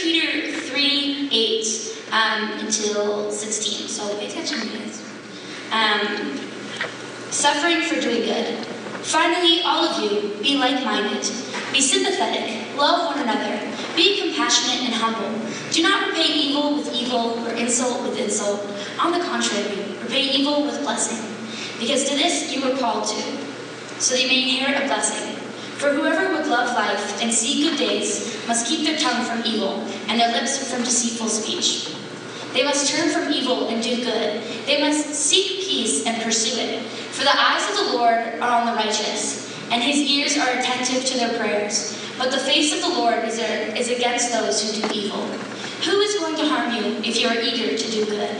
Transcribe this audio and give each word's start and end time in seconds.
Peter 0.00 0.52
3 0.52 1.28
8 1.30 1.98
um, 2.12 2.50
until 2.60 3.30
16. 3.30 3.88
So 3.88 4.16
pay 4.18 4.28
attention, 4.28 4.68
guys. 4.68 5.02
Um, 5.72 6.38
suffering 7.30 7.82
for 7.82 8.00
doing 8.00 8.22
good. 8.22 8.66
Finally, 9.04 9.60
all 9.64 9.84
of 9.84 10.02
you, 10.02 10.30
be 10.42 10.56
like 10.56 10.82
minded, 10.82 11.20
be 11.72 11.80
sympathetic, 11.80 12.74
love 12.76 13.14
one 13.14 13.22
another, 13.22 13.60
be 13.94 14.18
compassionate 14.20 14.86
and 14.86 14.94
humble. 14.94 15.30
Do 15.70 15.82
not 15.82 16.08
repay 16.08 16.32
evil 16.32 16.76
with 16.76 16.94
evil 16.94 17.38
or 17.44 17.52
insult 17.52 18.02
with 18.02 18.18
insult. 18.18 18.60
On 18.98 19.12
the 19.12 19.22
contrary, 19.24 19.94
repay 20.02 20.22
evil 20.30 20.64
with 20.64 20.80
blessing. 20.80 21.20
Because 21.78 22.08
to 22.08 22.16
this 22.16 22.54
you 22.54 22.62
were 22.64 22.78
called 22.78 23.06
to, 23.08 23.22
so 24.00 24.14
that 24.14 24.22
you 24.22 24.28
may 24.28 24.42
inherit 24.42 24.82
a 24.82 24.86
blessing. 24.86 25.43
For 25.78 25.90
whoever 25.92 26.34
would 26.34 26.46
love 26.46 26.74
life 26.74 27.22
and 27.22 27.32
see 27.32 27.68
good 27.68 27.78
days 27.78 28.34
must 28.46 28.66
keep 28.66 28.86
their 28.86 28.98
tongue 28.98 29.24
from 29.24 29.44
evil 29.44 29.80
and 30.08 30.20
their 30.20 30.32
lips 30.32 30.72
from 30.72 30.82
deceitful 30.82 31.28
speech. 31.28 31.94
They 32.52 32.62
must 32.62 32.94
turn 32.94 33.10
from 33.10 33.32
evil 33.32 33.68
and 33.68 33.82
do 33.82 33.96
good. 33.96 34.40
They 34.66 34.80
must 34.80 35.12
seek 35.12 35.66
peace 35.66 36.06
and 36.06 36.22
pursue 36.22 36.60
it. 36.60 36.82
For 37.10 37.24
the 37.24 37.36
eyes 37.36 37.68
of 37.68 37.76
the 37.76 37.96
Lord 37.96 38.40
are 38.40 38.60
on 38.60 38.66
the 38.66 38.74
righteous, 38.74 39.52
and 39.72 39.82
his 39.82 39.98
ears 39.98 40.38
are 40.38 40.58
attentive 40.58 41.04
to 41.04 41.18
their 41.18 41.36
prayers. 41.36 41.98
But 42.16 42.30
the 42.30 42.38
face 42.38 42.72
of 42.72 42.80
the 42.80 42.96
Lord 42.96 43.24
is, 43.24 43.38
is 43.40 43.90
against 43.90 44.32
those 44.32 44.62
who 44.62 44.80
do 44.80 44.94
evil. 44.94 45.26
Who 45.82 45.98
is 46.00 46.20
going 46.20 46.36
to 46.36 46.46
harm 46.46 46.72
you 46.72 46.96
if 47.02 47.20
you 47.20 47.26
are 47.28 47.40
eager 47.40 47.76
to 47.76 47.90
do 47.90 48.06
good? 48.06 48.36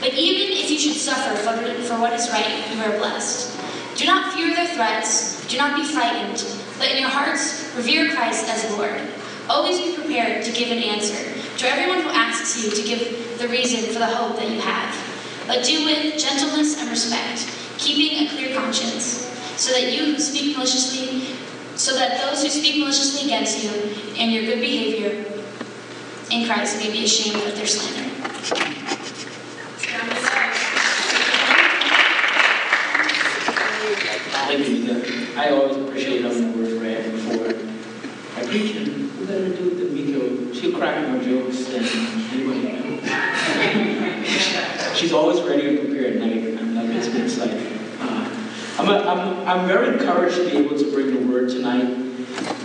But 0.00 0.14
even 0.14 0.56
if 0.56 0.70
you 0.70 0.78
should 0.78 0.94
suffer 0.94 1.34
for, 1.34 1.56
for 1.82 2.00
what 2.00 2.12
is 2.12 2.30
right, 2.30 2.64
you 2.72 2.80
are 2.82 2.98
blessed. 2.98 3.58
Do 3.96 4.06
not 4.06 4.32
fear 4.34 4.54
their 4.54 4.68
threats, 4.68 5.44
do 5.48 5.58
not 5.58 5.74
be 5.74 5.84
frightened, 5.84 6.38
but 6.78 6.90
in 6.90 6.98
your 6.98 7.08
hearts 7.08 7.72
revere 7.76 8.10
Christ 8.14 8.48
as 8.48 8.70
Lord. 8.76 9.00
Always 9.48 9.80
be 9.80 9.94
prepared 9.94 10.44
to 10.44 10.52
give 10.52 10.70
an 10.70 10.78
answer 10.78 11.32
to 11.58 11.68
everyone 11.68 12.02
who 12.02 12.10
asks 12.10 12.62
you 12.62 12.70
to 12.70 12.82
give 12.82 13.38
the 13.38 13.48
reason 13.48 13.92
for 13.92 14.00
the 14.00 14.06
hope 14.06 14.36
that 14.36 14.50
you 14.50 14.60
have. 14.60 15.46
But 15.46 15.64
do 15.64 15.84
with 15.84 16.18
gentleness 16.18 16.80
and 16.80 16.90
respect, 16.90 17.46
keeping 17.78 18.26
a 18.26 18.30
clear 18.30 18.54
conscience, 18.56 19.24
so 19.56 19.72
that 19.72 19.92
you 19.92 20.04
who 20.04 20.18
speak 20.18 20.56
maliciously, 20.56 21.36
so 21.76 21.94
that 21.94 22.20
those 22.20 22.42
who 22.42 22.48
speak 22.48 22.78
maliciously 22.78 23.28
against 23.28 23.62
you 23.62 23.70
and 24.18 24.32
your 24.32 24.44
good 24.44 24.60
behavior 24.60 25.24
in 26.30 26.46
Christ 26.46 26.78
may 26.78 26.90
be 26.90 27.04
ashamed 27.04 27.46
of 27.46 27.56
their 27.56 27.66
slander. 27.66 28.12
I 35.38 35.50
always 35.50 35.76
appreciate 35.76 36.22
having 36.22 36.52
the 36.52 36.58
word 36.58 36.82
read 36.82 37.12
before 37.12 37.46
Preach, 38.48 38.74
we're 38.76 39.26
going 39.26 39.50
to 39.50 39.56
do 39.56 39.70
the 39.74 39.86
Miko. 39.92 40.52
She'll 40.52 40.78
crack 40.78 41.08
more 41.08 41.20
jokes 41.22 41.64
than 41.64 41.82
anybody 42.32 43.00
She's 44.94 45.12
always 45.12 45.40
ready 45.42 45.76
to 45.76 45.82
prepare 45.82 46.12
at 46.12 46.16
night, 46.20 46.58
and 46.60 46.76
that 46.76 46.86
makes 46.86 47.08
me 47.08 47.22
excited. 47.22 47.80
Uh, 48.00 48.30
I'm, 48.78 48.88
a, 48.88 48.98
I'm, 48.98 49.48
I'm 49.48 49.66
very 49.66 49.94
encouraged 49.98 50.36
to 50.36 50.44
be 50.44 50.56
able 50.58 50.78
to 50.78 50.90
bring 50.92 51.12
the 51.12 51.32
word 51.32 51.48
tonight. 51.48 51.88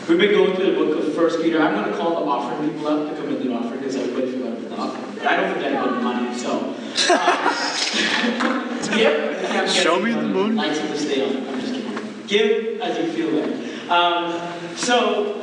We've 0.08 0.20
been 0.20 0.32
going 0.32 0.56
through 0.56 0.72
the 0.72 0.78
book 0.78 1.00
of 1.00 1.14
First 1.16 1.42
Peter. 1.42 1.62
I'm 1.62 1.74
going 1.74 1.92
to 1.92 1.98
call 1.98 2.24
the 2.24 2.30
offering 2.30 2.70
people 2.70 2.88
up 2.88 3.10
to 3.10 3.16
come 3.16 3.30
and 3.30 3.42
do 3.42 3.54
offering 3.54 3.80
because 3.80 3.96
everybody 3.96 4.32
forgot 4.32 4.58
about 4.58 4.70
the 4.70 4.76
offering. 4.78 5.16
But 5.16 5.28
I 5.28 5.36
don't 5.38 5.54
forget 5.54 5.72
about 5.72 5.96
the 5.96 6.02
money, 6.02 6.38
so. 6.38 6.76
Uh, 8.92 8.98
yeah, 8.98 9.66
Show 9.66 10.00
me 10.00 10.12
the 10.12 10.22
moon. 10.22 10.56
Lights 10.56 10.82
will 10.82 10.98
stay 10.98 11.24
on. 11.24 11.48
I'm 11.48 11.60
just 11.62 11.74
kidding. 11.74 12.28
Give 12.28 12.82
as 12.82 12.98
you 12.98 13.12
feel 13.14 13.32
like. 13.42 13.90
Um, 13.90 14.76
so, 14.76 15.41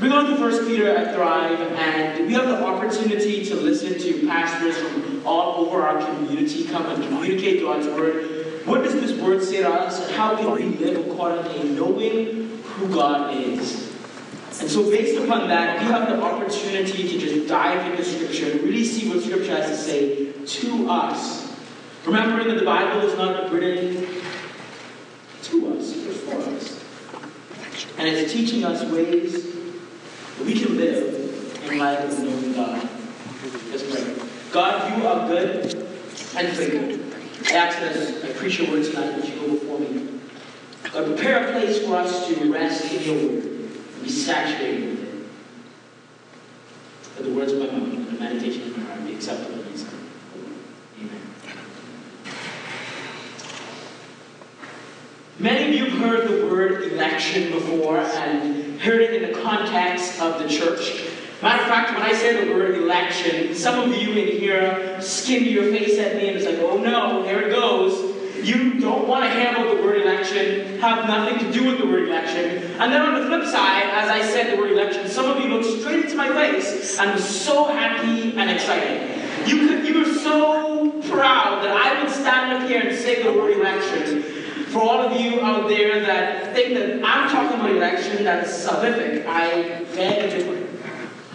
we're 0.00 0.10
going 0.10 0.26
to 0.26 0.36
First 0.36 0.68
Peter 0.68 0.94
at 0.94 1.14
Thrive, 1.14 1.58
and 1.58 2.26
we 2.26 2.34
have 2.34 2.48
the 2.48 2.62
opportunity 2.62 3.46
to 3.46 3.54
listen 3.54 3.98
to 3.98 4.26
pastors 4.26 4.76
from 4.76 5.26
all 5.26 5.64
over 5.64 5.80
our 5.82 6.04
community 6.04 6.64
come 6.64 6.84
and 6.84 7.02
communicate 7.02 7.62
God's 7.62 7.86
word. 7.86 8.66
What 8.66 8.84
does 8.84 8.92
this 8.92 9.18
word 9.18 9.42
say 9.42 9.62
to 9.62 9.70
us, 9.70 10.10
how 10.10 10.36
can 10.36 10.52
we 10.52 10.64
live 10.64 11.06
accordingly, 11.06 11.70
knowing 11.70 12.58
who 12.58 12.94
God 12.94 13.34
is? 13.36 13.90
And 14.60 14.70
so, 14.70 14.90
based 14.90 15.18
upon 15.18 15.48
that, 15.48 15.80
we 15.80 15.86
have 15.86 16.08
the 16.08 16.20
opportunity 16.20 17.08
to 17.08 17.18
just 17.18 17.48
dive 17.48 17.90
into 17.90 18.04
Scripture 18.04 18.52
and 18.52 18.62
really 18.62 18.84
see 18.84 19.08
what 19.08 19.22
Scripture 19.22 19.56
has 19.56 19.70
to 19.70 19.76
say 19.76 20.32
to 20.32 20.90
us. 20.90 21.56
Remembering 22.04 22.48
that 22.48 22.58
the 22.58 22.66
Bible 22.66 23.00
is 23.08 23.16
not 23.16 23.50
written 23.50 24.20
to 25.44 25.74
us, 25.74 25.92
but 25.94 26.14
for 26.14 26.36
us. 26.50 26.84
And 27.96 28.08
it's 28.08 28.32
teaching 28.32 28.62
us 28.62 28.84
ways 28.92 29.55
we 30.44 30.60
can 30.60 30.76
live 30.76 31.62
in 31.64 31.78
light 31.78 32.00
of 32.00 32.18
knowing 32.18 32.52
God. 32.52 32.88
Let's 33.70 33.82
pray. 33.82 34.14
God, 34.52 34.98
you 34.98 35.06
are 35.06 35.28
good 35.28 35.74
and 36.36 36.56
faithful. 36.56 37.06
I 37.46 37.58
ask 37.58 37.78
that 37.78 38.24
I 38.24 38.32
preach 38.34 38.58
your 38.58 38.70
word 38.70 38.84
tonight 38.84 39.16
that 39.16 39.28
you 39.28 39.40
go 39.40 39.50
before 39.52 39.78
me. 39.78 40.20
God, 40.92 41.06
prepare 41.06 41.48
a 41.48 41.52
place 41.52 41.84
for 41.84 41.96
us 41.96 42.28
to 42.28 42.52
rest 42.52 42.92
in 42.92 43.02
your 43.02 43.14
word 43.14 43.44
and 43.44 44.02
be 44.02 44.08
saturated 44.08 44.90
with 44.90 45.02
it. 45.02 45.26
That 47.16 47.22
the 47.24 47.32
words 47.32 47.52
of 47.52 47.60
my 47.60 47.66
mouth 47.66 47.94
and 47.94 48.06
the 48.06 48.12
meditation 48.12 48.62
of 48.62 48.78
my 48.78 48.84
heart 48.84 49.04
be 49.06 49.14
acceptable 49.14 49.62
in 49.62 49.76
sight. 49.76 49.94
Amen. 51.00 51.20
Many 55.38 55.68
of 55.68 55.74
you 55.74 55.84
have 55.90 55.98
heard 55.98 56.28
the 56.28 56.46
word 56.46 56.92
election 56.92 57.52
before 57.52 57.98
and 57.98 58.65
heard 58.80 59.00
it 59.00 59.22
in 59.22 59.32
the 59.32 59.40
context 59.40 60.20
of 60.20 60.42
the 60.42 60.48
church. 60.48 61.02
Matter 61.42 61.62
of 61.62 61.68
fact, 61.68 61.92
when 61.92 62.02
I 62.02 62.14
say 62.14 62.44
the 62.44 62.52
word 62.52 62.76
election, 62.76 63.54
some 63.54 63.78
of 63.78 63.96
you 63.96 64.10
in 64.12 64.38
here 64.38 65.00
skinned 65.00 65.46
your 65.46 65.64
face 65.70 65.98
at 65.98 66.16
me 66.16 66.28
and 66.28 66.36
it's 66.36 66.46
like, 66.46 66.58
oh 66.58 66.78
no, 66.78 67.24
here 67.24 67.42
it 67.42 67.50
goes. 67.50 68.14
You 68.42 68.80
don't 68.80 69.08
want 69.08 69.24
to 69.24 69.30
handle 69.30 69.74
the 69.74 69.82
word 69.82 70.02
election, 70.02 70.78
have 70.78 71.06
nothing 71.06 71.38
to 71.38 71.52
do 71.52 71.66
with 71.66 71.78
the 71.78 71.86
word 71.86 72.08
election. 72.08 72.62
And 72.80 72.92
then 72.92 73.02
on 73.02 73.20
the 73.20 73.26
flip 73.26 73.44
side, 73.44 73.84
as 73.90 74.08
I 74.08 74.22
said 74.22 74.56
the 74.56 74.60
word 74.60 74.72
election, 74.72 75.08
some 75.08 75.26
of 75.26 75.42
you 75.42 75.48
looked 75.48 75.80
straight 75.80 76.04
into 76.04 76.16
my 76.16 76.28
face 76.28 76.98
and 76.98 77.12
was 77.12 77.28
so 77.28 77.64
happy 77.64 78.36
and 78.36 78.50
excited. 78.50 79.48
You, 79.48 79.68
could, 79.68 79.86
you 79.86 79.98
were 79.98 80.14
so 80.14 80.90
proud 81.08 81.64
that 81.64 81.70
I 81.70 82.02
would 82.02 82.12
stand 82.12 82.62
up 82.62 82.68
here 82.68 82.80
and 82.80 82.96
say 82.96 83.22
the 83.22 83.32
word 83.32 83.56
election. 83.56 84.35
For 84.68 84.82
all 84.82 85.00
of 85.00 85.20
you 85.20 85.40
out 85.40 85.68
there 85.68 86.00
that 86.00 86.54
think 86.54 86.74
that 86.74 87.04
I'm 87.04 87.30
talking 87.30 87.60
about 87.60 87.70
election 87.70 88.24
that's 88.24 88.66
salvific, 88.66 89.24
I 89.26 89.84
beg 89.94 90.30
to 90.30 90.38
differ. 90.38 90.66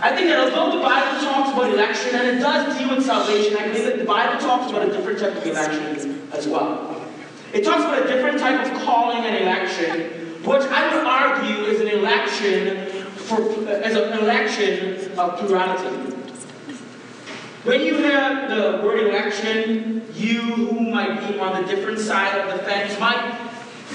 I 0.01 0.15
think 0.15 0.27
that 0.27 0.39
although 0.39 0.77
the 0.77 0.83
Bible 0.83 1.21
talks 1.21 1.51
about 1.53 1.71
election 1.71 2.15
and 2.15 2.37
it 2.37 2.41
does 2.41 2.77
deal 2.77 2.95
with 2.95 3.05
salvation, 3.05 3.55
I 3.57 3.67
believe 3.67 3.85
that 3.85 3.99
the 3.99 4.05
Bible 4.05 4.39
talks 4.39 4.71
about 4.71 4.87
a 4.87 4.91
different 4.91 5.19
type 5.19 5.35
of 5.35 5.45
election 5.45 6.27
as 6.33 6.47
well. 6.47 7.07
It 7.53 7.63
talks 7.63 7.83
about 7.83 8.03
a 8.03 8.07
different 8.07 8.39
type 8.39 8.65
of 8.65 8.81
calling 8.81 9.23
and 9.23 9.37
election, 9.37 10.43
which 10.43 10.63
I 10.63 10.95
would 10.95 11.05
argue 11.05 11.65
is 11.65 11.81
an 11.81 11.87
election 11.87 13.03
for 13.13 13.69
as 13.69 13.95
an 13.95 14.19
election 14.19 15.11
of 15.17 15.37
plurality. 15.37 16.20
When 17.63 17.81
you 17.81 17.93
have 17.97 18.49
the 18.49 18.83
word 18.83 19.07
election, 19.07 20.01
you 20.15 20.41
who 20.41 20.89
might 20.89 21.27
be 21.27 21.37
on 21.37 21.61
the 21.61 21.67
different 21.67 21.99
side 21.99 22.35
of 22.39 22.57
the 22.57 22.63
fence 22.63 22.99
might 22.99 23.37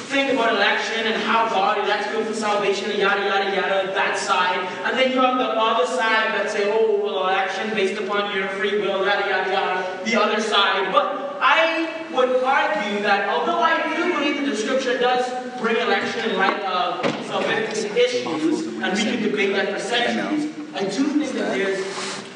think 0.07 0.33
about 0.35 0.55
election 0.55 1.05
and 1.05 1.21
how 1.25 1.49
God 1.49 1.79
elects 1.79 2.07
people 2.07 2.27
for 2.27 2.35
salvation 2.35 2.93
and 2.93 3.01
yada 3.01 3.25
yada 3.25 3.57
yada, 3.57 3.93
that 3.93 4.17
side. 4.17 4.61
And 4.85 4.97
then 4.97 5.11
you 5.11 5.21
have 5.21 5.37
the 5.39 5.49
other 5.49 5.85
side 5.85 6.39
that 6.39 6.49
say, 6.49 6.71
oh, 6.73 7.01
well, 7.03 7.27
election 7.27 7.75
based 7.75 8.01
upon 8.01 8.33
your 8.37 8.47
free 8.51 8.81
will, 8.81 9.05
yada 9.05 9.29
yada 9.29 9.51
yada, 9.51 10.05
the 10.05 10.15
other 10.15 10.41
side. 10.41 10.93
But 10.93 11.37
I 11.43 12.07
would 12.15 12.45
argue 12.45 13.03
that 13.03 13.29
although 13.29 13.59
I 13.59 13.97
do 13.97 14.15
believe 14.15 14.37
that 14.37 14.47
the 14.49 14.57
scripture 14.57 14.97
does 14.97 15.27
bring 15.61 15.77
election 15.79 16.31
in 16.31 16.37
light 16.37 16.63
of 16.63 17.03
salvific 17.27 17.97
issues, 17.97 18.67
and 18.81 18.97
we 18.97 19.03
can 19.03 19.23
debate 19.25 19.55
that 19.55 19.75
for 19.75 19.81
centuries, 19.81 20.55
I 20.73 20.83
do 20.83 21.19
think 21.19 21.33
that 21.33 21.51
there's 21.53 21.81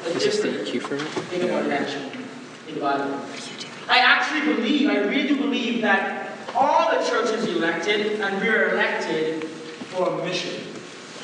a 0.05 0.19
different 0.71 1.03
thing 1.03 1.43
about 1.43 1.65
election 1.65 2.09
in 2.67 2.75
the 2.75 2.81
Bible. 2.81 3.19
I 3.89 3.99
actually 3.99 4.55
believe, 4.55 4.89
I 4.89 4.97
really 4.99 5.27
do 5.27 5.35
believe 5.35 5.81
that 5.81 6.31
all 6.55 6.91
the 6.91 7.05
churches 7.05 7.45
elected, 7.47 8.21
and 8.21 8.41
we're 8.41 8.71
elected 8.71 9.43
for 9.43 10.07
a 10.09 10.25
mission. 10.25 10.63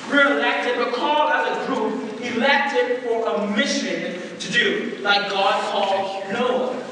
We're 0.10 0.38
elected, 0.38 0.78
we're 0.78 0.92
called 0.92 1.32
as 1.32 1.58
a 1.58 1.66
group, 1.68 2.22
elected 2.22 3.04
for 3.04 3.28
a 3.28 3.48
mission 3.56 4.20
to 4.38 4.52
do, 4.52 4.98
like 5.02 5.30
God 5.30 5.64
called 5.72 6.32
Noah. 6.32 6.84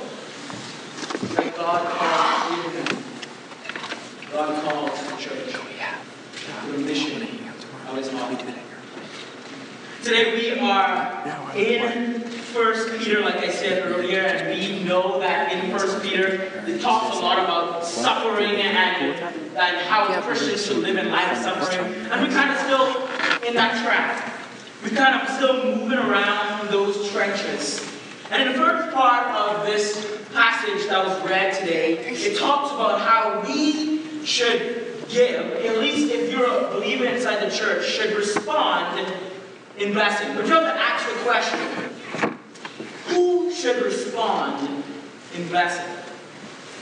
Like 1.35 1.55
God 1.57 1.87
called 1.91 2.65
Abraham. 2.65 3.03
God 4.31 4.63
called 4.63 4.91
the 4.91 5.21
church 5.21 5.53
to 5.53 6.73
a 6.73 6.77
mission 6.79 7.21
of 7.89 7.97
his. 7.97 8.09
Today 10.03 10.35
we 10.35 10.59
are 10.59 11.55
in 11.55 12.34
First 12.55 12.97
Peter, 12.97 13.19
like 13.19 13.35
I 13.35 13.51
said 13.51 13.83
earlier, 13.85 14.21
and 14.21 14.57
we 14.57 14.81
know 14.85 15.19
that 15.19 15.51
in 15.51 15.77
First 15.77 16.01
Peter 16.01 16.49
it 16.65 16.81
talks 16.81 17.17
a 17.17 17.19
lot 17.19 17.37
about 17.37 17.83
suffering 17.83 18.61
and, 18.61 19.13
and 19.57 19.77
how 19.89 20.21
Christians 20.21 20.65
should 20.65 20.77
live 20.77 20.95
in 20.95 21.11
light 21.11 21.33
of 21.33 21.37
suffering, 21.37 21.93
and 21.93 22.21
we're 22.21 22.33
kind 22.33 22.51
of 22.51 22.57
still 22.59 23.45
in 23.45 23.55
that 23.55 23.83
track. 23.83 24.33
We're 24.81 24.95
kind 24.95 25.21
of 25.21 25.35
still 25.35 25.65
moving 25.75 25.97
around 25.97 26.69
those 26.69 27.11
trenches. 27.11 27.85
And 28.31 28.41
in 28.43 28.53
the 28.53 28.57
first 28.57 28.95
part 28.95 29.35
of 29.35 29.65
this 29.65 30.17
passage 30.33 30.87
that 30.87 31.05
was 31.05 31.29
read 31.29 31.53
today, 31.55 31.97
it 31.97 32.39
talks 32.39 32.71
about 32.73 33.01
how 33.01 33.43
we 33.45 34.25
should 34.25 35.03
give, 35.09 35.41
at 35.41 35.79
least 35.79 36.09
if 36.09 36.31
you're 36.31 36.45
a 36.45 36.69
believer 36.69 37.03
inside 37.03 37.45
the 37.45 37.53
church, 37.53 37.85
should 37.85 38.15
respond 38.15 39.05
in 39.77 39.91
blessing. 39.91 40.33
But 40.37 40.47
you 40.47 40.53
have 40.53 40.63
to 40.63 40.81
ask 40.81 41.05
the 41.05 41.21
question, 41.29 41.91
should 43.55 43.81
respond 43.83 44.83
in 45.33 45.47
blessing? 45.47 45.91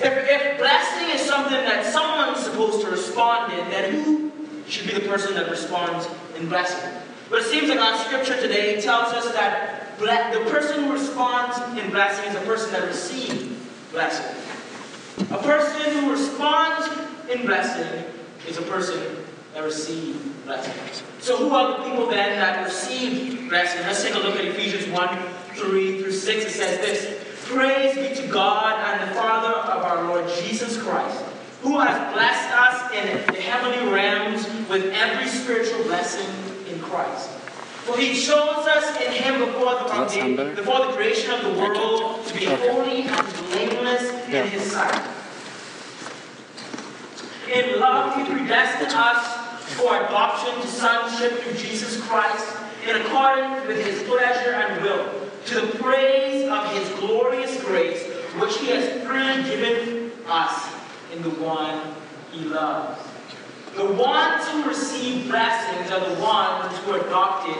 If, 0.01 0.11
if 0.11 0.57
blessing 0.57 1.09
is 1.15 1.21
something 1.21 1.53
that 1.53 1.85
someone's 1.85 2.43
supposed 2.43 2.81
to 2.81 2.89
respond 2.89 3.53
in, 3.53 3.69
then 3.69 4.03
who 4.03 4.31
should 4.67 4.87
be 4.87 4.93
the 4.93 5.07
person 5.07 5.35
that 5.35 5.49
responds 5.49 6.07
in 6.37 6.49
blessing? 6.49 6.89
But 7.29 7.41
it 7.41 7.45
seems 7.45 7.69
like 7.69 7.79
our 7.79 7.97
scripture 8.05 8.39
today 8.39 8.81
tells 8.81 9.13
us 9.13 9.31
that 9.33 9.97
the 9.99 10.49
person 10.49 10.83
who 10.83 10.93
responds 10.93 11.57
in 11.79 11.89
blessing 11.91 12.29
is 12.29 12.35
a 12.35 12.45
person 12.45 12.71
that 12.73 12.87
receives 12.87 13.55
blessing. 13.91 14.35
A 15.31 15.37
person 15.37 16.03
who 16.03 16.11
responds 16.11 16.89
in 17.29 17.45
blessing 17.45 18.03
is 18.47 18.57
a 18.57 18.63
person 18.63 18.99
that 19.53 19.63
receives 19.63 20.17
blessing. 20.45 20.82
So 21.19 21.37
who 21.37 21.55
are 21.55 21.77
the 21.77 21.89
people 21.89 22.07
then 22.07 22.37
that 22.39 22.65
receive 22.65 23.49
blessing? 23.49 23.81
Let's 23.81 24.03
take 24.03 24.15
a 24.15 24.19
look 24.19 24.35
at 24.35 24.45
Ephesians 24.45 24.87
1, 24.89 25.17
3 25.55 26.01
through 26.01 26.11
6. 26.11 26.45
It 26.45 26.49
says 26.49 26.79
this. 26.79 27.23
Praise 27.45 27.95
be 27.95 28.15
to 28.21 28.27
God 28.31 28.79
and 28.79 29.09
the 29.09 29.15
Father 29.15 29.53
of 29.71 29.83
our 29.83 30.07
Lord 30.07 30.27
Jesus 30.41 30.81
Christ, 30.81 31.23
who 31.61 31.79
has 31.79 32.13
blessed 32.13 32.53
us 32.53 32.91
in 32.93 33.33
the 33.33 33.41
heavenly 33.41 33.91
realms 33.91 34.47
with 34.69 34.85
every 34.93 35.27
spiritual 35.27 35.83
blessing 35.83 36.27
in 36.73 36.81
Christ. 36.81 37.29
For 37.83 37.97
he 37.97 38.13
chose 38.13 38.65
us 38.65 39.01
in 39.01 39.11
him 39.11 39.39
before 39.45 39.73
the 39.75 39.89
foundation, 39.89 40.55
before 40.55 40.85
the 40.85 40.93
creation 40.93 41.31
of 41.31 41.43
the 41.43 41.59
world, 41.59 42.25
to 42.25 42.33
be 42.33 42.45
holy 42.45 43.03
and 43.03 43.33
blameless 43.51 44.09
in 44.29 44.47
his 44.47 44.71
sight. 44.71 45.05
In 47.53 47.79
love, 47.79 48.15
he 48.15 48.33
predestined 48.33 48.93
us 48.93 49.42
for 49.73 49.95
adoption 50.05 50.53
to 50.61 50.67
sonship 50.67 51.39
through 51.41 51.57
Jesus 51.57 52.01
Christ, 52.01 52.57
in 52.87 53.01
accordance 53.01 53.67
with 53.67 53.85
his 53.85 54.03
pleasure 54.03 54.53
and 54.53 54.83
will 54.83 55.23
to 55.45 55.61
the 55.61 55.77
praise 55.77 56.47
of 56.49 56.71
his 56.73 56.87
glorious 56.99 57.61
grace, 57.63 58.03
which 58.39 58.57
he 58.57 58.67
has 58.67 59.05
freely 59.05 59.43
given 59.43 60.11
us 60.27 60.73
in 61.13 61.21
the 61.21 61.29
one 61.31 61.93
he 62.31 62.45
loves. 62.45 63.01
The 63.75 63.85
ones 63.85 64.47
who 64.49 64.67
receive 64.67 65.27
blessings 65.27 65.91
are 65.91 65.99
the 65.99 66.21
ones 66.21 66.77
who 66.79 66.91
are 66.91 67.05
adopted 67.05 67.57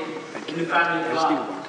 in 0.47 0.59
the 0.59 0.65
family 0.65 1.07
of 1.09 1.15
God. 1.15 1.67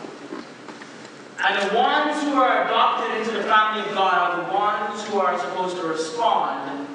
And 1.38 1.70
the 1.70 1.75
ones 1.75 2.23
who 2.23 2.35
are 2.35 2.64
adopted 2.64 3.19
into 3.19 3.32
the 3.32 3.44
family 3.44 3.88
of 3.88 3.94
God 3.94 4.14
are 4.14 4.44
the 4.44 4.52
ones 4.52 5.05
who 5.08 5.19
are 5.19 5.38
supposed 5.38 5.76
to 5.76 5.87
respond 5.87 6.88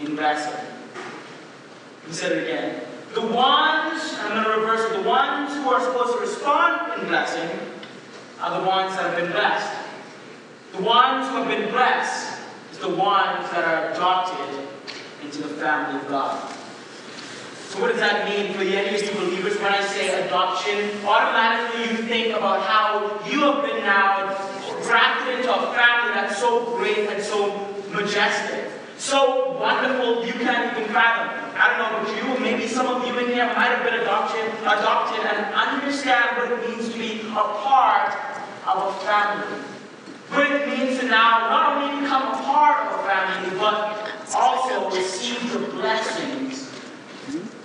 in 0.00 0.16
blessing. 0.16 0.75
Consider 2.06 2.36
it 2.36 2.42
again. 2.44 2.82
The 3.14 3.20
ones, 3.20 4.14
I'm 4.20 4.30
going 4.30 4.44
to 4.44 4.60
reverse 4.60 4.92
it, 4.92 5.02
the 5.02 5.08
ones 5.08 5.52
who 5.54 5.68
are 5.68 5.80
supposed 5.80 6.14
to 6.14 6.20
respond 6.20 7.02
in 7.02 7.08
blessing 7.08 7.50
are 8.40 8.60
the 8.60 8.66
ones 8.66 8.94
that 8.94 9.10
have 9.10 9.16
been 9.16 9.32
blessed. 9.32 9.72
The 10.70 10.82
ones 10.82 11.28
who 11.28 11.34
have 11.36 11.48
been 11.48 11.68
blessed 11.70 12.38
is 12.70 12.78
the 12.78 12.90
ones 12.90 13.50
that 13.50 13.64
are 13.64 13.90
adopted 13.90 14.68
into 15.24 15.42
the 15.42 15.48
family 15.54 15.98
of 16.00 16.06
God. 16.08 16.48
So 17.70 17.80
what 17.80 17.90
does 17.90 17.98
that 17.98 18.28
mean 18.28 18.54
for 18.54 18.62
of 18.62 18.76
you 19.08 19.12
believers 19.16 19.56
when 19.56 19.72
I 19.72 19.80
say 19.82 20.26
adoption? 20.26 21.04
Automatically 21.04 21.90
you 21.90 22.06
think 22.06 22.36
about 22.36 22.62
how 22.62 23.20
you 23.28 23.40
have 23.40 23.64
been 23.64 23.82
now 23.82 24.26
drafted 24.84 25.40
into 25.40 25.52
a 25.52 25.74
family 25.74 26.14
that's 26.14 26.38
so 26.38 26.76
great 26.76 27.10
and 27.10 27.20
so 27.20 27.74
majestic. 27.90 28.70
Wonderful 29.58 30.26
you 30.26 30.34
can't 30.34 30.76
even 30.76 30.92
fathom. 30.92 31.32
I 31.56 31.70
don't 31.70 31.78
know 31.80 31.98
about 31.98 32.12
you, 32.12 32.44
maybe 32.44 32.68
some 32.68 32.86
of 32.86 33.06
you 33.06 33.18
in 33.18 33.32
here 33.32 33.46
might 33.46 33.72
have 33.72 33.84
been 33.84 34.00
adopted, 34.00 34.44
adopted 34.60 35.24
and 35.24 35.54
understand 35.54 36.36
what 36.36 36.52
it 36.52 36.68
means 36.68 36.92
to 36.92 36.98
be 36.98 37.20
a 37.30 37.44
part 37.64 38.12
of 38.66 38.76
a 38.84 38.92
family. 39.00 39.62
What 40.28 40.50
it 40.50 40.68
means 40.68 41.00
to 41.00 41.06
now 41.06 41.48
not 41.48 41.76
only 41.76 42.02
become 42.02 42.22
a 42.34 42.42
part 42.42 42.86
of 42.86 43.00
a 43.00 43.08
family, 43.08 43.58
but 43.58 44.12
also 44.34 44.94
receive 44.94 45.52
the 45.52 45.60
blessings 45.70 46.70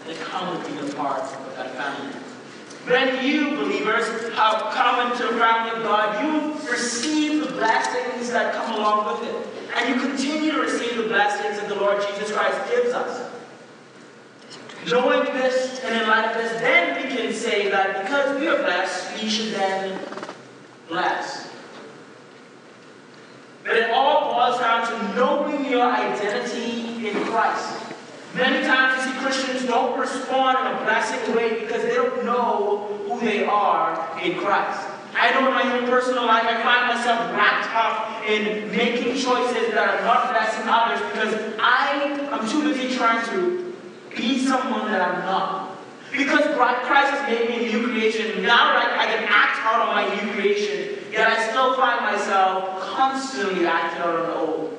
that 0.05 0.15
come 0.17 0.55
with 0.57 0.67
being 0.67 0.89
a 0.89 0.93
part 0.93 1.23
of 1.23 1.55
that 1.57 1.75
family. 1.75 2.13
When 2.87 3.23
you, 3.23 3.57
believers, 3.57 4.33
have 4.33 4.73
come 4.73 5.11
into 5.11 5.23
the 5.27 5.39
family 5.39 5.77
of 5.77 5.83
God, 5.83 6.23
you 6.23 6.53
receive 6.71 7.47
the 7.47 7.53
blessings 7.53 8.31
that 8.31 8.53
come 8.55 8.75
along 8.75 9.19
with 9.19 9.29
it. 9.29 9.60
And 9.75 9.95
you 9.95 10.07
continue 10.07 10.51
to 10.51 10.61
receive 10.61 10.97
the 10.97 11.03
blessings 11.03 11.59
that 11.59 11.69
the 11.69 11.75
Lord 11.75 12.01
Jesus 12.01 12.31
Christ 12.31 12.69
gives 12.69 12.93
us. 12.93 13.29
Knowing 14.89 15.23
this 15.33 15.79
and 15.83 16.01
in 16.01 16.07
light 16.07 16.31
of 16.31 16.37
this, 16.41 16.59
then 16.59 16.95
we 16.95 17.15
can 17.15 17.31
say 17.33 17.69
that 17.69 18.03
because 18.03 18.39
we 18.39 18.47
are 18.47 18.57
blessed, 18.57 19.21
we 19.21 19.29
should 19.29 19.53
then 19.53 19.99
bless. 20.87 21.49
But 23.63 23.77
it 23.77 23.91
all 23.91 24.33
boils 24.33 24.59
down 24.59 24.87
to 24.87 25.15
knowing 25.15 25.69
your 25.69 25.83
identity 25.83 27.07
in 27.07 27.23
Christ. 27.25 27.93
Many 28.35 28.65
times 28.65 29.05
you 29.05 29.11
see 29.11 29.19
Christians 29.19 29.65
don't 29.65 29.99
respond 29.99 30.59
in 30.59 30.73
a 30.73 30.83
blessing 30.83 31.35
way 31.35 31.59
because 31.59 31.83
they 31.83 31.95
don't 31.95 32.25
know 32.25 32.87
who 33.07 33.19
they 33.19 33.45
are 33.45 34.19
in 34.21 34.37
Christ. 34.39 34.87
I 35.13 35.31
know 35.31 35.47
in 35.47 35.53
my 35.53 35.77
own 35.77 35.85
personal 35.87 36.25
life, 36.25 36.45
I 36.45 36.63
find 36.63 36.87
myself 36.87 37.31
wrapped 37.33 37.69
up 37.75 38.10
in 38.25 38.71
making 38.71 39.15
choices 39.15 39.73
that 39.73 39.99
are 39.99 40.01
not 40.03 40.29
blessing 40.29 40.65
others 40.67 40.99
because 41.11 41.55
I 41.59 42.17
am 42.31 42.47
too 42.47 42.63
busy 42.63 42.95
trying 42.95 43.25
to 43.29 43.73
be 44.15 44.45
someone 44.45 44.91
that 44.91 45.01
I'm 45.01 45.19
not. 45.25 45.77
Because 46.11 46.43
Christ 46.55 47.11
has 47.11 47.29
made 47.29 47.49
me 47.49 47.65
a 47.65 47.71
new 47.71 47.87
creation, 47.87 48.43
now 48.43 48.75
I, 48.75 49.05
can 49.05 49.23
act 49.29 49.59
out 49.63 49.87
on 49.87 49.95
my 49.95 50.03
new 50.13 50.33
creation, 50.33 50.97
yet 51.11 51.27
I 51.27 51.49
still 51.49 51.75
find 51.75 52.01
myself 52.01 52.81
constantly 52.81 53.65
acting 53.65 54.01
out 54.01 54.19
on 54.19 54.27
the 54.27 54.35
old. 54.35 54.77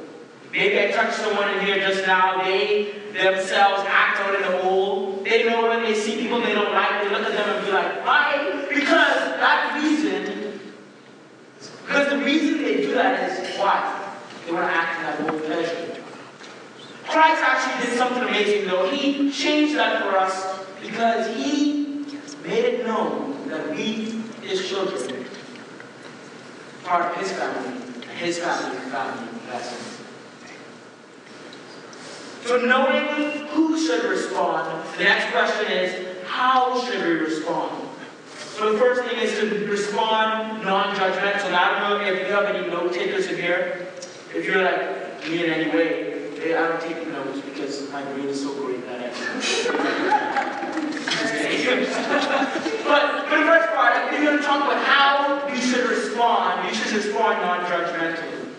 Maybe 0.53 0.79
I 0.79 0.91
touched 0.93 1.17
someone 1.17 1.49
in 1.55 1.65
here 1.65 1.81
just 1.81 2.07
now, 2.07 2.43
they 2.43 2.93
themselves 3.15 3.85
act 3.89 4.21
out 4.21 4.35
in 4.35 4.43
the 4.43 4.63
old. 4.63 5.25
They 5.25 5.49
know 5.49 5.69
when 5.69 5.83
they 5.83 5.95
see 5.95 6.21
people 6.21 6.43
they 6.43 6.53
don't 6.53 6.73
like, 6.73 7.03
they 7.03 7.11
look 7.11 7.27
at 7.27 7.33
them 7.33 7.57
and 7.57 7.67
be 7.67 7.73
like, 7.73 8.05
why? 8.05 8.67
Because 8.69 9.17
that 9.41 9.81
reason, 9.83 10.02
because 11.87 12.11
the 12.11 12.19
reason 12.25 12.63
they 12.63 12.77
do 12.83 12.95
that 12.95 13.31
is 13.31 13.59
why? 13.59 14.11
They 14.47 14.53
want 14.53 14.67
to 14.67 14.73
act 14.73 15.21
in 15.21 15.27
that 15.27 15.33
old 15.33 15.45
pleasure. 15.45 16.03
Christ 17.09 17.43
actually 17.43 17.87
did 17.87 17.99
something 17.99 18.23
amazing 18.23 18.67
though. 18.67 18.89
He 18.91 19.31
changed 19.31 19.77
that 19.77 20.03
for 20.03 20.17
us 20.17 20.61
because 20.81 21.35
he 21.37 22.05
made 22.43 22.65
it 22.65 22.87
known 22.87 23.49
that 23.49 23.71
we, 23.71 24.23
his 24.43 24.69
children, 24.69 25.27
part 26.85 27.13
of 27.13 27.17
his 27.17 27.33
family, 27.33 27.75
and 27.95 28.19
his 28.19 28.39
family 28.39 28.79
family 28.91 29.29
blessings. 29.47 30.01
So 32.45 32.57
knowing 32.57 33.47
who 33.49 33.79
should 33.79 34.05
respond, 34.05 34.85
the 34.97 35.05
next 35.05 35.31
question 35.31 35.71
is, 35.71 36.17
how 36.27 36.81
should 36.85 37.05
we 37.05 37.13
respond? 37.13 37.82
So 38.53 38.71
the 38.71 38.79
first 38.79 39.03
thing 39.05 39.19
is 39.19 39.33
to 39.39 39.67
respond 39.67 40.63
non-judgmental. 40.63 41.55
I 41.55 41.81
don't 41.81 42.03
know 42.03 42.07
if 42.07 42.19
you 42.19 42.27
have 42.35 42.45
any 42.45 42.69
note 42.69 42.93
takers 42.93 43.29
in 43.29 43.37
here. 43.37 43.89
If 44.35 44.45
you're 44.45 44.63
like 44.63 45.27
me 45.27 45.45
in 45.45 45.51
any 45.51 45.71
way, 45.71 46.55
I 46.55 46.69
don't 46.69 46.81
take 46.81 47.09
notes 47.09 47.41
because 47.41 47.91
my 47.91 48.03
brain 48.13 48.27
is 48.27 48.43
so 48.43 48.53
great 48.55 48.85
that 48.87 49.01
I 49.01 49.03
but 52.85 53.25
for 53.25 53.39
the 53.39 53.45
first 53.49 53.73
part, 53.75 54.13
we're 54.13 54.23
going 54.23 54.37
to 54.37 54.43
talk 54.45 54.65
about 54.65 54.85
how 54.85 55.49
you 55.49 55.59
should 55.59 55.89
respond. 55.89 56.69
You 56.69 56.75
should 56.75 56.93
respond 56.93 57.41
non-judgmentally. 57.41 58.51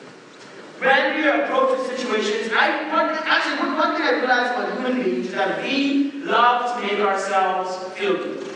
When 0.79 1.15
we 1.15 1.27
approach 1.29 1.81
situations, 1.87 2.51
I 2.51 2.89
one, 2.91 3.15
actually 3.25 3.57
one, 3.69 3.95
thing 3.95 4.07
I 4.07 4.11
realize 4.17 4.49
about 4.51 4.73
human 4.73 4.93
beings 5.03 5.27
is 5.27 5.33
that 5.35 5.61
we 5.61 6.13
love 6.23 6.81
to 6.81 6.87
make 6.87 6.99
ourselves 6.99 7.77
feel 7.93 8.17
good. 8.17 8.52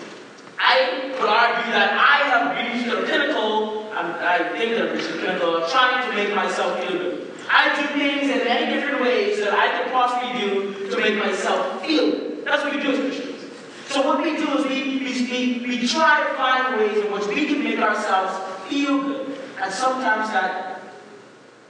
I 0.60 1.14
would 1.20 1.30
argue 1.30 1.72
that 1.72 1.94
I 1.94 2.18
have 2.30 2.46
reached 2.58 2.90
the 2.90 3.06
pinnacle, 3.08 3.90
I 3.94 4.38
think 4.58 4.80
I've 4.80 4.94
reached 4.94 5.12
the 5.12 5.20
pinnacle 5.20 5.58
of 5.58 5.72
trying 5.72 6.10
to 6.10 6.16
make 6.16 6.36
myself 6.36 6.80
feel 6.84 6.98
good. 6.98 7.32
I 7.50 7.76
do 7.76 8.00
things 8.00 8.30
in 8.30 8.46
many 8.46 8.74
different 8.74 9.02
ways 9.02 9.40
that 9.40 9.54
I 9.54 9.82
could 9.82 9.92
possibly 9.92 10.40
do 10.40 10.90
to 10.90 10.98
make 10.98 11.18
myself 11.18 11.86
feel 11.86 12.12
good. 12.12 12.46
That's 12.46 12.64
what 12.64 12.76
we 12.76 12.82
do 12.82 12.92
as 12.92 13.00
Christians. 13.00 13.52
So 13.88 14.06
what 14.06 14.22
we 14.22 14.36
do 14.36 14.58
is 14.58 14.66
we, 14.66 15.00
we, 15.00 15.32
we, 15.32 15.80
we 15.80 15.88
try 15.88 16.28
to 16.28 16.36
find 16.36 16.78
ways 16.78 16.98
in 16.98 17.12
which 17.12 17.26
we 17.28 17.46
can 17.48 17.64
make 17.64 17.80
ourselves 17.80 18.38
feel 18.68 19.02
good. 19.02 19.40
And 19.62 19.74
sometimes 19.74 20.30
that 20.32 20.82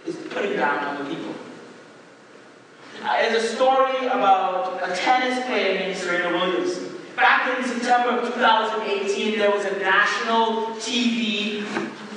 is 0.06 0.16
putting 0.30 0.58
down 0.58 0.84
other 0.84 1.10
people. 1.10 1.36
Uh, 3.04 3.22
there's 3.22 3.44
a 3.44 3.56
story 3.56 4.08
about 4.08 4.82
a 4.84 4.96
tennis 4.96 5.46
player 5.46 5.76
named 5.80 5.98
Serena 5.98 6.36
Williams. 6.36 6.87
Back 7.18 7.58
in 7.58 7.66
September 7.66 8.20
of 8.20 8.32
2018, 8.32 9.40
there 9.40 9.50
was 9.50 9.66
a 9.66 9.80
national 9.80 10.76
TV 10.76 11.66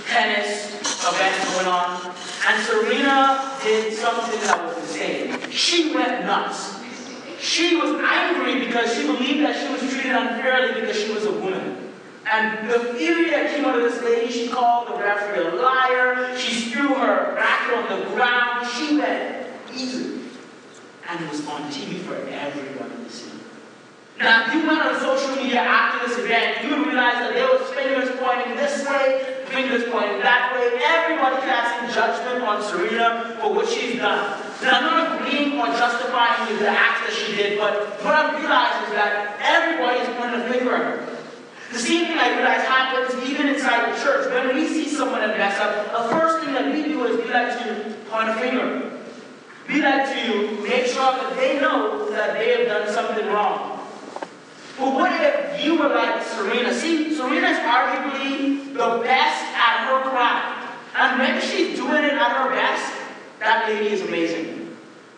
tennis 0.06 0.74
event 1.08 1.54
going 1.54 1.66
on, 1.68 2.14
and 2.46 2.62
Serena 2.62 3.58
did 3.62 3.94
something 3.94 4.38
that 4.40 4.62
was 4.62 4.76
insane. 4.76 5.50
She 5.50 5.94
went 5.94 6.26
nuts. 6.26 6.80
She 7.40 7.76
was 7.76 7.98
angry 8.04 8.66
because 8.66 8.94
she 8.94 9.06
believed 9.06 9.42
that 9.42 9.56
she 9.58 9.72
was 9.72 9.90
treated 9.90 10.14
unfairly 10.14 10.82
because 10.82 11.02
she 11.02 11.14
was 11.14 11.24
a 11.24 11.32
woman. 11.32 11.94
And 12.30 12.68
the 12.68 12.92
fury 12.92 13.30
that 13.30 13.54
came 13.54 13.64
out 13.64 13.76
of 13.76 13.82
this 13.82 14.02
lady, 14.02 14.30
she 14.30 14.48
called 14.50 14.88
the 14.88 15.02
referee 15.02 15.46
a 15.46 15.54
liar. 15.54 16.36
She 16.36 16.70
threw 16.70 16.88
her 16.88 17.34
racket 17.36 17.90
on 17.90 18.00
the 18.00 18.06
ground. 18.14 18.68
She 18.68 18.98
went 18.98 19.46
easily. 19.74 20.24
And 21.08 21.24
it 21.24 21.30
was 21.30 21.46
on 21.46 21.62
TV 21.70 22.00
for 22.00 22.16
everyone 22.16 23.04
to 23.06 23.10
see. 23.10 23.39
Now, 24.20 24.44
if 24.44 24.52
you 24.52 24.68
went 24.68 24.84
on 24.84 25.00
social 25.00 25.34
media 25.34 25.64
after 25.64 26.06
this 26.06 26.18
event, 26.18 26.60
you 26.60 26.76
would 26.76 26.92
realize 26.92 27.16
that 27.24 27.32
there 27.32 27.48
was 27.48 27.64
fingers 27.72 28.12
pointing 28.20 28.52
this 28.54 28.84
way, 28.84 29.40
fingers 29.48 29.88
pointing 29.88 30.20
that 30.20 30.52
way. 30.52 30.76
Everybody 30.76 31.40
casting 31.48 31.88
judgment 31.88 32.44
on 32.44 32.60
Serena 32.60 33.40
for 33.40 33.54
what 33.54 33.66
she's 33.66 33.96
done. 33.96 34.36
Now, 34.60 34.76
I'm 34.76 34.84
not 34.84 35.24
agreeing 35.24 35.56
or 35.56 35.72
justifying 35.72 36.52
the 36.60 36.68
acts 36.68 37.08
that 37.08 37.16
she 37.16 37.34
did, 37.34 37.56
but 37.56 37.96
what 38.04 38.12
I 38.12 38.36
realize 38.36 38.76
is 38.84 38.92
that 38.92 39.40
everybody 39.40 40.04
is 40.04 40.08
pointing 40.20 40.40
a 40.44 40.52
finger 40.52 40.74
at 40.76 40.84
her. 40.84 41.16
The 41.72 41.78
same 41.78 42.04
thing 42.04 42.18
I 42.20 42.36
realize 42.36 42.60
happens 42.68 43.24
even 43.24 43.48
inside 43.48 43.88
the 43.88 44.04
church. 44.04 44.28
When 44.28 44.54
we 44.54 44.68
see 44.68 44.84
someone 44.84 45.20
that 45.20 45.38
mess 45.38 45.58
up, 45.58 45.96
the 45.96 46.12
first 46.12 46.44
thing 46.44 46.52
that 46.52 46.68
we 46.68 46.82
do 46.92 47.04
is 47.06 47.24
we 47.24 47.32
like 47.32 47.56
to 47.56 47.96
point 48.10 48.28
a 48.28 48.34
finger. 48.34 49.00
We 49.66 49.80
like 49.80 50.12
to 50.12 50.60
make 50.60 50.84
sure 50.92 51.08
that 51.08 51.36
they 51.36 51.58
know 51.58 52.10
that 52.10 52.34
they 52.34 52.58
have 52.58 52.66
done 52.68 52.92
something 52.92 53.26
wrong. 53.28 53.79
But 54.80 54.94
what 54.94 55.12
if 55.12 55.62
you 55.62 55.78
were 55.78 55.90
like 55.90 56.22
Serena? 56.24 56.72
See, 56.72 57.14
Serena 57.14 57.48
is 57.48 57.58
arguably 57.58 58.72
the 58.72 59.02
best 59.04 59.44
at 59.54 59.86
her 59.86 60.10
craft. 60.10 60.60
And 60.96 61.18
maybe 61.18 61.40
she's 61.40 61.76
doing 61.76 62.02
it 62.02 62.14
at 62.14 62.32
her 62.32 62.50
best, 62.50 62.92
that 63.38 63.68
lady 63.68 63.90
is 63.90 64.00
amazing. 64.02 64.76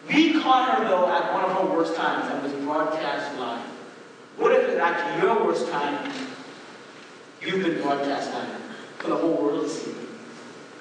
We 0.08 0.40
caught 0.40 0.76
her, 0.76 0.84
though, 0.84 1.08
at 1.08 1.32
one 1.32 1.44
of 1.44 1.52
her 1.56 1.76
worst 1.76 1.94
times 1.94 2.28
that 2.28 2.42
was 2.42 2.52
broadcast 2.64 3.38
live. 3.38 3.64
What 4.36 4.52
if 4.52 4.78
at 4.78 5.22
your 5.22 5.44
worst 5.44 5.68
time, 5.70 6.10
you've 7.40 7.62
been 7.62 7.80
broadcast 7.82 8.32
live 8.32 8.60
for 8.98 9.08
the 9.08 9.16
whole 9.16 9.34
world 9.34 9.62
to 9.62 9.68
see? 9.68 9.94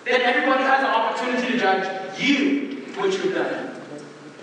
Then 0.05 0.21
everybody 0.21 0.63
has 0.63 0.79
an 0.79 0.89
opportunity 0.89 1.53
to 1.53 1.57
judge 1.59 2.19
you, 2.19 2.85
for 2.88 3.01
what 3.01 3.13
you've 3.13 3.35
done. 3.35 3.75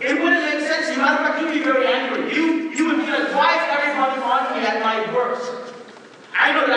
It 0.01 0.15
wouldn't 0.23 0.43
make 0.43 0.61
sense. 0.61 0.91
You 0.95 1.03
matter 1.03 1.25
of 1.25 1.35
fact, 1.35 1.53
be 1.53 1.63
very 1.63 1.87
angry. 1.87 2.33
You, 2.33 2.71
you 2.71 2.87
would 2.87 3.05
be 3.05 3.11
like, 3.11 3.35
why 3.35 3.59
is 3.59 3.67
everybody 3.67 4.23
on 4.23 4.61
me 4.61 4.67
at 4.67 4.81
my 4.81 5.13
worst? 5.13 5.75
I 6.33 6.53
know 6.53 6.69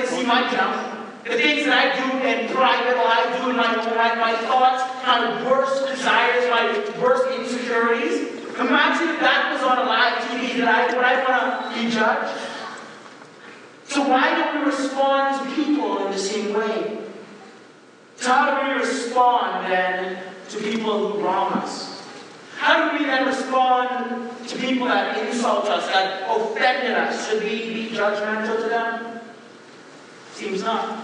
to 0.00 0.06
see 0.06 0.24
my 0.24 0.50
junk. 0.50 0.96
The 1.24 1.34
things 1.34 1.66
that 1.66 1.74
I 1.74 1.86
do 1.96 2.26
in 2.26 2.48
private, 2.54 2.96
or 2.96 3.06
I 3.06 3.42
do 3.42 3.50
in 3.50 3.56
my 3.56 3.74
own 3.74 3.96
life, 3.96 4.16
my 4.18 4.34
thoughts, 4.46 4.82
my 5.04 5.42
worst 5.44 5.86
desires, 5.86 6.48
my 6.50 7.02
worst 7.02 7.26
insecurities. 7.38 8.30
Imagine 8.54 9.08
if 9.08 9.20
that 9.20 9.52
was 9.52 9.62
on 9.62 9.78
a 9.78 9.84
live 9.84 10.18
TV, 10.28 10.58
that 10.60 10.68
I, 10.68 10.94
would 10.94 11.04
I 11.04 11.16
want 11.26 11.74
to 11.74 11.82
be 11.82 11.90
judged? 11.90 12.40
So 13.88 14.08
why 14.08 14.34
don't 14.34 14.60
we 14.60 14.70
respond 14.70 15.48
to 15.48 15.54
people 15.56 16.06
in 16.06 16.12
the 16.12 16.18
same 16.18 16.54
way? 16.54 16.98
So 18.16 18.32
how 18.32 18.60
do 18.60 18.68
we 18.68 18.78
respond 18.78 19.70
then 19.70 20.22
to 20.50 20.58
people 20.58 21.12
who 21.12 21.24
wrong 21.24 21.52
us? 21.54 22.02
How 22.56 22.90
do 22.90 22.98
we 22.98 23.04
then 23.04 23.26
respond 23.26 24.30
to 24.48 24.56
people 24.58 24.86
that 24.86 25.18
insult 25.26 25.66
us, 25.66 25.86
that 25.88 26.22
offended 26.30 26.92
us? 26.92 27.28
Should 27.28 27.42
we 27.42 27.74
be 27.74 27.90
judgmental 27.94 28.62
to 28.62 28.68
them? 28.68 29.15
Seems 30.36 30.62
not. 30.62 31.02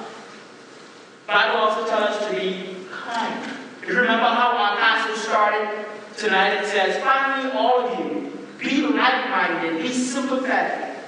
Bible 1.26 1.56
also 1.56 1.88
tells 1.88 2.16
us 2.16 2.28
to 2.28 2.38
be 2.38 2.76
kind. 2.92 3.50
You 3.80 3.94
remember 3.96 4.26
how 4.26 4.52
our 4.54 4.76
passage 4.76 5.16
started 5.22 5.86
tonight? 6.18 6.62
It 6.62 6.66
says, 6.66 7.02
finally, 7.02 7.50
all 7.52 7.80
of 7.80 7.98
you, 7.98 8.30
be 8.58 8.82
like-minded, 8.82 9.80
be 9.80 9.88
sympathetic, 9.88 10.98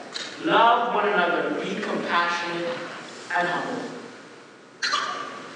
love 0.43 0.95
one 0.95 1.07
another, 1.07 1.51
be 1.63 1.75
compassionate 1.83 2.75
and 3.37 3.47
humble. 3.47 3.91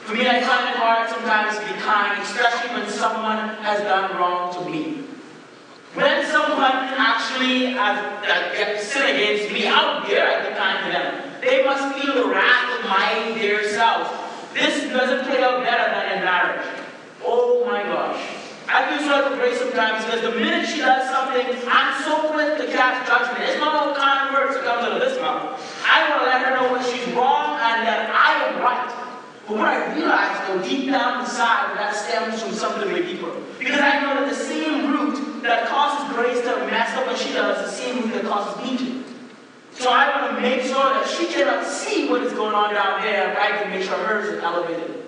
For 0.05 0.13
me, 0.13 0.29
I 0.29 0.43
find 0.43 0.69
it 0.69 0.77
hard 0.77 1.09
sometimes 1.09 1.59
to 1.59 1.65
be 1.65 1.81
kind, 1.81 2.21
especially 2.21 2.79
when 2.79 2.91
someone 2.91 3.49
has 3.65 3.81
done 3.81 4.15
wrong 4.19 4.53
to 4.53 4.71
me. 4.71 5.08
When 5.95 6.27
someone 6.27 6.93
actually 7.01 7.73
has 7.73 7.99
uh, 8.25 8.79
sinned 8.79 9.17
against 9.17 9.53
me, 9.53 9.63
how 9.63 10.05
dare 10.07 10.29
I 10.29 10.49
be 10.49 10.55
kind 10.57 10.85
to 10.85 10.93
them? 10.93 11.41
They 11.41 11.65
must 11.65 11.97
feel 11.97 12.15
the 12.15 12.29
wrath 12.29 12.79
of 12.79 12.85
my 12.85 13.33
dear 13.39 13.67
self. 13.71 14.53
This 14.53 14.91
doesn't 14.93 15.27
play 15.27 15.43
out 15.43 15.63
better 15.63 15.91
than 15.91 16.19
in 16.19 16.25
marriage. 16.25 16.67
Oh 17.25 17.65
my 17.65 17.83
gosh. 17.85 18.21
I 18.69 18.85
feel 18.91 19.01
sorry 19.09 19.31
for 19.31 19.37
Grace 19.37 19.59
sometimes 19.59 20.05
because 20.05 20.21
the 20.21 20.37
minute 20.37 20.69
she 20.69 20.81
does 20.81 21.09
something, 21.09 21.57
I'm 21.73 22.05
so 22.05 22.33
quick 22.33 22.59
to 22.59 22.67
cast 22.69 23.09
judgment. 23.09 23.49
It's 23.49 23.59
not 23.59 23.75
all 23.75 23.95
kind 23.97 24.35
words 24.35 24.57
that 24.57 24.65
comes 24.65 24.85
out 24.85 24.93
of 24.93 25.01
this 25.01 25.19
mouth. 25.19 25.57
I 25.89 26.11
want 26.11 26.21
to 26.21 26.27
let 26.29 26.45
her 26.45 26.53
know 26.53 26.73
when 26.73 26.85
she's 26.85 27.09
wrong 27.17 27.57
and 27.57 27.89
that 27.89 28.13
I 28.13 28.45
am 28.45 28.61
right. 28.61 28.93
But 29.49 29.57
what 29.57 29.69
I 29.69 29.95
realize, 29.97 30.37
though, 30.45 30.61
deep 30.61 30.91
down 30.91 31.25
inside, 31.25 31.79
that 31.81 31.97
stems 31.97 32.43
from 32.43 32.53
something 32.53 32.93
way 32.93 33.03
deeper. 33.09 33.33
Because 33.59 33.81
I 33.81 34.01
know 34.05 34.21
that 34.21 34.29
the 34.29 34.37
same 34.37 34.93
root 34.93 35.43
that 35.43 35.69
causes 35.69 36.15
Grace 36.15 36.43
to 36.43 36.59
she 37.19 37.33
does, 37.33 37.71
the 37.71 37.71
same 37.71 38.03
root 38.03 38.15
that 38.15 38.25
causes 38.25 38.63
me 38.63 38.79
to. 38.79 39.05
So 39.73 39.91
I 39.91 40.21
want 40.21 40.37
to 40.37 40.43
make 40.43 40.63
sure 40.63 40.83
that 40.83 41.07
she 41.07 41.27
cannot 41.27 41.65
see 41.65 42.09
what 42.09 42.23
is 42.23 42.33
going 42.33 42.55
on 42.55 42.75
down 42.75 43.01
there, 43.01 43.35
but 43.35 43.43
I 43.43 43.63
can 43.63 43.71
make 43.71 43.83
sure 43.83 43.97
hers 43.99 44.29
is 44.29 44.43
elevated. 44.43 45.05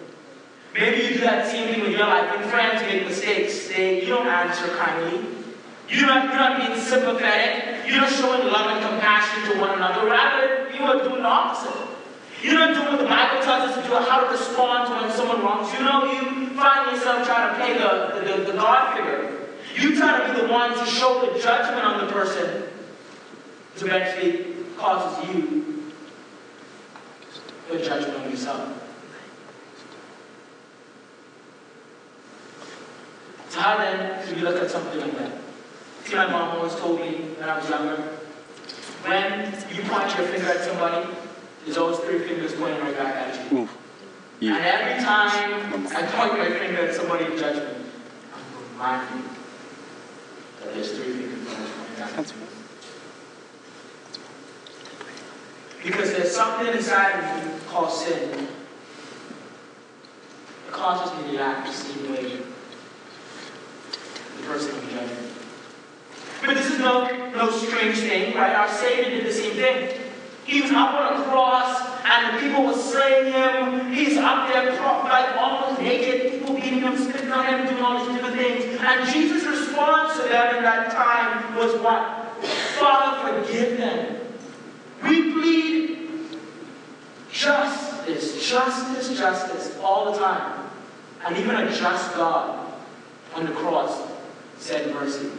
Maybe 0.74 1.02
you 1.02 1.14
do 1.14 1.20
that 1.22 1.50
same 1.50 1.74
thing 1.74 1.82
with 1.82 1.90
your 1.90 2.06
life. 2.06 2.36
When 2.36 2.48
friends 2.48 2.82
make 2.82 3.04
mistakes, 3.04 3.68
they, 3.68 4.02
you 4.02 4.08
don't 4.08 4.28
answer 4.28 4.68
kindly. 4.76 5.26
You're 5.88 6.06
not, 6.06 6.26
you're 6.26 6.38
not 6.38 6.60
being 6.60 6.78
sympathetic. 6.78 7.88
You're 7.88 8.02
not 8.02 8.12
showing 8.12 8.46
love 8.46 8.70
and 8.70 8.86
compassion 8.86 9.50
to 9.52 9.60
one 9.60 9.70
another. 9.74 10.06
Rather, 10.06 10.70
you 10.70 10.84
are 10.84 11.02
doing 11.02 11.22
the 11.22 11.28
opposite. 11.28 11.74
You're 12.42 12.54
not 12.54 12.74
doing 12.74 12.86
what 12.86 12.98
the 12.98 13.08
Bible 13.08 13.42
tells 13.42 13.70
us 13.70 13.82
to 13.82 13.82
do, 13.82 13.96
how 13.96 14.24
to 14.24 14.30
respond 14.30 14.94
when 14.94 15.10
someone 15.10 15.42
wrongs 15.42 15.72
you. 15.74 15.80
know, 15.80 16.04
you 16.04 16.46
find 16.54 16.94
yourself 16.94 17.26
trying 17.26 17.50
to 17.50 17.58
play 17.58 17.74
the, 17.74 18.44
the, 18.44 18.52
the 18.52 18.56
God 18.56 18.96
figure. 18.96 19.39
You 19.80 19.96
try 19.96 20.26
to 20.26 20.34
be 20.34 20.40
the 20.42 20.52
one 20.52 20.76
to 20.76 20.84
show 20.84 21.24
the 21.24 21.40
judgment 21.40 21.82
on 21.82 22.06
the 22.06 22.12
person, 22.12 22.64
which 23.72 23.82
eventually 23.82 24.54
causes 24.76 25.34
you 25.34 25.92
the 27.70 27.78
judgment 27.78 28.22
on 28.22 28.30
yourself. 28.30 28.76
So 33.48 33.60
how 33.60 33.78
then 33.78 34.28
do 34.28 34.36
you 34.36 34.42
look 34.42 34.62
at 34.62 34.70
something 34.70 35.00
like 35.00 35.16
that? 35.16 35.32
See, 36.04 36.14
my 36.14 36.26
mom 36.26 36.58
always 36.58 36.74
told 36.74 37.00
me 37.00 37.12
when 37.38 37.48
I 37.48 37.58
was 37.58 37.68
younger, 37.70 37.96
when 39.06 39.50
you 39.74 39.82
point 39.88 40.14
your 40.16 40.26
finger 40.26 40.50
at 40.50 40.60
somebody, 40.60 41.08
there's 41.64 41.78
always 41.78 41.98
three 42.00 42.18
fingers 42.18 42.52
pointing 42.54 42.80
right 42.80 42.96
back 42.98 43.16
at 43.16 43.52
you. 43.52 43.68
Yeah. 44.40 44.56
And 44.56 44.64
every 44.66 45.02
time 45.02 45.88
I 45.88 46.02
point 46.02 46.38
my 46.38 46.50
finger 46.50 46.86
at 46.86 46.94
somebody 46.94 47.24
in 47.24 47.38
judgment, 47.38 47.86
I'm 48.34 48.72
reminded 48.72 49.29
there's 50.74 50.92
three 50.92 51.12
fingers 51.12 51.48
pointing 51.48 51.96
back. 51.96 52.26
Because 55.82 56.12
there's 56.12 56.34
something 56.34 56.66
inside 56.74 57.12
of 57.18 57.44
me 57.44 57.52
called 57.68 57.90
sin. 57.90 58.48
It 60.66 60.72
causes 60.72 61.24
me 61.24 61.32
to 61.32 61.42
act 61.42 61.66
the 61.66 61.72
same 61.72 62.12
way 62.12 62.38
the 64.36 64.46
person 64.46 64.74
we 64.86 64.92
judge. 64.92 65.10
But 66.44 66.54
this 66.56 66.70
is 66.70 66.78
no, 66.78 67.30
no 67.32 67.50
strange 67.50 67.98
thing, 67.98 68.34
right? 68.34 68.54
Our 68.54 68.68
Savior 68.68 69.10
did 69.10 69.26
the 69.26 69.32
same 69.32 69.54
thing. 69.54 70.00
He 70.44 70.62
was 70.62 70.70
up 70.72 70.94
on 70.94 71.20
a 71.20 71.24
cross, 71.24 71.80
and 72.04 72.34
the 72.34 72.40
people 72.40 72.64
were 72.64 72.74
slaying 72.74 73.32
him. 73.32 73.92
He's 73.92 74.16
up 74.16 74.48
there, 74.48 74.72
like 74.72 75.36
almost 75.36 75.80
naked, 75.80 76.32
people 76.32 76.54
beating 76.54 76.80
him, 76.80 76.96
spitting 76.96 77.30
on 77.30 77.46
him, 77.46 77.66
doing 77.66 77.82
all 77.82 78.04
these 78.04 78.14
different 78.14 78.36
things. 78.36 78.80
And 78.80 79.08
Jesus' 79.12 79.59
response 79.80 80.22
to 80.22 80.28
them 80.28 80.56
in 80.56 80.62
that 80.62 80.90
time 80.92 81.56
was 81.56 81.74
what? 81.80 82.42
Father, 82.78 83.42
forgive 83.42 83.78
them. 83.78 84.20
We 85.02 85.32
plead 85.32 86.08
justice, 87.32 88.48
justice, 88.48 89.18
justice 89.18 89.78
all 89.82 90.12
the 90.12 90.18
time. 90.18 90.70
And 91.24 91.36
even 91.36 91.56
a 91.56 91.74
just 91.74 92.14
God 92.14 92.72
on 93.34 93.46
the 93.46 93.52
cross 93.52 94.02
said 94.58 94.92
mercy. 94.92 95.30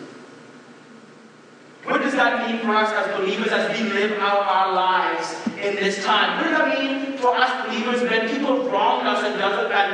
What 1.84 2.02
does 2.02 2.14
that 2.14 2.48
mean 2.48 2.62
for 2.62 2.76
us 2.76 2.92
as 2.92 3.18
believers 3.18 3.52
as 3.52 3.78
we 3.78 3.90
live 3.90 4.20
out 4.20 4.46
our 4.46 4.74
lives 4.74 5.36
in 5.58 5.76
this 5.76 6.04
time? 6.06 6.38
What 6.38 6.50
does 6.50 6.58
that 6.58 6.80
mean 6.80 7.18
for 7.22 7.36
us 7.36 7.66
believers 7.68 8.02
when 8.10 8.28
people 8.28 8.70
wrong 8.70 9.06
us 9.06 9.24
and, 9.24 9.38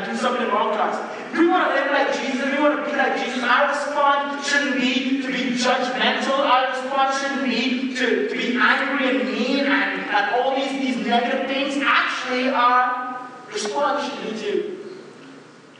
do 0.05 0.15
something 0.15 0.47
wrong 0.47 0.73
to 0.73 0.81
us. 0.81 0.97
We 1.33 1.47
want 1.47 1.67
to 1.67 1.75
live 1.75 1.91
like 1.91 2.13
Jesus. 2.15 2.45
We 2.51 2.59
want 2.59 2.79
to 2.79 2.89
be 2.89 2.97
like 2.97 3.23
Jesus. 3.23 3.43
Our 3.43 3.67
response 3.67 4.47
shouldn't 4.47 4.79
be 4.79 5.21
to 5.21 5.27
be 5.27 5.57
judgmental. 5.59 6.39
Our 6.39 6.69
response 6.71 7.21
shouldn't 7.21 7.43
be 7.43 7.95
to, 7.95 8.29
to 8.29 8.35
be 8.35 8.57
angry 8.59 9.09
and 9.09 9.29
mean 9.29 9.65
and, 9.65 10.01
and 10.01 10.35
all 10.35 10.55
these, 10.55 10.71
these 10.71 11.05
negative 11.05 11.47
things. 11.47 11.83
Actually, 11.83 12.49
our 12.49 13.19
response 13.51 14.05
should 14.05 14.33
be 14.33 14.39
to 14.39 14.87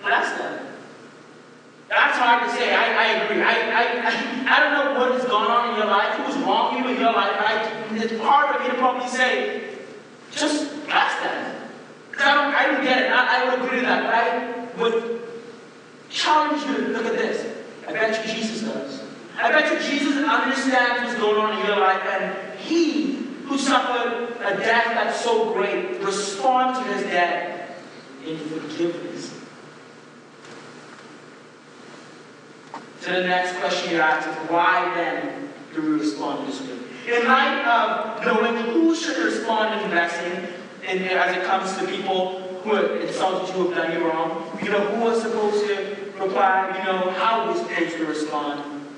bless 0.02 0.38
them. 0.38 0.67
That's 1.90 2.18
hard 2.18 2.44
to 2.44 2.56
say. 2.56 2.76
I, 2.76 2.86
I 2.94 3.24
agree. 3.24 3.42
I, 3.42 3.54
I, 3.54 4.56
I, 4.56 4.60
don't 4.60 4.74
know 4.74 5.00
what 5.00 5.12
has 5.14 5.26
gone 5.26 5.50
on 5.50 5.70
in 5.70 5.78
your 5.78 5.88
life, 5.88 6.14
who's 6.20 6.36
wrong 6.44 6.76
with 6.76 6.84
you 6.84 6.96
in 6.96 7.00
your 7.00 7.14
life, 7.14 7.34
I, 7.38 7.96
it's 7.96 8.20
hard 8.22 8.56
for 8.56 8.64
me 8.64 8.70
to 8.70 8.76
probably 8.76 9.08
say, 9.08 9.78
just 10.32 10.70
bless 10.86 11.20
them. 11.22 11.70
Because 12.12 12.28
I 12.28 12.34
don't, 12.36 12.56
I 12.56 12.66
don't 12.66 12.84
get 12.84 13.04
it. 13.04 13.12
I, 13.12 13.42
I 13.42 13.46
would 13.46 13.66
agree 13.66 13.80
to 13.80 13.86
that, 13.86 14.04
but 14.04 14.14
I 14.14 14.82
would 14.82 15.22
challenge 16.10 16.64
you 16.64 16.88
to 16.88 16.92
look 16.92 17.06
at 17.06 17.14
this. 17.14 17.56
I 17.88 17.94
bet 17.94 18.26
you 18.26 18.34
Jesus 18.34 18.62
does. 18.62 19.04
I 19.38 19.52
bet 19.52 19.72
you 19.72 19.90
Jesus 19.90 20.18
understands 20.18 21.04
what's 21.04 21.20
going 21.20 21.38
on 21.38 21.60
in 21.60 21.66
your 21.68 21.78
life, 21.78 22.02
and 22.06 22.60
he 22.60 23.28
who 23.46 23.58
suffered 23.58 24.36
a 24.42 24.58
death 24.58 24.88
that's 24.88 25.22
so 25.24 25.54
great 25.54 26.02
responds 26.02 26.80
to 26.80 26.86
his 26.86 27.04
death 27.04 27.82
in 28.26 28.38
forgiveness. 28.40 29.37
So 33.08 33.14
the 33.22 33.28
next 33.30 33.58
question 33.60 33.92
you 33.94 34.02
ask 34.02 34.28
is 34.28 34.36
why 34.50 34.92
then 34.94 35.48
do 35.74 35.82
we 35.82 35.98
respond 35.98 36.46
this 36.46 36.60
way? 36.60 36.78
In 37.08 37.26
light 37.26 37.64
of 37.66 38.22
knowing 38.26 38.58
who 38.66 38.94
should 38.94 39.24
respond 39.24 39.82
in 39.82 39.92
blessing, 39.92 40.46
and 40.86 41.00
as 41.06 41.38
it 41.38 41.46
comes 41.46 41.78
to 41.78 41.88
people 41.88 42.60
who 42.64 42.76
have 42.76 43.00
insulted 43.00 43.56
you, 43.56 43.70
have 43.70 43.78
done 43.78 43.94
you 43.94 44.10
wrong, 44.10 44.60
you 44.62 44.70
know 44.72 44.80
who 44.80 45.08
is 45.08 45.22
supposed 45.22 45.66
to 45.68 46.12
reply, 46.22 46.78
you 46.78 46.84
know 46.84 47.12
how 47.12 47.48
we're 47.48 47.56
supposed 47.56 47.96
to 47.96 48.06
respond. 48.08 48.90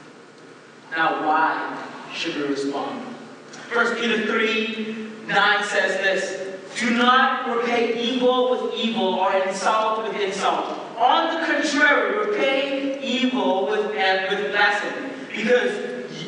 Now, 0.89 1.27
why 1.27 1.77
should 2.11 2.35
we 2.35 2.47
respond? 2.47 3.01
1 3.71 3.95
Peter 3.97 4.25
3 4.25 5.07
9 5.27 5.63
says 5.65 5.97
this 5.97 6.79
Do 6.79 6.97
not 6.97 7.47
repay 7.55 8.01
evil 8.01 8.49
with 8.49 8.73
evil 8.73 9.13
or 9.13 9.35
insult 9.35 10.03
with 10.03 10.19
insult. 10.19 10.88
On 10.99 11.33
the 11.33 11.45
contrary, 11.45 12.27
repay 12.27 13.01
evil 13.01 13.67
with, 13.67 13.85
uh, 13.85 14.27
with 14.29 14.51
blessing. 14.51 15.09
Because, 15.33 15.71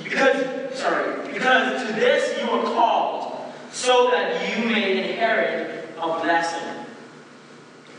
because, 0.04 0.80
sorry, 0.80 1.34
because 1.34 1.86
to 1.86 1.94
this 1.94 2.42
you 2.42 2.50
are 2.50 2.64
called, 2.64 3.38
so 3.72 4.10
that 4.12 4.58
you 4.58 4.66
may 4.66 5.10
inherit 5.10 5.90
a 5.98 6.08
blessing. 6.22 6.86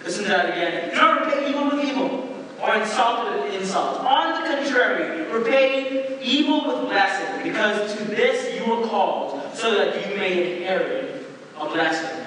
Listen 0.02 0.25
to 0.25 0.31
that 0.31 0.49
again. 0.50 0.91
Do 0.91 0.97
not 0.97 1.26
repay 1.26 1.50
evil 1.50 1.64
with 1.71 1.85
evil 1.85 2.29
or 2.62 2.75
insult 2.76 3.45
with 3.45 3.55
insult. 3.55 4.00
On 4.00 4.43
the 4.43 4.49
contrary, 4.49 5.31
repay 5.31 6.19
evil 6.23 6.67
with 6.67 6.88
blessing, 6.88 7.43
because 7.43 7.97
to 7.97 8.05
this 8.05 8.59
you 8.59 8.73
are 8.73 8.87
called, 8.87 9.55
so 9.55 9.75
that 9.75 10.09
you 10.09 10.17
may 10.17 10.57
inherit 10.57 11.26
a 11.61 11.67
blessing. 11.67 12.22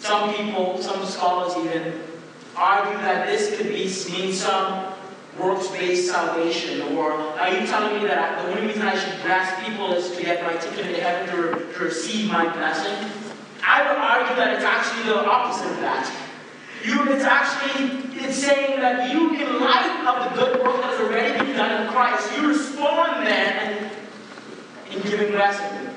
Some 0.00 0.34
people, 0.34 0.80
some 0.80 1.04
scholars 1.04 1.56
even, 1.62 2.00
argue 2.56 2.98
that 2.98 3.26
this 3.26 3.56
could 3.56 3.68
be 3.68 3.84
mean 4.12 4.32
some 4.32 4.94
works-based 5.38 6.10
salvation, 6.10 6.96
or 6.96 7.12
are 7.12 7.48
you 7.54 7.66
telling 7.66 8.00
me 8.00 8.08
that 8.08 8.42
the 8.42 8.50
only 8.50 8.66
reason 8.66 8.82
I 8.82 8.98
should 8.98 9.22
bless 9.22 9.64
people 9.64 9.92
is 9.92 10.10
to 10.16 10.22
get 10.22 10.42
my 10.42 10.54
ticket 10.56 10.86
into 10.86 11.00
heaven 11.00 11.36
to, 11.36 11.72
to 11.74 11.84
receive 11.84 12.30
my 12.30 12.50
blessing? 12.52 13.10
I 13.62 13.82
would 13.82 13.98
argue 13.98 14.36
that 14.36 14.54
it's 14.54 14.64
actually 14.64 15.04
the 15.04 15.24
opposite 15.24 15.70
of 15.70 15.80
that. 15.80 16.10
You, 16.82 17.12
it's 17.12 17.24
actually 17.24 18.10
it's 18.24 18.38
saying 18.38 18.80
that 18.80 19.12
you, 19.12 19.34
in 19.34 19.60
light 19.60 20.04
of 20.06 20.34
the 20.34 20.40
good 20.40 20.62
work 20.62 20.80
that's 20.80 20.98
already 20.98 21.44
been 21.44 21.56
done 21.56 21.82
in 21.86 21.92
Christ, 21.92 22.30
you 22.36 22.48
respond 22.48 23.26
then 23.26 23.90
in 24.90 25.02
giving 25.02 25.32
blessing. 25.32 25.90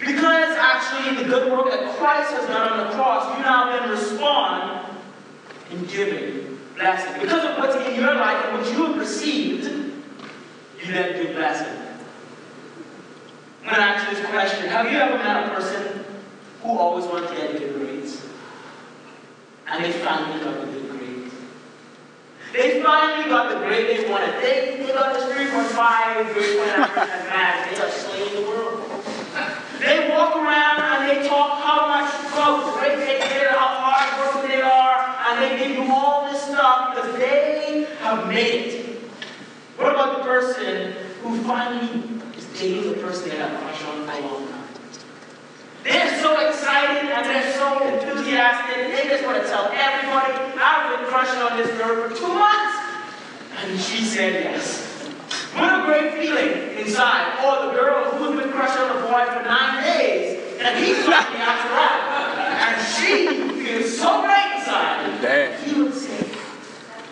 Because 0.00 0.56
actually 0.56 1.22
the 1.22 1.28
good 1.28 1.52
work 1.52 1.70
that 1.70 1.96
Christ 1.96 2.32
has 2.32 2.46
done 2.46 2.72
on 2.72 2.86
the 2.86 2.94
cross, 2.94 3.36
you 3.36 3.44
now 3.44 3.78
then 3.78 3.90
respond 3.90 4.86
in 5.70 5.84
giving 5.86 6.58
blessing. 6.74 7.20
Because 7.20 7.44
of 7.44 7.58
what's 7.58 7.76
in 7.86 7.94
your 8.00 8.14
life 8.14 8.44
and 8.46 8.58
what 8.58 8.70
you 8.70 8.86
have 8.86 8.96
received, 8.98 9.64
you 9.64 10.92
then 10.92 11.22
give 11.22 11.34
blessing. 11.34 11.80
I'm 13.64 13.70
going 13.70 13.76
to 13.76 13.82
ask 13.82 14.10
you 14.10 14.16
this 14.16 14.26
question. 14.26 14.68
Have 14.68 14.90
you 14.92 14.98
ever 14.98 15.16
met 15.16 15.46
a 15.46 15.54
person 15.54 16.04
who 16.62 16.78
always 16.78 17.06
wanted 17.06 17.28
to 17.30 17.34
get 17.34 17.58
good 17.58 17.74
grades? 17.76 18.26
And 19.66 19.82
they 19.82 19.92
finally 19.92 20.44
got 20.44 20.60
the 20.60 20.66
good 20.66 20.90
grades. 20.90 21.34
They 22.52 22.82
finally 22.82 23.28
got 23.28 23.52
the 23.52 23.66
grade 23.66 23.98
they 23.98 24.10
wanted. 24.10 24.34
They, 24.42 24.84
they 24.84 24.92
got 24.92 25.14
this 25.14 25.24
3.5 25.24 26.34
grade 26.34 26.58
point 26.58 26.70
average 26.70 27.10
in 27.10 27.26
math. 27.26 27.70
They 27.70 27.82
are 27.82 27.90
slaying 27.90 28.44
the 28.44 28.48
world. 28.50 28.84
They 29.80 30.10
walk 30.10 30.36
around 30.36 30.80
and 30.80 31.10
they 31.10 31.28
talk 31.28 31.60
how 31.60 31.88
much 31.88 32.10
how 32.32 32.60
how 33.50 33.68
hard 33.80 34.34
working 34.34 34.50
they 34.50 34.62
are, 34.62 35.16
and 35.28 35.42
they 35.42 35.58
give 35.58 35.76
you 35.76 35.92
all 35.92 36.30
this 36.30 36.42
stuff 36.42 36.94
because 36.94 37.16
they 37.18 37.86
have 38.00 38.28
made 38.28 38.74
it. 38.74 39.00
What 39.76 39.92
about 39.92 40.18
the 40.18 40.24
person 40.24 40.92
who 41.22 41.42
finally 41.42 42.02
is 42.36 42.46
dating 42.58 42.92
the 42.92 42.98
person 42.98 43.30
they 43.30 43.36
have 43.36 43.58
crush 43.60 43.84
on 43.84 44.06
for 44.06 44.12
a 44.12 44.20
long 44.20 44.48
time? 44.48 44.64
They're 45.82 46.20
so 46.22 46.48
excited 46.48 47.10
and 47.10 47.26
they're 47.26 47.52
so 47.54 47.86
enthusiastic. 47.86 48.96
They 48.96 49.08
just 49.08 49.24
want 49.26 49.42
to 49.42 49.48
tell 49.48 49.66
everybody, 49.66 50.32
I've 50.56 50.98
been 50.98 51.08
crushing 51.10 51.42
on 51.42 51.58
this 51.58 51.68
girl 51.76 52.08
for 52.08 52.16
two 52.16 52.28
months. 52.28 52.78
And 53.58 53.78
she 53.78 54.04
said 54.04 54.44
yes. 54.44 54.82
What 55.54 55.80
a 55.80 55.84
great 55.84 56.14
feeling 56.14 56.78
inside. 56.78 57.44
Or 57.44 57.66
the 57.66 57.72
girl 57.78 58.10
who's 58.12 58.40
been 58.40 58.50
crushing 58.52 58.80
on 58.82 58.96
the 58.96 59.02
boy 59.08 59.24
for 59.26 59.46
nine 59.46 59.84
days, 59.84 60.33
and 60.60 60.78
he 60.78 60.94
he's 60.94 61.04
finally 61.04 61.40
after 61.40 61.70
that. 61.74 62.00
And 62.64 62.76
she 62.86 63.64
feels 63.64 63.98
so 63.98 64.22
great 64.22 64.58
inside. 64.58 65.20
Damn. 65.20 65.62
He 65.62 65.82
would 65.82 65.94
say, 65.94 66.28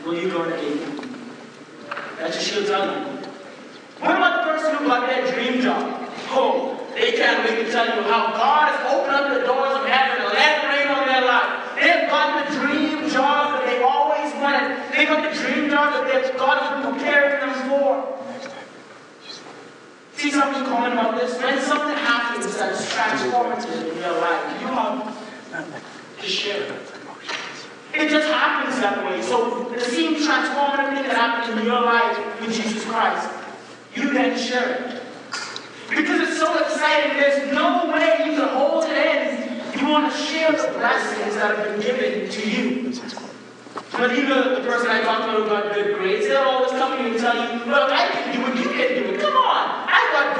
Will 0.04 0.14
you 0.14 0.30
go 0.30 0.44
to 0.44 0.50
date? 0.50 0.82
That's 2.18 2.36
what 2.36 2.44
she'll 2.44 2.66
tell 2.66 2.86
you. 2.86 3.06
What 4.00 4.16
about 4.16 4.44
the 4.44 4.50
person 4.50 4.76
who 4.76 4.86
got 4.86 5.06
that 5.06 5.32
dream 5.32 5.60
job? 5.62 6.10
Oh, 6.34 6.78
they 6.94 7.12
can't 7.12 7.48
wait 7.48 7.66
to 7.66 7.72
tell 7.72 7.86
you 7.86 8.02
how 8.02 8.32
God 8.34 8.74
has 8.74 8.92
opened 8.92 9.14
up 9.14 9.26
the 9.32 9.46
doors 9.46 9.78
of 9.78 9.86
heaven 9.86 10.26
and 10.26 10.34
let 10.34 10.62
rain 10.68 10.88
on 10.88 11.06
their 11.06 11.22
life. 11.22 11.62
They've 11.78 12.08
got 12.10 12.46
the 12.46 12.58
dream 12.58 13.08
job 13.10 13.58
that 13.58 13.64
they 13.66 13.82
always 13.82 14.34
wanted. 14.42 14.76
They've 14.92 15.08
got 15.08 15.22
the 15.22 15.34
dream 15.38 15.70
job 15.70 15.92
that 15.94 16.04
they've 16.10 16.36
God 16.36 16.58
has 16.58 16.84
been 16.84 16.94
preparing 16.94 17.46
them 17.46 17.54
for. 17.68 18.21
See 20.22 20.30
something 20.30 20.62
common 20.66 20.92
about 20.92 21.20
this? 21.20 21.36
When 21.42 21.60
something 21.60 21.96
happens 21.96 22.56
that's 22.56 22.94
transformative 22.94 23.90
in 23.90 23.98
your 23.98 24.20
life, 24.20 24.60
you 24.60 24.68
have 24.68 26.20
to 26.20 26.24
share 26.24 26.62
it. 26.62 26.72
It 27.92 28.08
just 28.08 28.28
happens 28.28 28.80
that 28.80 29.04
way. 29.04 29.20
So 29.20 29.64
the 29.74 29.80
same 29.80 30.14
transformative 30.14 30.94
thing 30.94 31.08
that 31.08 31.16
happened 31.16 31.58
in 31.58 31.66
your 31.66 31.82
life 31.82 32.40
with 32.40 32.54
Jesus 32.54 32.84
Christ, 32.84 33.28
you 33.96 34.12
then 34.12 34.38
share 34.38 34.76
it. 34.76 35.02
Because 35.90 36.28
it's 36.28 36.38
so 36.38 36.56
exciting, 36.56 37.16
there's 37.16 37.52
no 37.52 37.90
way 37.90 38.18
you 38.24 38.38
can 38.38 38.48
hold 38.50 38.84
it 38.86 38.94
in. 38.94 39.80
You 39.80 39.88
want 39.88 40.12
to 40.12 40.16
share 40.16 40.52
the 40.52 40.68
blessings 40.78 41.34
that 41.34 41.56
have 41.56 41.66
been 41.66 41.80
given 41.80 42.30
to 42.30 42.48
you. 42.48 42.92
But 43.90 44.16
even 44.16 44.54
the 44.54 44.60
person 44.60 44.88
I 44.88 45.02
talked 45.02 45.24
to 45.24 45.42
who 45.42 45.46
got 45.48 45.74
good 45.74 45.96
grades, 45.98 46.28
they'll 46.28 46.42
always 46.42 46.70
come 46.70 47.04
you 47.04 47.10
and 47.10 47.18
tell 47.18 47.34
you, 47.34 47.64
look, 47.64 47.90
I 47.90 48.06
can 48.06 48.36
do 48.36 48.46
it, 48.46 48.64
you 48.64 48.70
can 48.70 49.02
do. 49.02 49.11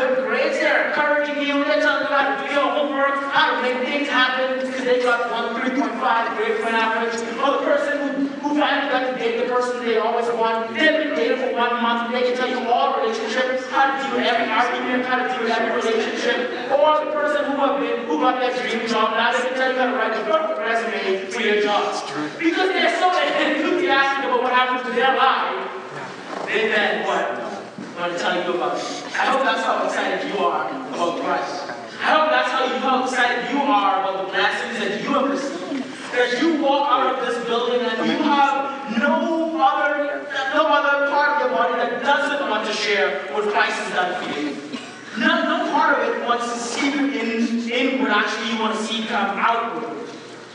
I 0.03 0.15
got 0.15 0.27
grades. 0.27 0.59
They're 0.59 0.88
encouraging 0.88 1.38
you. 1.47 1.62
They're 1.62 1.79
telling 1.79 2.03
you 2.03 2.11
how 2.11 2.35
to 2.35 2.43
do 2.43 2.55
your 2.55 2.67
homework, 2.75 3.23
how 3.31 3.55
to 3.55 3.62
make 3.62 3.87
things 3.87 4.09
happen 4.09 4.59
because 4.59 4.83
they 4.83 5.03
got 5.03 5.31
one 5.31 5.55
3.5 5.62 6.37
grade 6.37 6.59
point 6.59 6.75
average. 6.75 7.15
Or 7.38 7.51
the 7.55 7.62
person 7.62 7.95
who, 8.03 8.27
who 8.43 8.59
finally 8.59 8.91
got 8.91 9.07
to 9.07 9.15
date 9.15 9.47
the 9.47 9.47
person 9.47 9.85
they 9.87 9.99
always 9.99 10.27
want. 10.35 10.75
They've 10.75 11.07
been 11.07 11.15
dating 11.15 11.38
for 11.38 11.55
one 11.55 11.81
month. 11.83 12.11
They 12.11 12.23
can 12.23 12.37
tell 12.37 12.51
you 12.51 12.67
all 12.67 12.99
relationships, 12.99 13.71
how 13.71 13.95
to 13.95 14.03
deal 14.03 14.19
with 14.19 14.27
every 14.27 14.51
argument, 14.51 15.07
how 15.07 15.23
to 15.23 15.29
deal 15.31 15.47
with 15.47 15.55
every 15.55 15.71
relationship. 15.71 16.51
Or 16.75 17.05
the 17.05 17.11
person 17.15 17.47
who 17.47 17.57
have 17.62 17.79
been, 17.79 18.07
who 18.11 18.19
got 18.19 18.43
their 18.43 18.51
dream 18.59 18.83
job, 18.91 19.15
now 19.15 19.31
they 19.31 19.47
can 19.47 19.55
tell 19.55 19.71
you 19.71 19.79
how 19.79 19.87
to 19.87 19.95
write 19.95 20.19
a 20.19 20.25
perfect 20.27 20.59
resume 20.59 21.31
for 21.31 21.41
your 21.43 21.62
job. 21.62 21.95
Because 22.43 22.75
they're 22.75 22.99
so 22.99 23.07
enthusiastic 23.38 24.27
about 24.27 24.43
what 24.43 24.53
happens 24.53 24.83
to 24.83 24.93
their 24.99 25.15
life, 25.15 25.71
they 26.47 26.67
then 26.75 27.07
what? 27.07 27.42
Want 28.03 28.15
to 28.15 28.19
tell 28.19 28.35
you 28.35 28.55
about. 28.59 28.75
I 29.15 29.31
hope 29.31 29.45
that's 29.45 29.62
how 29.62 29.87
excited 29.87 30.27
you 30.29 30.38
are 30.43 30.67
about 30.67 31.23
Christ. 31.23 31.71
I 32.03 32.11
hope 32.11 32.31
that's 32.35 32.51
how 32.51 32.65
you 32.67 32.81
how 32.83 33.05
excited 33.05 33.55
you 33.55 33.62
are 33.62 34.03
about 34.03 34.27
the 34.27 34.33
blessings 34.33 34.79
that 34.81 35.03
you 35.05 35.15
have 35.15 35.31
received. 35.31 35.87
That 36.11 36.43
you 36.43 36.61
walk 36.61 36.91
out 36.91 37.15
of 37.15 37.25
this 37.25 37.47
building 37.47 37.79
and 37.87 37.99
you 38.11 38.19
have 38.27 38.99
no 38.99 39.55
other 39.55 40.27
no 40.53 40.67
other 40.67 41.11
part 41.12 41.31
of 41.31 41.47
your 41.47 41.57
body 41.57 41.77
that 41.77 42.03
doesn't 42.03 42.51
want 42.51 42.67
to 42.67 42.73
share 42.73 43.23
what 43.33 43.49
Christ 43.55 43.79
has 43.79 43.95
done 43.95 44.19
for 44.19 44.41
you. 44.41 44.59
No, 45.25 45.45
no 45.47 45.71
part 45.71 46.01
of 46.01 46.09
it 46.12 46.27
wants 46.27 46.53
to 46.53 46.59
see 46.59 46.91
you 46.91 47.07
in, 47.07 47.71
in 47.71 48.07
actually 48.09 48.51
you 48.51 48.59
want 48.59 48.77
to 48.77 48.83
see 48.83 49.07
come 49.07 49.38
outward. 49.38 50.12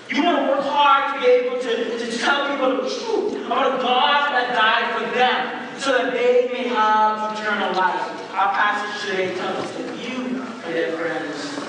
You 0.09 0.23
want 0.23 0.37
to 0.37 0.51
work 0.51 0.63
hard 0.63 1.15
to 1.15 1.19
be 1.19 1.31
able 1.31 1.59
to, 1.59 1.99
to 1.99 2.17
tell 2.17 2.49
people 2.49 2.77
the 2.77 2.89
truth 2.89 3.45
about 3.45 3.77
a 3.77 3.81
God 3.81 4.31
that 4.31 4.55
died 4.55 4.95
for 4.95 5.13
them 5.17 5.79
so 5.79 5.91
that 5.97 6.13
they 6.13 6.49
may 6.53 6.69
have 6.69 7.37
eternal 7.37 7.73
life. 7.75 8.31
Our 8.33 8.53
passage 8.53 9.09
today 9.09 9.35
tells 9.35 9.65
us 9.65 9.71
that 9.73 9.97
you, 9.97 10.17
my 10.39 10.71
dear 10.71 10.91
friends, 10.93 11.59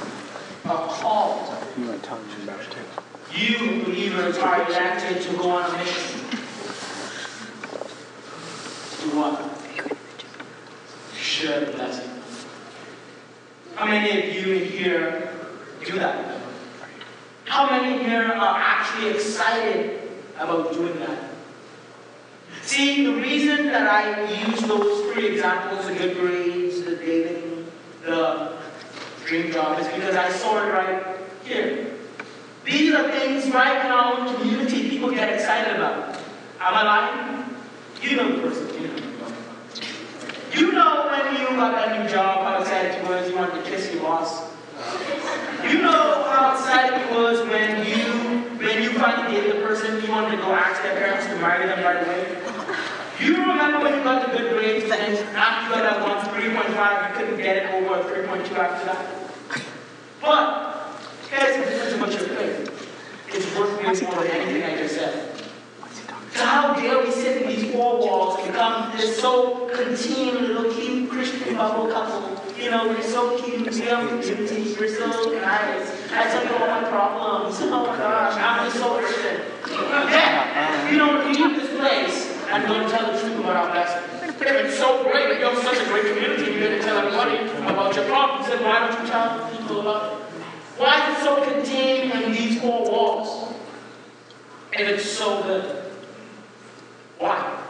are 0.66 0.88
called. 0.88 1.52
You 1.76 1.86
want 1.86 2.02
to 2.02 2.08
them 2.08 2.42
about 2.44 2.60
it. 2.60 2.76
You, 3.34 3.84
believers, 3.84 4.38
are 4.38 4.66
elected 4.68 5.22
to 5.22 5.36
go 5.36 5.50
on 5.50 5.74
a 5.74 5.78
mission. 5.78 6.20
To 9.00 9.16
what? 9.16 9.96
Share 11.16 11.64
the 11.64 11.72
blessing. 11.72 12.10
How 13.74 13.86
many 13.86 14.28
of 14.28 14.34
you 14.34 14.54
in 14.54 14.64
here 14.64 15.32
do 15.84 15.98
that? 15.98 16.27
How 17.58 17.68
many 17.68 18.04
here 18.04 18.22
are 18.22 18.56
actually 18.56 19.10
excited 19.10 20.12
about 20.38 20.72
doing 20.72 20.96
that? 21.00 21.30
See, 22.62 23.04
the 23.04 23.14
reason 23.14 23.66
that 23.66 23.88
I 23.90 24.32
use 24.46 24.60
those 24.60 25.12
three 25.12 25.26
examples, 25.26 25.84
the 25.88 25.94
good 25.94 26.18
grades, 26.18 26.82
the 26.82 26.94
dating, 26.94 27.66
the 28.04 28.56
dream 29.26 29.50
job, 29.50 29.76
is 29.80 29.88
because 29.88 30.14
I 30.14 30.30
saw 30.30 30.64
it 30.64 30.70
right 30.70 31.16
here. 31.42 31.94
These 32.64 32.94
are 32.94 33.10
things 33.10 33.52
right 33.52 33.82
now 33.88 34.24
in 34.24 34.36
community 34.36 34.88
people 34.90 35.10
get 35.10 35.32
excited 35.32 35.74
about. 35.74 36.14
Am 36.60 36.74
I 36.74 36.82
lying? 36.84 37.56
You 38.00 38.16
know 38.18 38.36
the 38.36 38.42
person, 38.48 38.80
you 38.80 38.86
know. 38.86 39.02
You 40.54 40.72
know 40.74 41.08
when 41.10 41.40
you 41.40 41.48
got 41.56 41.74
that 41.74 42.04
new 42.04 42.08
job, 42.08 42.38
how 42.44 42.60
excited 42.60 43.02
you 43.02 43.08
were, 43.08 43.26
you 43.26 43.34
wanted 43.34 43.64
to 43.64 43.68
kiss 43.68 43.92
your 43.92 44.04
boss. 44.04 44.57
You 45.64 45.82
know 45.82 46.24
how 46.30 46.52
excited 46.52 47.00
you 47.00 47.16
was 47.16 47.40
when 47.48 47.86
you 47.86 48.28
when 48.58 48.82
you 48.82 48.90
finally 48.98 49.34
dated 49.34 49.56
the 49.56 49.60
person 49.66 50.02
you 50.02 50.10
wanted 50.10 50.36
to 50.36 50.36
go 50.38 50.52
ask 50.52 50.82
their 50.82 50.96
parents 50.96 51.26
to 51.26 51.36
marry 51.36 51.66
them 51.66 51.84
right 51.84 52.06
away. 52.06 52.38
You 53.20 53.36
remember 53.36 53.80
when 53.84 53.94
you 53.98 54.04
got 54.04 54.26
the 54.26 54.38
good 54.38 54.52
grades 54.52 54.84
and 54.84 54.90
then 54.90 55.34
after 55.34 55.76
you 55.76 55.82
that 55.82 56.00
one 56.02 56.18
3.5, 56.18 57.08
you 57.08 57.16
couldn't 57.16 57.36
get 57.38 57.56
it 57.56 57.74
over 57.74 58.00
a 58.00 58.04
3.2 58.04 58.56
after 58.56 58.86
that? 58.86 59.28
But 60.20 61.00
here's 61.30 61.56
the 61.56 62.06
difference. 62.06 62.70
It's 63.28 63.56
worth 63.56 64.02
more 64.02 64.22
than 64.22 64.30
anything 64.30 64.62
I 64.62 64.76
just 64.76 64.94
said. 64.94 65.37
So 66.34 66.44
how 66.44 66.74
dare 66.74 67.02
we 67.04 67.10
sit 67.10 67.42
in 67.42 67.48
these 67.48 67.72
four 67.72 67.98
walls 67.98 68.38
and 68.38 68.52
become 68.52 68.96
this 68.96 69.20
so 69.20 69.68
contained 69.68 70.40
little 70.40 70.72
cute 70.72 71.10
Christian 71.10 71.56
bubble 71.56 71.90
couple? 71.90 72.38
You 72.56 72.70
know, 72.70 72.88
we're 72.88 73.02
so 73.02 73.38
cute, 73.38 73.70
we 73.70 73.88
are 73.88 74.06
community, 74.08 74.76
we're 74.78 74.94
so 74.94 75.32
nice. 75.32 76.12
I 76.12 76.24
tell 76.24 76.44
you 76.44 76.52
all 76.52 76.66
my 76.66 76.88
problems. 76.88 77.56
Oh 77.60 77.84
gosh, 77.84 78.36
I'm 78.36 78.66
just 78.66 78.78
so 78.78 78.98
Christian. 78.98 79.42
Yeah, 79.70 80.90
you 80.90 80.98
know, 80.98 81.26
you 81.28 81.48
leave 81.48 81.60
this 81.60 81.78
place 81.78 82.36
and 82.48 82.66
don't 82.66 82.90
tell 82.90 83.12
the 83.12 83.18
truth 83.20 83.38
about 83.38 83.56
our 83.56 83.70
blessing. 83.72 84.18
It's 84.40 84.78
so 84.78 85.02
great 85.04 85.38
you 85.38 85.46
have 85.46 85.58
such 85.62 85.78
a 85.78 85.84
great 85.90 86.14
community, 86.14 86.52
you're 86.52 86.60
going 86.60 86.78
to 86.78 86.82
tell 86.82 86.98
everybody 86.98 87.38
about 87.72 87.94
your 87.94 88.04
problems, 88.06 88.48
then 88.48 88.62
why 88.62 88.80
don't 88.80 89.00
you 89.00 89.08
tell 89.08 89.50
people 89.50 89.80
about 89.80 90.12
it? 90.12 90.18
Why 90.78 91.10
is 91.10 91.18
it 91.18 91.24
so 91.24 91.44
contained 91.44 92.12
in 92.12 92.32
these 92.32 92.60
four 92.60 92.84
walls? 92.84 93.52
And 94.72 94.88
it's 94.88 95.10
so 95.10 95.42
good. 95.42 95.77
Why? 97.18 97.64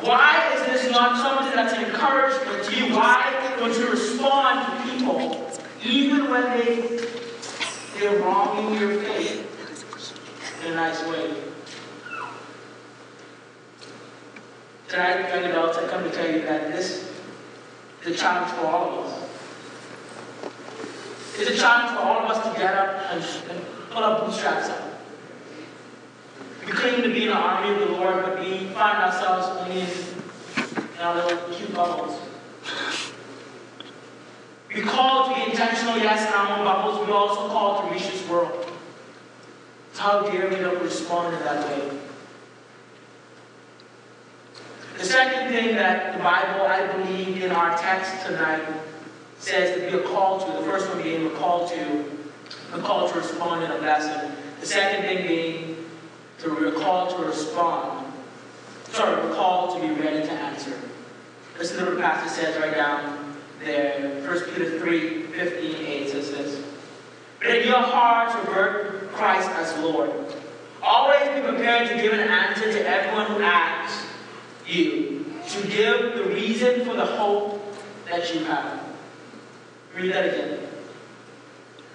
Why 0.00 0.54
is 0.54 0.66
this 0.66 0.92
not 0.92 1.16
something 1.16 1.54
that's 1.56 1.72
an 1.74 1.86
encouragement 1.86 2.64
to 2.64 2.76
you? 2.76 2.94
Why 2.94 3.56
don't 3.58 3.74
you 3.74 3.90
respond 3.90 4.66
to 4.66 4.92
people 4.92 5.50
even 5.84 6.30
when 6.30 6.42
they 6.56 7.00
they're 7.98 8.20
wronging 8.20 8.78
your 8.78 9.00
faith 9.00 10.64
in 10.64 10.72
a 10.72 10.74
nice 10.76 11.04
way? 11.06 11.34
Tonight, 14.88 15.28
young 15.34 15.44
adults, 15.50 15.76
I 15.76 15.88
come 15.88 16.04
to 16.04 16.10
tell 16.10 16.30
you 16.30 16.42
that 16.42 16.72
this 16.72 17.12
is 18.02 18.06
a 18.06 18.14
challenge 18.16 18.52
for 18.52 18.66
all 18.66 19.00
of 19.00 19.06
us. 19.06 19.28
It's 21.38 21.50
a 21.50 21.56
challenge 21.56 21.98
for 21.98 22.06
all 22.06 22.24
of 22.24 22.30
us 22.30 22.48
to 22.48 22.58
get 22.58 22.74
up 22.74 23.12
and, 23.12 23.22
and 23.50 23.66
pull 23.90 24.02
our 24.02 24.24
bootstraps 24.24 24.70
up. 24.70 24.87
We 26.68 26.74
claim 26.74 27.02
to 27.02 27.08
be 27.08 27.22
in 27.22 27.28
the 27.28 27.34
army 27.34 27.70
of 27.72 27.78
the 27.78 27.94
Lord, 27.96 28.22
but 28.26 28.40
we 28.40 28.66
find 28.74 28.98
ourselves 28.98 29.46
only 29.46 29.80
in, 29.80 29.88
our 31.00 31.14
little 31.14 31.38
cute 31.54 31.74
bubbles. 31.74 32.20
We 34.74 34.82
call 34.82 35.28
to 35.30 35.34
be 35.34 35.50
intentional, 35.50 35.96
yes, 35.96 36.28
in 36.28 36.34
our 36.34 36.58
own 36.58 36.64
bubbles. 36.66 37.06
We 37.06 37.12
also 37.14 37.48
call 37.48 37.80
to 37.80 37.94
reach 37.94 38.06
this 38.08 38.28
world. 38.28 38.70
So 39.94 40.02
how 40.02 40.22
dare 40.28 40.50
we 40.50 40.56
don't 40.56 40.82
respond 40.82 41.34
in 41.34 41.40
that 41.40 41.66
way? 41.68 41.98
The 44.98 45.04
second 45.04 45.50
thing 45.50 45.74
that 45.76 46.18
the 46.18 46.22
Bible, 46.22 46.66
I 46.66 46.86
believe, 46.98 47.42
in 47.42 47.50
our 47.50 47.78
text 47.78 48.26
tonight 48.26 48.68
says 49.38 49.80
that 49.80 49.90
we 49.90 49.98
are 49.98 50.02
called 50.02 50.44
to, 50.44 50.52
the 50.52 50.70
first 50.70 50.86
one 50.90 51.02
being 51.02 51.24
we're 51.24 51.38
called 51.38 51.70
to, 51.70 52.04
we're 52.74 52.82
called 52.82 53.10
to 53.12 53.18
respond 53.18 53.64
in 53.64 53.70
a 53.70 53.78
blessing. 53.78 54.32
The 54.60 54.66
second 54.66 55.06
thing 55.06 55.26
being 55.26 55.77
to 56.40 56.50
we're 56.50 56.72
called 56.72 57.10
to 57.10 57.24
respond. 57.24 58.12
Sorry, 58.90 59.22
we're 59.22 59.34
called 59.34 59.80
to 59.80 59.88
be 59.88 59.94
ready 60.00 60.26
to 60.26 60.32
answer. 60.32 60.78
Listen 61.58 61.78
to 61.78 61.84
what 61.86 61.94
the 61.96 62.00
pastor 62.00 62.28
says 62.28 62.56
right 62.58 62.74
down 62.74 63.36
there. 63.64 64.22
1 64.26 64.40
Peter 64.54 64.78
3, 64.78 65.22
15, 65.24 65.86
8 65.86 66.08
says 66.08 66.30
this. 66.30 66.64
But 67.40 67.50
in 67.50 67.68
your 67.68 67.80
hearts 67.80 68.34
revert 68.46 69.12
Christ 69.12 69.50
as 69.50 69.76
Lord. 69.82 70.10
Always 70.82 71.28
be 71.34 71.40
prepared 71.40 71.88
to 71.88 72.00
give 72.00 72.12
an 72.12 72.20
answer 72.20 72.72
to 72.72 72.88
everyone 72.88 73.26
who 73.26 73.42
asks 73.42 74.06
you 74.66 75.26
to 75.48 75.66
give 75.68 76.14
the 76.14 76.24
reason 76.24 76.84
for 76.84 76.94
the 76.94 77.04
hope 77.04 77.74
that 78.08 78.32
you 78.32 78.44
have. 78.44 78.80
Read 79.96 80.12
that 80.12 80.26
again. 80.26 80.60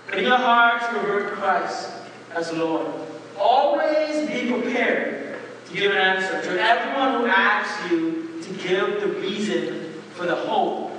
But 0.07 0.17
in 0.17 0.25
your 0.25 0.37
hearts 0.37 0.85
revert 0.93 1.33
Christ 1.33 1.89
as 2.35 2.51
Lord. 2.51 2.87
Always 3.37 4.27
be 4.29 4.51
prepared 4.51 5.39
to 5.67 5.73
give 5.73 5.91
an 5.91 5.97
answer 5.97 6.41
to 6.41 6.61
everyone 6.61 7.21
who 7.21 7.27
asks 7.27 7.91
you 7.91 8.39
to 8.41 8.53
give 8.53 9.01
the 9.01 9.07
reason 9.07 9.93
for 10.13 10.25
the 10.25 10.35
hope 10.35 10.91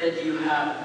that 0.00 0.24
you 0.24 0.38
have. 0.38 0.76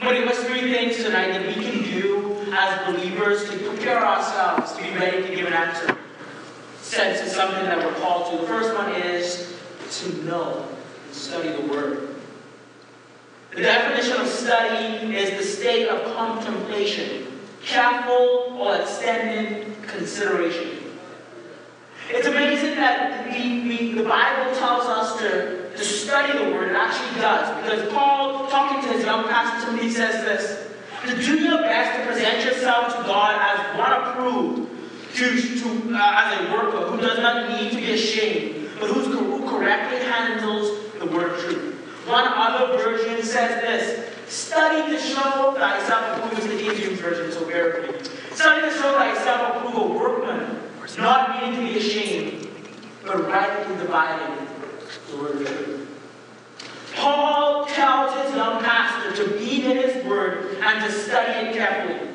To 0.00 0.12
give 0.12 0.28
us 0.28 0.44
three 0.44 0.72
things 0.72 0.96
tonight 0.96 1.32
that 1.32 1.46
we 1.46 1.54
can 1.54 1.82
do 1.82 2.46
as 2.52 2.94
believers 2.94 3.50
to 3.50 3.58
prepare 3.58 4.04
ourselves 4.04 4.72
to 4.72 4.82
be 4.82 4.90
ready 4.90 5.26
to 5.26 5.34
give 5.34 5.46
an 5.46 5.52
answer. 5.52 5.96
Sense 6.82 7.20
is 7.20 7.32
something 7.34 7.64
that 7.64 7.78
we're 7.78 7.98
called 8.00 8.30
to. 8.30 8.38
The 8.42 8.46
first 8.46 8.74
one 8.74 8.92
is 8.92 9.58
to 9.98 10.24
know 10.24 10.68
and 11.06 11.14
study 11.14 11.48
the 11.48 11.66
Word. 11.66 12.14
The 13.54 13.62
definition 13.62 14.20
of 14.20 14.28
study 14.28 15.16
is 15.16 15.30
the 15.30 15.42
state 15.42 15.88
of 15.88 16.14
contemplation, 16.14 17.35
careful 17.66 18.56
or 18.58 18.76
extended 18.76 19.66
consideration. 19.86 20.94
It's 22.08 22.26
amazing 22.26 22.76
that 22.76 23.26
we, 23.26 23.68
we, 23.68 23.92
the 23.92 24.04
Bible 24.08 24.54
tells 24.54 24.84
us 24.84 25.18
to, 25.18 25.70
to 25.76 25.84
study 25.84 26.38
the 26.38 26.44
Word. 26.52 26.70
It 26.70 26.76
actually 26.76 27.20
does. 27.20 27.62
Because 27.62 27.92
Paul, 27.92 28.46
talking 28.46 28.82
to 28.88 28.96
his 28.96 29.04
young 29.04 29.28
pastor 29.28 29.66
Timothy, 29.66 29.90
says 29.90 30.22
this 30.22 30.70
To 31.10 31.20
do 31.20 31.40
your 31.40 31.62
best 31.62 31.98
to 31.98 32.06
present 32.06 32.44
yourself 32.44 32.96
to 32.96 33.02
God 33.02 33.36
as 33.42 33.76
one 33.76 33.92
approved, 33.92 34.70
to, 35.16 35.60
to, 35.60 35.96
uh, 35.96 36.12
as 36.16 36.48
a 36.48 36.52
worker 36.52 36.86
who 36.86 37.00
does 37.00 37.18
not 37.18 37.48
need 37.48 37.72
to 37.72 37.76
be 37.76 37.92
ashamed, 37.92 38.70
but 38.78 38.88
who's, 38.88 39.06
who 39.06 39.48
correctly 39.50 39.98
handles 39.98 40.92
the 41.00 41.06
Word 41.06 41.32
of 41.32 41.40
truth. 41.40 41.74
One 42.06 42.24
other 42.24 42.78
version 42.78 43.20
says 43.24 43.60
this 43.62 44.15
Study 44.28 44.90
to 44.90 44.98
show 44.98 45.54
thyself 45.56 46.18
approved. 46.18 46.38
Is 46.38 46.46
the 46.46 46.58
King 46.58 46.76
James 46.76 47.00
Version, 47.00 47.30
so 47.30 47.46
bear 47.46 47.80
with 47.80 48.10
me. 48.10 48.34
Study 48.34 48.62
to 48.62 48.70
show 48.70 48.92
thyself 48.92 49.56
approved, 49.56 49.76
a 49.76 49.98
workman, 49.98 50.60
not 50.98 51.44
needing 51.44 51.60
to 51.60 51.72
be 51.72 51.78
ashamed, 51.78 52.48
but 53.04 53.28
rightly 53.28 53.76
dividing 53.76 54.46
the 55.10 55.16
word 55.16 55.42
of 55.42 55.46
truth. 55.46 55.88
Paul 56.96 57.66
tells 57.66 58.24
his 58.24 58.34
young 58.34 58.64
pastor 58.64 59.24
to 59.24 59.38
be 59.38 59.64
in 59.64 59.76
his 59.76 60.04
word 60.04 60.56
and 60.60 60.82
to 60.82 60.90
study 60.90 61.48
it 61.48 61.54
carefully. 61.54 62.08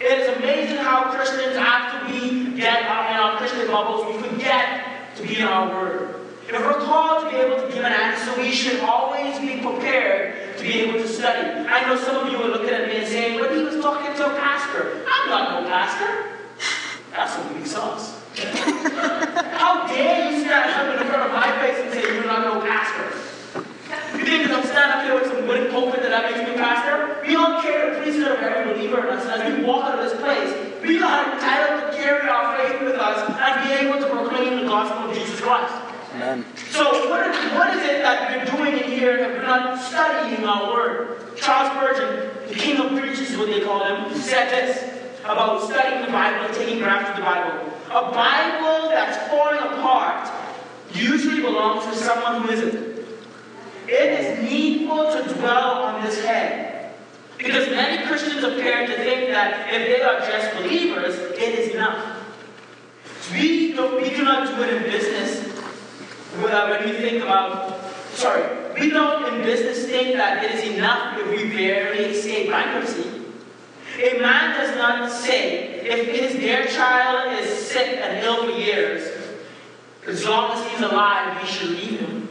It 0.00 0.18
is 0.20 0.36
amazing 0.38 0.76
how 0.76 1.10
Christians, 1.12 1.56
after 1.56 2.12
we 2.12 2.56
get 2.56 2.82
in 2.82 2.86
our 2.88 3.36
Christian 3.36 3.66
bubbles, 3.66 4.06
we 4.06 4.28
forget 4.28 5.16
to 5.16 5.22
be 5.22 5.36
in 5.40 5.44
our 5.44 5.68
word. 5.68 6.14
If 6.48 6.60
we're 6.60 6.84
called 6.84 7.24
to 7.24 7.30
be 7.30 7.36
able 7.36 7.56
to 7.56 7.74
give 7.74 7.84
an 7.84 7.92
answer, 7.92 8.40
we 8.40 8.50
should 8.50 8.80
always 8.80 9.38
be 9.40 9.60
prepared 9.60 10.43
be 10.64 10.80
able 10.80 10.98
to 10.98 11.06
study. 11.06 11.68
I 11.68 11.84
know 11.84 11.96
some 11.96 12.24
of 12.24 12.32
you 12.32 12.38
are 12.40 12.48
looking 12.48 12.70
at 12.70 12.88
me 12.88 12.96
and 12.96 13.06
saying, 13.06 13.38
but 13.38 13.54
he 13.54 13.62
was 13.62 13.84
talking 13.84 14.16
to 14.16 14.32
a 14.32 14.34
pastor. 14.40 15.04
I'm 15.06 15.28
not 15.28 15.60
no 15.60 15.68
pastor. 15.68 16.40
That's 17.12 17.34
some 17.34 17.54
weak 17.54 17.66
sauce. 17.66 18.24
How 19.60 19.86
dare 19.86 20.32
you 20.32 20.40
stand 20.40 20.72
up 20.72 21.00
in 21.00 21.06
front 21.06 21.22
of 21.28 21.32
my 21.36 21.52
face 21.60 21.84
and 21.84 21.92
say 21.92 22.14
you're 22.14 22.24
not 22.24 22.48
no 22.48 22.60
pastor? 22.64 23.12
You 24.16 24.24
think 24.24 24.48
I'm 24.48 24.64
standing 24.64 24.96
up 24.96 25.04
there 25.04 25.20
was 25.20 25.28
some 25.28 25.46
wooden 25.46 25.70
pulpit 25.70 26.00
that 26.00 26.16
I 26.16 26.32
makes 26.32 26.48
me 26.48 26.56
pastor. 26.56 27.20
We 27.20 27.34
don't 27.34 27.60
carry 27.60 27.94
the 27.94 28.00
priesthood 28.00 28.32
of 28.32 28.38
every 28.40 28.72
believer 28.72 29.06
in 29.06 29.18
us. 29.18 29.26
As 29.26 29.44
we 29.44 29.64
walk 29.64 29.84
out 29.84 29.98
of 29.98 30.08
this 30.08 30.18
place, 30.18 30.48
we 30.80 31.02
are 31.02 31.34
entitled 31.34 31.92
to 31.92 31.98
carry 31.98 32.26
our 32.26 32.56
faith 32.56 32.80
with 32.80 32.96
us 32.96 33.20
and 33.20 33.68
be 33.68 33.84
able 33.84 34.00
to 34.00 34.08
proclaim 34.08 34.64
the 34.64 34.66
gospel 34.66 35.10
of 35.10 35.14
Jesus 35.14 35.40
Christ. 35.42 35.83
Amen. 36.24 36.44
So 36.70 37.10
what 37.10 37.28
is, 37.28 37.52
what 37.52 37.76
is 37.76 37.82
it 37.82 38.02
that 38.02 38.30
we're 38.30 38.56
doing 38.56 38.82
in 38.82 38.90
here 38.90 39.18
if 39.18 39.28
we're 39.28 39.42
not 39.42 39.78
studying 39.78 40.42
our 40.44 40.72
word? 40.72 41.36
Charles 41.36 41.70
Spurgeon, 41.72 42.48
the 42.48 42.54
king 42.54 42.78
of 42.78 42.98
preachers 42.98 43.36
what 43.36 43.48
they 43.48 43.60
call 43.60 43.84
him, 43.84 44.14
said 44.16 44.48
this 44.48 45.04
about 45.24 45.62
studying 45.62 46.06
the 46.06 46.10
Bible 46.10 46.46
and 46.46 46.54
taking 46.54 46.78
grasp 46.78 47.10
of 47.10 47.16
the 47.16 47.22
Bible. 47.22 47.72
A 47.90 48.10
Bible 48.10 48.88
that's 48.88 49.28
falling 49.28 49.58
apart 49.58 50.30
usually 50.94 51.42
belongs 51.42 51.84
to 51.86 51.94
someone 51.94 52.42
who 52.42 52.52
isn't. 52.52 52.74
It 53.86 54.20
is 54.20 54.50
needful 54.50 55.12
to 55.12 55.34
dwell 55.34 55.84
on 55.84 56.02
this 56.04 56.24
head. 56.24 56.94
Because 57.36 57.68
many 57.68 58.06
Christians 58.06 58.42
appear 58.42 58.86
to 58.86 58.96
think 58.96 59.28
that 59.28 59.74
if 59.74 59.88
they 59.88 60.00
are 60.00 60.20
just 60.20 60.56
believers, 60.56 61.16
it 61.16 61.58
is 61.58 61.74
enough. 61.74 62.22
We 63.30 63.74
do, 63.74 63.96
we 63.96 64.08
do 64.08 64.24
not 64.24 64.56
do 64.56 64.62
it 64.62 64.72
in 64.72 64.82
business 64.84 65.53
when 66.42 66.84
we 66.84 66.92
think 66.96 67.22
about, 67.22 67.80
sorry, 68.12 68.42
we 68.78 68.90
don't 68.90 69.34
in 69.34 69.42
business 69.42 69.86
think 69.86 70.16
that 70.16 70.44
it 70.44 70.54
is 70.54 70.76
enough 70.76 71.18
if 71.18 71.30
we 71.30 71.48
barely 71.48 72.04
escape 72.06 72.50
bankruptcy. 72.50 73.22
A 74.02 74.20
man 74.20 74.58
does 74.58 74.76
not 74.76 75.10
say 75.10 75.80
if 75.80 76.08
his 76.08 76.40
dear 76.40 76.66
child 76.66 77.38
is 77.38 77.48
sick 77.48 77.98
and 78.02 78.24
ill 78.24 78.44
for 78.44 78.50
years, 78.50 79.08
as 80.06 80.24
long 80.26 80.50
as 80.52 80.70
he's 80.70 80.80
alive, 80.80 81.40
we 81.40 81.48
should 81.48 81.70
leave 81.70 82.00
him. 82.00 82.28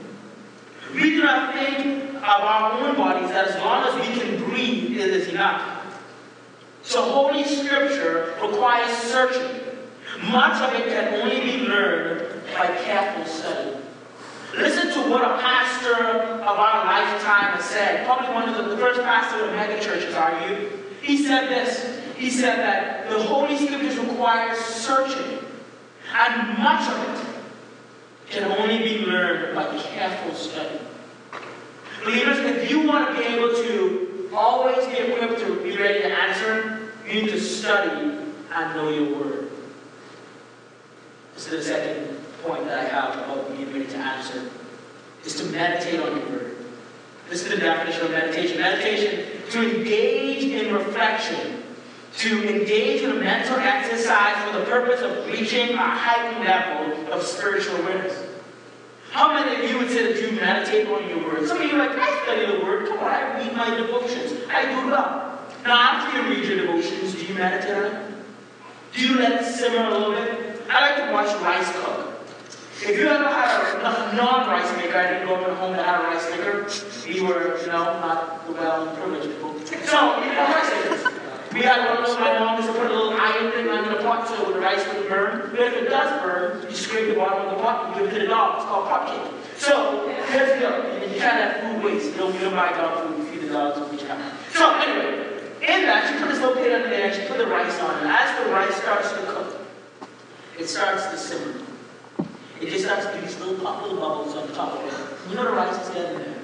We 0.93 1.11
do 1.11 1.23
not 1.23 1.53
think 1.53 2.15
of 2.15 2.23
our 2.23 2.73
own 2.73 2.95
bodies 2.95 3.31
as 3.31 3.55
long 3.57 3.87
as 3.87 3.95
we 3.95 4.19
can 4.19 4.43
breathe, 4.43 4.97
it 4.97 5.09
is 5.09 5.29
enough. 5.29 5.79
So 6.83 7.01
Holy 7.01 7.43
Scripture 7.45 8.35
requires 8.41 8.95
searching. 8.97 9.61
Much 10.29 10.61
of 10.61 10.73
it 10.79 10.87
can 10.87 11.21
only 11.21 11.39
be 11.39 11.65
learned 11.65 12.43
by 12.53 12.67
careful 12.83 13.25
study. 13.25 13.82
Listen 14.55 14.93
to 14.93 15.09
what 15.09 15.23
a 15.23 15.41
pastor 15.41 16.03
of 16.03 16.59
our 16.59 16.85
lifetime 16.85 17.53
has 17.53 17.65
said. 17.65 18.05
Probably 18.05 18.29
one 18.33 18.47
of 18.47 18.69
the 18.69 18.77
first 18.77 19.01
pastors 19.01 19.41
of 19.41 19.55
mega 19.55 19.81
churches, 19.83 20.13
are 20.13 20.47
you? 20.47 20.69
He 21.01 21.17
said 21.17 21.49
this. 21.49 21.99
He 22.15 22.29
said 22.29 22.57
that 22.59 23.09
the 23.09 23.19
Holy 23.19 23.57
Scriptures 23.57 23.97
require 23.97 24.55
searching, 24.55 25.39
and 26.15 26.57
much 26.59 26.87
of 26.87 27.09
it 27.09 27.25
can 28.29 28.51
only 28.51 28.77
be 28.77 29.05
learned 29.05 29.55
by 29.55 29.65
careful 29.79 30.35
study. 30.35 30.79
Believers, 32.03 32.37
if 32.39 32.69
you 32.69 32.87
want 32.87 33.09
to 33.09 33.21
be 33.21 33.27
able 33.27 33.49
to 33.49 34.29
always 34.33 34.85
be 34.85 34.97
equipped 34.97 35.39
to 35.39 35.63
be 35.63 35.75
ready 35.77 35.99
to 36.01 36.07
answer, 36.07 36.91
you 37.07 37.23
need 37.23 37.29
to 37.29 37.39
study 37.39 38.17
and 38.53 38.75
know 38.75 38.89
your 38.89 39.17
word. 39.17 39.49
This 41.33 41.51
is 41.51 41.51
the 41.51 41.63
second 41.63 42.22
point 42.43 42.65
that 42.65 42.79
I 42.79 42.83
have 42.83 43.15
about 43.15 43.49
being 43.55 43.71
ready 43.71 43.85
to 43.85 43.97
answer, 43.97 44.49
is 45.25 45.35
to 45.35 45.45
meditate 45.45 45.99
on 45.99 46.17
your 46.17 46.29
word. 46.29 46.57
This 47.29 47.43
is 47.43 47.49
the 47.49 47.57
definition 47.57 48.05
of 48.05 48.11
meditation. 48.11 48.59
Meditation, 48.59 49.25
to 49.51 49.77
engage 49.77 50.43
in 50.43 50.73
reflection, 50.73 51.63
to 52.17 52.53
engage 52.53 53.01
in 53.01 53.11
a 53.11 53.15
mental 53.15 53.57
exercise 53.57 54.35
for 54.45 54.59
the 54.59 54.65
purpose 54.65 55.01
of 55.01 55.25
reaching 55.27 55.73
a 55.73 55.77
heightened 55.77 56.45
level 56.45 57.13
of 57.13 57.23
spiritual 57.23 57.77
awareness. 57.77 58.29
How 59.11 59.33
many 59.33 59.63
of 59.63 59.69
you 59.69 59.77
would 59.77 59.89
say 59.89 60.11
that 60.11 60.21
you 60.21 60.35
meditate 60.35 60.87
on 60.87 61.07
your 61.07 61.19
word? 61.19 61.47
Some 61.47 61.61
of 61.61 61.67
you 61.67 61.75
are 61.75 61.87
like, 61.87 61.97
I 61.97 62.23
study 62.23 62.57
the 62.57 62.65
word. 62.65 62.87
Come 62.87 62.99
on, 62.99 63.05
I 63.05 63.37
read 63.37 63.55
my 63.55 63.69
devotions. 63.75 64.33
I 64.49 64.65
do 64.65 64.89
that. 64.89 65.63
Now, 65.63 65.75
after 65.75 66.19
you 66.19 66.29
read 66.29 66.45
your 66.45 66.65
devotions, 66.65 67.13
do 67.13 67.25
you 67.25 67.35
meditate 67.35 67.77
on 67.77 67.85
it? 67.85 68.13
Do 68.93 69.07
you 69.07 69.17
let 69.17 69.41
it 69.41 69.45
simmer 69.45 69.85
a 69.87 69.91
little 69.91 70.11
bit? 70.13 70.61
I 70.69 70.89
like 70.89 71.07
to 71.07 71.13
watch 71.13 71.41
rice 71.41 71.71
cook. 71.77 72.02
If 72.83 72.99
you 72.99 73.07
ever 73.07 73.29
had 73.29 73.79
a 73.79 74.13
non-rice 74.13 74.75
maker, 74.75 74.97
I 74.97 75.07
didn't 75.07 75.27
grow 75.27 75.37
up 75.37 75.47
in 75.47 75.51
a 75.51 75.55
home 75.55 75.71
that 75.71 75.85
had 75.87 76.03
a 76.03 76.11
rice 76.11 76.27
maker. 76.35 76.67
We 77.07 77.23
were, 77.23 77.55
you 77.61 77.67
know, 77.67 77.95
not 78.03 78.45
the 78.45 78.51
well-privileged 78.51 79.31
people. 79.31 79.55
So, 79.87 80.19
you 80.19 80.27
know, 80.35 80.43
rice 80.51 80.67
makers. 80.67 81.07
We 81.53 81.61
had 81.61 81.87
one 81.87 82.03
of 82.03 82.07
those, 82.07 82.19
my 82.19 82.37
mom 82.39 82.59
used 82.59 82.67
to 82.67 82.77
put 82.77 82.91
a 82.91 82.93
little 82.93 83.13
iron 83.15 83.53
thing 83.53 83.69
under 83.69 83.95
the 83.95 84.03
pot 84.03 84.27
so 84.27 84.51
the 84.51 84.59
rice 84.59 84.85
wouldn't 84.87 85.07
burn. 85.07 85.51
But 85.51 85.61
if 85.61 85.73
it 85.79 85.87
does 85.87 86.21
burn, 86.21 86.67
you 86.69 86.75
scrape 86.75 87.07
the 87.07 87.15
bottom 87.15 87.47
of 87.47 87.55
the 87.55 87.63
pot 87.63 87.85
and 87.85 87.95
give 87.95 88.11
it 88.11 88.19
to 88.19 88.19
the 88.19 88.27
dog. 88.27 88.59
It's 88.59 88.65
called 88.67 88.89
pot 88.89 89.07
cake. 89.07 89.31
So, 89.55 90.09
here's 90.27 90.51
the 90.51 90.59
deal. 90.59 91.07
You 91.07 91.19
can't 91.21 91.39
have 91.39 91.63
food 91.63 91.85
waste. 91.85 92.11
You 92.11 92.17
don't, 92.17 92.33
you 92.33 92.41
don't 92.41 92.53
buy 92.53 92.71
dog 92.71 93.07
food, 93.07 93.17
you 93.17 93.25
feed 93.31 93.47
the 93.47 93.53
dogs 93.53 93.79
which 93.91 94.05
kind. 94.05 94.19
So, 94.51 94.75
anyway, 94.83 95.39
in 95.61 95.87
that, 95.87 96.11
she 96.11 96.19
put 96.19 96.27
this 96.27 96.41
little 96.41 96.55
plate 96.55 96.73
under 96.73 96.89
there 96.89 97.07
and 97.07 97.15
she 97.15 97.25
put 97.29 97.37
the 97.37 97.47
rice 97.47 97.79
on. 97.79 97.95
And 98.03 98.11
as 98.11 98.43
the 98.43 98.51
rice 98.51 98.75
starts 98.75 99.13
to 99.13 99.23
cook, 99.31 99.55
it 100.59 100.67
starts 100.67 101.07
to 101.07 101.17
simmer. 101.17 101.63
It 102.63 102.69
just 102.69 102.85
starts 102.85 103.05
to 103.07 103.13
do 103.13 103.19
these 103.19 103.37
little 103.41 103.55
little 103.55 103.97
bubbles 103.97 104.35
on 104.35 104.47
top 104.53 104.79
of 104.79 104.87
it. 104.87 105.29
You 105.29 105.35
know 105.35 105.43
the 105.43 105.51
rice 105.51 105.85
is 105.85 105.93
getting 105.93 106.17
there. 106.17 106.35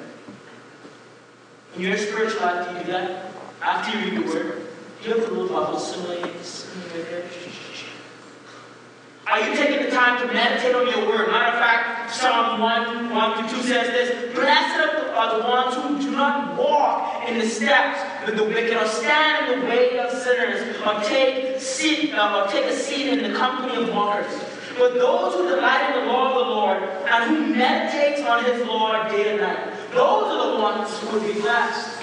In 1.77 1.82
your 1.82 1.97
spiritual 1.97 2.41
life, 2.41 2.67
do 2.67 2.75
you 2.75 2.84
do 2.84 2.91
that? 2.91 3.32
After 3.62 3.97
you 3.97 4.03
read 4.03 4.27
the 4.27 4.29
word, 4.29 4.67
you 5.01 5.13
have 5.13 5.21
the 5.21 5.32
little 5.32 5.47
bubbles 5.47 5.95
simmering 5.95 6.23
right. 6.23 6.34
Are 9.27 9.39
you 9.39 9.55
taking 9.55 9.86
the 9.86 9.91
time 9.91 10.19
to 10.27 10.34
meditate 10.34 10.75
on 10.75 10.88
your 10.88 11.08
word? 11.08 11.29
Matter 11.29 11.55
of 11.55 11.63
fact, 11.63 12.12
Psalm 12.12 12.60
1, 12.60 13.15
1 13.15 13.43
to 13.43 13.55
2 13.55 13.62
says 13.62 13.88
this 13.88 14.36
Blessed 14.36 15.13
are 15.15 15.38
the 15.39 15.47
ones 15.47 15.75
who 15.75 16.01
do 16.01 16.12
not 16.17 16.58
walk 16.58 17.29
in 17.29 17.39
the 17.39 17.47
steps 17.47 18.27
of 18.27 18.36
the 18.36 18.43
wicked, 18.43 18.75
or 18.75 18.86
stand 18.88 19.53
in 19.53 19.62
the 19.62 19.65
way 19.67 19.97
of 19.99 20.12
sinners, 20.12 20.75
or 20.86 21.01
take, 21.01 21.62
seat, 21.62 22.13
or 22.13 22.45
take 22.47 22.65
a 22.65 22.75
seat 22.75 23.08
in 23.08 23.32
the 23.32 23.38
company 23.38 23.82
of 23.82 23.93
mockers. 23.93 24.48
But 24.79 24.93
those 24.93 25.33
who 25.35 25.49
delight 25.49 25.93
in 25.93 25.99
the 25.99 26.11
law 26.11 26.29
of 26.29 26.35
the 26.35 26.51
Lord, 26.51 26.81
and 26.81 27.35
who 27.35 27.53
meditate 27.53 28.25
on 28.25 28.45
his 28.45 28.65
law 28.65 29.09
day 29.09 29.31
and 29.31 29.41
night, 29.41 29.73
those 29.91 30.23
are 30.23 30.55
the 30.55 30.63
ones 30.63 30.97
who 30.99 31.19
will 31.19 31.33
be 31.33 31.41
blessed. 31.41 32.01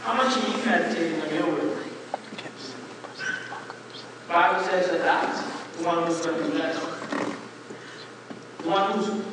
How 0.00 0.14
much 0.14 0.34
are 0.34 0.48
you 0.48 0.64
meditating 0.64 1.20
on 1.20 1.34
your 1.34 1.46
word? 1.52 1.84
Bible 4.26 4.64
says 4.64 4.90
that 4.90 5.00
that's 5.00 5.76
the 5.76 5.84
one 5.84 6.06
who's 6.06 6.24
going 6.24 6.38
to 6.38 6.44
be 6.44 6.50
blessed. 6.52 6.80
The 8.62 8.68
one 8.68 8.92
who's 8.92 9.24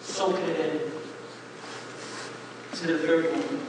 soaking 0.00 0.48
it 0.48 0.58
in. 0.58 0.80
To 2.78 2.86
the 2.86 2.98
third 3.00 3.30
one. 3.30 3.60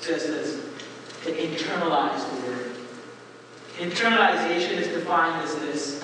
Says 0.00 0.26
this 0.26 0.62
to 1.24 1.32
internalize 1.32 2.28
the 2.28 2.46
word. 2.46 2.79
Internalization 3.80 4.72
is 4.72 4.88
defined 4.88 5.42
as 5.42 5.54
this 5.56 6.02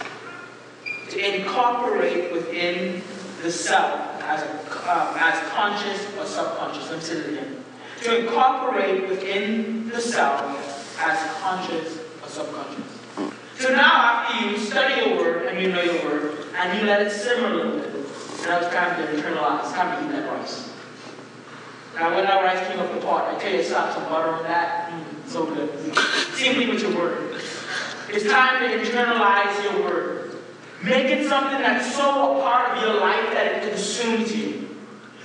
to 1.10 1.36
incorporate 1.36 2.32
within 2.32 3.02
the 3.42 3.52
self 3.52 4.00
as, 4.22 4.42
uh, 4.86 5.14
as 5.20 5.46
conscious 5.50 6.06
or 6.16 6.24
subconscious. 6.24 6.88
Let 6.88 6.98
me 6.98 7.04
say 7.04 7.16
it 7.16 7.28
again. 7.34 7.64
To 8.04 8.20
incorporate 8.20 9.06
within 9.10 9.90
the 9.90 10.00
self 10.00 10.98
as 10.98 11.18
conscious 11.38 11.98
or 12.22 12.28
subconscious. 12.28 12.96
So 13.58 13.74
now, 13.74 14.24
after 14.24 14.48
you 14.48 14.56
study 14.56 15.10
your 15.10 15.18
word 15.18 15.46
and 15.46 15.60
you 15.60 15.70
know 15.70 15.82
your 15.82 16.02
word, 16.02 16.46
and 16.56 16.78
you 16.78 16.86
let 16.86 17.02
it 17.02 17.10
simmer 17.10 17.48
a 17.48 17.54
little 17.56 17.72
bit, 17.72 17.92
now 18.46 18.58
it's 18.58 18.74
time 18.74 18.96
to 18.96 19.12
internalize. 19.12 19.64
It's 19.64 19.72
time 19.72 20.02
to 20.02 20.08
eat 20.08 20.12
that 20.18 20.32
rice. 20.32 20.72
Now, 21.94 22.14
when 22.14 22.24
that 22.24 22.42
rice 22.42 22.66
came 22.68 22.80
off 22.80 22.94
the 22.94 23.00
pot, 23.00 23.34
I 23.34 23.38
tell 23.38 23.52
you, 23.52 23.62
slap 23.62 23.92
some 23.92 24.04
butter 24.04 24.30
on 24.30 24.44
that. 24.44 24.90
Mm, 24.90 25.28
so 25.28 25.44
good. 25.44 25.96
Same 26.34 26.54
thing 26.54 26.68
with 26.70 26.80
your 26.80 26.94
word. 26.94 27.40
It's 28.08 28.30
time 28.30 28.60
to 28.62 28.68
internalize 28.78 29.62
your 29.64 29.82
word. 29.82 30.36
Make 30.82 31.06
it 31.06 31.28
something 31.28 31.58
that's 31.58 31.94
so 31.94 32.38
a 32.38 32.40
part 32.40 32.76
of 32.76 32.82
your 32.82 33.00
life 33.00 33.32
that 33.32 33.46
it 33.46 33.68
consumes 33.70 34.34
you. 34.34 34.68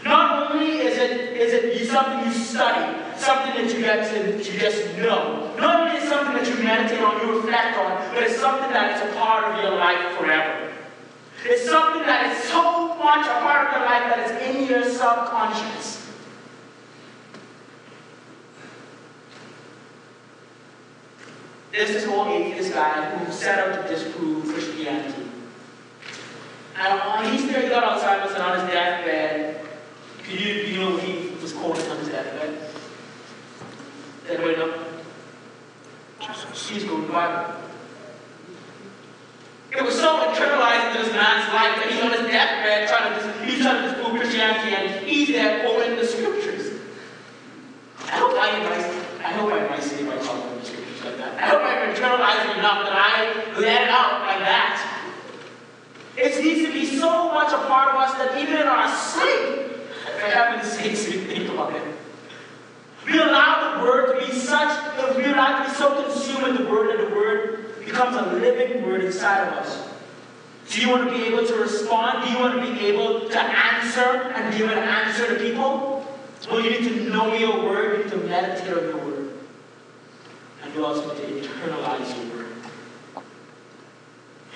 Not 0.04 0.52
only 0.52 0.80
is 0.80 0.98
it 0.98 1.38
is 1.38 1.54
it 1.54 1.88
something 1.92 2.26
you 2.26 2.34
study, 2.34 2.98
something 3.18 3.54
that 3.54 3.72
you 3.74 3.82
get 3.82 4.10
to 4.10 4.38
you 4.38 4.60
just 4.60 4.98
know. 4.98 5.54
Not 5.58 5.82
only 5.82 5.98
is 5.98 6.06
it 6.06 6.10
something 6.10 6.34
that 6.34 6.48
you 6.48 6.64
meditate 6.64 7.02
on, 7.02 7.22
you 7.22 7.38
reflect 7.38 7.78
on, 7.78 8.14
but 8.14 8.24
it's 8.24 8.40
something 8.40 8.72
that 8.72 8.96
is 8.96 9.10
a 9.10 9.14
part 9.20 9.44
of 9.44 9.64
your 9.64 9.76
life 9.78 10.18
forever. 10.18 10.74
It's 11.46 11.70
something 11.70 12.02
that 12.04 12.32
is 12.32 12.44
so 12.50 12.96
much 12.98 13.28
a 13.28 13.40
part 13.42 13.68
of 13.68 13.74
your 13.74 13.86
life 13.86 14.10
that 14.10 14.20
it's 14.26 14.56
in 14.56 14.68
your 14.68 14.84
subconscious. 14.84 16.01
There's 21.72 21.90
this 21.90 22.06
whole 22.06 22.28
atheist 22.28 22.74
guy 22.74 23.18
who 23.18 23.32
set 23.32 23.60
out 23.60 23.88
to 23.88 23.94
disprove 23.94 24.46
Christianity. 24.46 25.24
And 26.76 27.00
on 27.02 27.32
he's 27.32 27.48
there, 27.48 27.62
he 27.62 27.70
got 27.70 27.84
Alzheimer's 27.84 28.34
and 28.34 28.44
on 28.44 28.60
his 28.60 28.70
deathbed, 28.70 29.66
do 30.28 30.32
you, 30.36 30.64
you 30.64 30.80
know 30.80 30.98
he 30.98 31.30
was 31.42 31.54
quoted 31.54 31.88
on 31.90 31.98
his 32.00 32.10
deathbed? 32.10 32.58
Anybody 34.30 34.56
know? 34.58 34.86
He's 36.20 36.84
going 36.84 37.06
to 37.06 37.12
Bible. 37.12 37.56
It 39.72 39.84
was 39.84 39.96
so 39.96 40.20
internalized 40.28 40.92
into 40.92 41.06
this 41.06 41.14
man's 41.14 41.54
life 41.54 41.80
and 41.82 41.92
he's 41.92 42.04
on 42.04 42.12
his 42.12 42.32
deathbed 42.32 42.90
trying 42.90 43.20
to, 43.20 43.46
he's 43.46 43.62
trying 43.62 43.84
to 43.84 43.90
disprove 43.90 44.20
Christianity 44.20 44.76
and 44.76 45.06
he's 45.06 45.30
there 45.30 45.62
quoting 45.66 45.96
the 45.96 46.06
scriptures. 46.06 46.80
I 48.06 48.18
hope 48.18 48.34
I 48.34 48.58
advise, 48.58 49.06
I 49.20 49.32
hope 49.32 49.52
I 49.52 49.60
advise 49.60 49.92
by 49.94 50.18
calling 50.18 50.60
the 50.60 50.66
scriptures 50.66 50.81
like 51.04 51.18
that. 51.18 51.38
I 51.42 51.48
hope 51.48 51.62
I've 51.62 51.96
internalized 51.96 52.52
it 52.52 52.58
enough 52.60 52.86
that 52.86 52.96
I 52.96 53.60
let 53.60 53.90
out 53.90 54.22
like 54.22 54.40
that. 54.40 55.02
It 56.18 56.44
needs 56.44 56.66
to 56.66 56.74
be 56.74 56.86
so 56.86 57.32
much 57.34 57.52
a 57.52 57.58
part 57.68 57.96
of 57.96 58.02
us 58.02 58.14
that 58.18 58.38
even 58.42 58.56
in 58.56 58.68
our 58.68 58.88
sleep, 58.94 59.72
for 60.04 60.28
heaven's 60.28 60.72
sakes, 60.74 61.08
we 61.08 61.22
think 61.22 61.50
about 61.50 61.74
it. 61.74 61.84
We 63.06 63.18
allow 63.20 63.78
the 63.78 63.84
word 63.84 64.20
to 64.20 64.26
be 64.26 64.32
such, 64.34 64.70
that 64.70 65.16
we 65.16 65.26
allow 65.26 65.64
to 65.64 65.70
be 65.70 65.76
so 65.76 66.04
consumed 66.04 66.44
with 66.44 66.58
the 66.58 66.72
word 66.72 66.98
that 66.98 67.10
the 67.10 67.16
word 67.16 67.76
becomes 67.84 68.16
a 68.16 68.34
living 68.34 68.86
word 68.86 69.04
inside 69.04 69.48
of 69.48 69.54
us. 69.54 69.90
Do 70.70 70.82
you 70.82 70.90
want 70.90 71.10
to 71.10 71.18
be 71.18 71.26
able 71.26 71.46
to 71.46 71.56
respond? 71.56 72.24
Do 72.24 72.32
you 72.32 72.40
want 72.40 72.64
to 72.64 72.74
be 72.74 72.86
able 72.86 73.28
to 73.28 73.40
answer 73.42 74.32
and 74.36 74.56
give 74.56 74.70
an 74.70 74.78
answer 74.78 75.36
to 75.36 75.44
people? 75.44 76.08
Well, 76.50 76.62
you 76.62 76.70
need 76.72 76.88
to 76.88 77.10
know 77.10 77.34
your 77.34 77.66
word, 77.66 77.98
you 77.98 78.04
need 78.04 78.12
to 78.12 78.18
meditate 78.18 78.78
on 78.78 78.84
your 78.84 78.98
word. 78.98 79.21
You 80.74 80.86
also 80.86 81.14
to 81.14 81.22
internalize 81.22 82.16
your 82.16 82.38
word. 82.38 82.48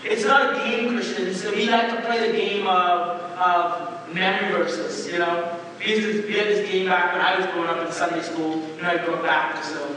It's 0.05 0.23
not 0.23 0.55
a 0.55 0.57
game, 0.59 0.89
Christians. 0.89 1.43
We 1.43 1.69
like 1.69 1.89
to 1.89 2.01
play 2.03 2.31
the 2.31 2.37
game 2.37 2.67
of, 2.67 3.19
of 3.37 4.13
memory 4.13 4.51
verses, 4.51 5.11
you 5.11 5.19
know. 5.19 5.59
We, 5.79 5.91
had 5.91 6.47
this 6.47 6.69
game 6.69 6.87
back 6.87 7.13
when 7.13 7.21
I 7.21 7.37
was 7.37 7.45
growing 7.47 7.69
up 7.69 7.85
in 7.85 7.91
Sunday 7.91 8.21
school. 8.21 8.63
You 8.75 8.81
know, 8.81 8.89
I 8.89 9.03
grew 9.03 9.15
up 9.15 9.23
back, 9.23 9.61
so 9.63 9.93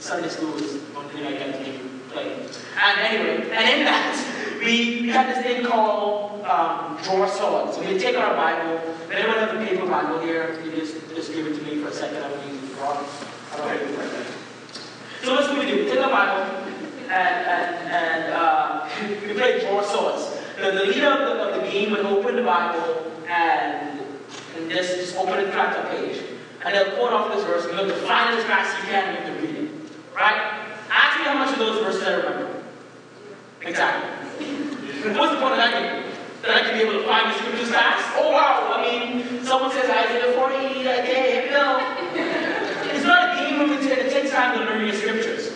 Sunday 0.00 0.28
school 0.28 0.52
was 0.52 0.76
one 0.94 1.08
thing 1.10 1.26
I 1.26 1.32
got 1.32 1.52
to 1.52 1.80
play. 2.10 2.32
And 2.82 3.00
anyway, 3.00 3.50
and 3.52 3.78
in 3.78 3.84
that, 3.84 4.58
we, 4.64 5.02
we 5.02 5.08
had 5.10 5.34
this 5.34 5.44
thing 5.44 5.64
called 5.64 6.44
um, 6.44 6.98
draw 7.04 7.28
swords. 7.28 7.76
So 7.76 7.88
we 7.88 7.98
take 7.98 8.16
our 8.16 8.34
Bible. 8.34 8.82
If 9.04 9.10
anyone 9.12 9.38
has 9.38 9.50
a 9.52 9.64
paper 9.64 9.86
Bible 9.86 10.20
here, 10.20 10.60
you 10.64 10.72
just, 10.72 10.96
just 11.14 11.32
give 11.32 11.46
it 11.46 11.56
to 11.56 11.62
me 11.62 11.80
for 11.80 11.88
a 11.88 11.92
second. 11.92 12.22
I'm 12.22 12.30
going 12.32 12.48
to 12.48 12.54
use 12.54 12.70
it 12.70 12.80
wrong. 12.80 13.04
I 13.52 13.56
don't. 13.56 14.19
So 15.22 15.34
what's 15.34 15.48
we 15.50 15.66
do? 15.66 15.84
We 15.84 15.90
take 15.90 15.98
a 15.98 16.08
Bible 16.08 16.50
and, 17.10 17.12
and, 17.12 17.76
and 17.92 18.32
uh, 18.32 18.88
we 19.26 19.34
play 19.34 19.60
draw 19.60 19.82
swords. 19.82 20.38
The, 20.56 20.72
the 20.72 20.86
leader 20.86 21.08
of 21.08 21.18
the, 21.20 21.42
of 21.44 21.62
the 21.62 21.70
game 21.70 21.90
would 21.90 22.00
open 22.00 22.36
the 22.36 22.42
Bible 22.42 23.12
and 23.28 24.00
and 24.56 24.70
just, 24.70 24.96
just 24.96 25.16
open 25.16 25.38
and 25.38 25.52
crack 25.52 25.76
the 25.76 25.96
page. 25.96 26.22
And 26.64 26.74
they'll 26.74 26.96
quote 26.96 27.12
off 27.12 27.34
this 27.34 27.44
verse, 27.44 27.64
and 27.64 27.76
look 27.76 27.88
to 27.88 27.94
find 28.06 28.36
as 28.36 28.44
fast 28.44 28.76
as 28.76 28.84
you 28.84 28.90
can, 28.90 29.26
you 29.26 29.32
to 29.32 29.40
read 29.40 29.64
it. 29.64 29.70
Right? 30.14 30.68
Ask 30.90 31.18
me 31.18 31.24
how 31.24 31.38
much 31.38 31.52
of 31.52 31.58
those 31.58 31.82
verses 31.82 32.02
I 32.02 32.14
remember. 32.16 32.62
Exactly. 33.62 34.46
What's 35.16 35.32
the 35.32 35.40
point 35.40 35.52
of 35.52 35.56
that 35.56 35.72
game? 35.72 36.12
That 36.42 36.50
I 36.50 36.60
can 36.62 36.74
be 36.74 36.84
able 36.84 37.00
to 37.00 37.06
find 37.06 37.30
the 37.30 37.38
scriptures 37.38 37.70
fast? 37.70 38.16
Oh 38.16 38.32
wow, 38.32 38.72
I 38.76 38.82
mean, 38.82 39.44
someone 39.44 39.70
says 39.70 39.84
Isaiah 39.84 40.34
40, 40.34 40.56
okay, 40.56 41.32
here 41.32 41.42
we 41.44 41.50
go. 41.50 42.69
Where 43.60 43.78
we 43.78 43.86
take, 43.86 43.98
it 43.98 44.10
takes 44.10 44.30
time 44.30 44.58
to 44.58 44.64
learn 44.64 44.86
your 44.86 44.94
scriptures. 44.94 45.52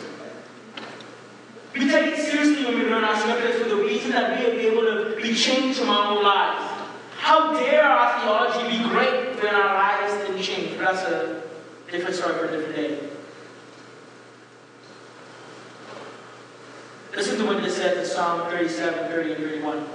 We 1.72 1.88
take 1.88 2.12
it 2.12 2.18
seriously 2.18 2.66
when 2.66 2.74
we 2.74 2.84
learn 2.84 3.02
our 3.02 3.16
scriptures 3.16 3.62
for 3.62 3.68
the 3.70 3.76
reason 3.76 4.10
that 4.10 4.38
we 4.38 4.44
will 4.44 4.56
be 4.58 4.66
able 4.66 4.82
to 4.82 5.16
be 5.16 5.34
changed 5.34 5.78
from 5.78 5.88
our 5.88 6.14
own 6.14 6.22
lives. 6.22 6.82
How 7.16 7.54
dare 7.54 7.82
our 7.82 8.20
theology 8.20 8.76
be 8.76 8.84
great 8.90 9.42
when 9.42 9.54
our 9.54 9.74
lives 9.74 10.12
didn't 10.18 10.42
change? 10.42 10.76
But 10.76 10.92
that's 10.92 11.08
a 11.08 11.42
different 11.90 12.14
story 12.14 12.34
for 12.34 12.44
a 12.44 12.50
different 12.50 12.76
day. 12.76 12.98
Listen 17.16 17.38
to 17.38 17.46
what 17.46 17.64
it 17.64 17.70
says 17.70 17.96
in 17.96 18.04
Psalm 18.04 18.50
37, 18.50 19.08
30, 19.08 19.32
and 19.32 19.44
31. 19.44 19.86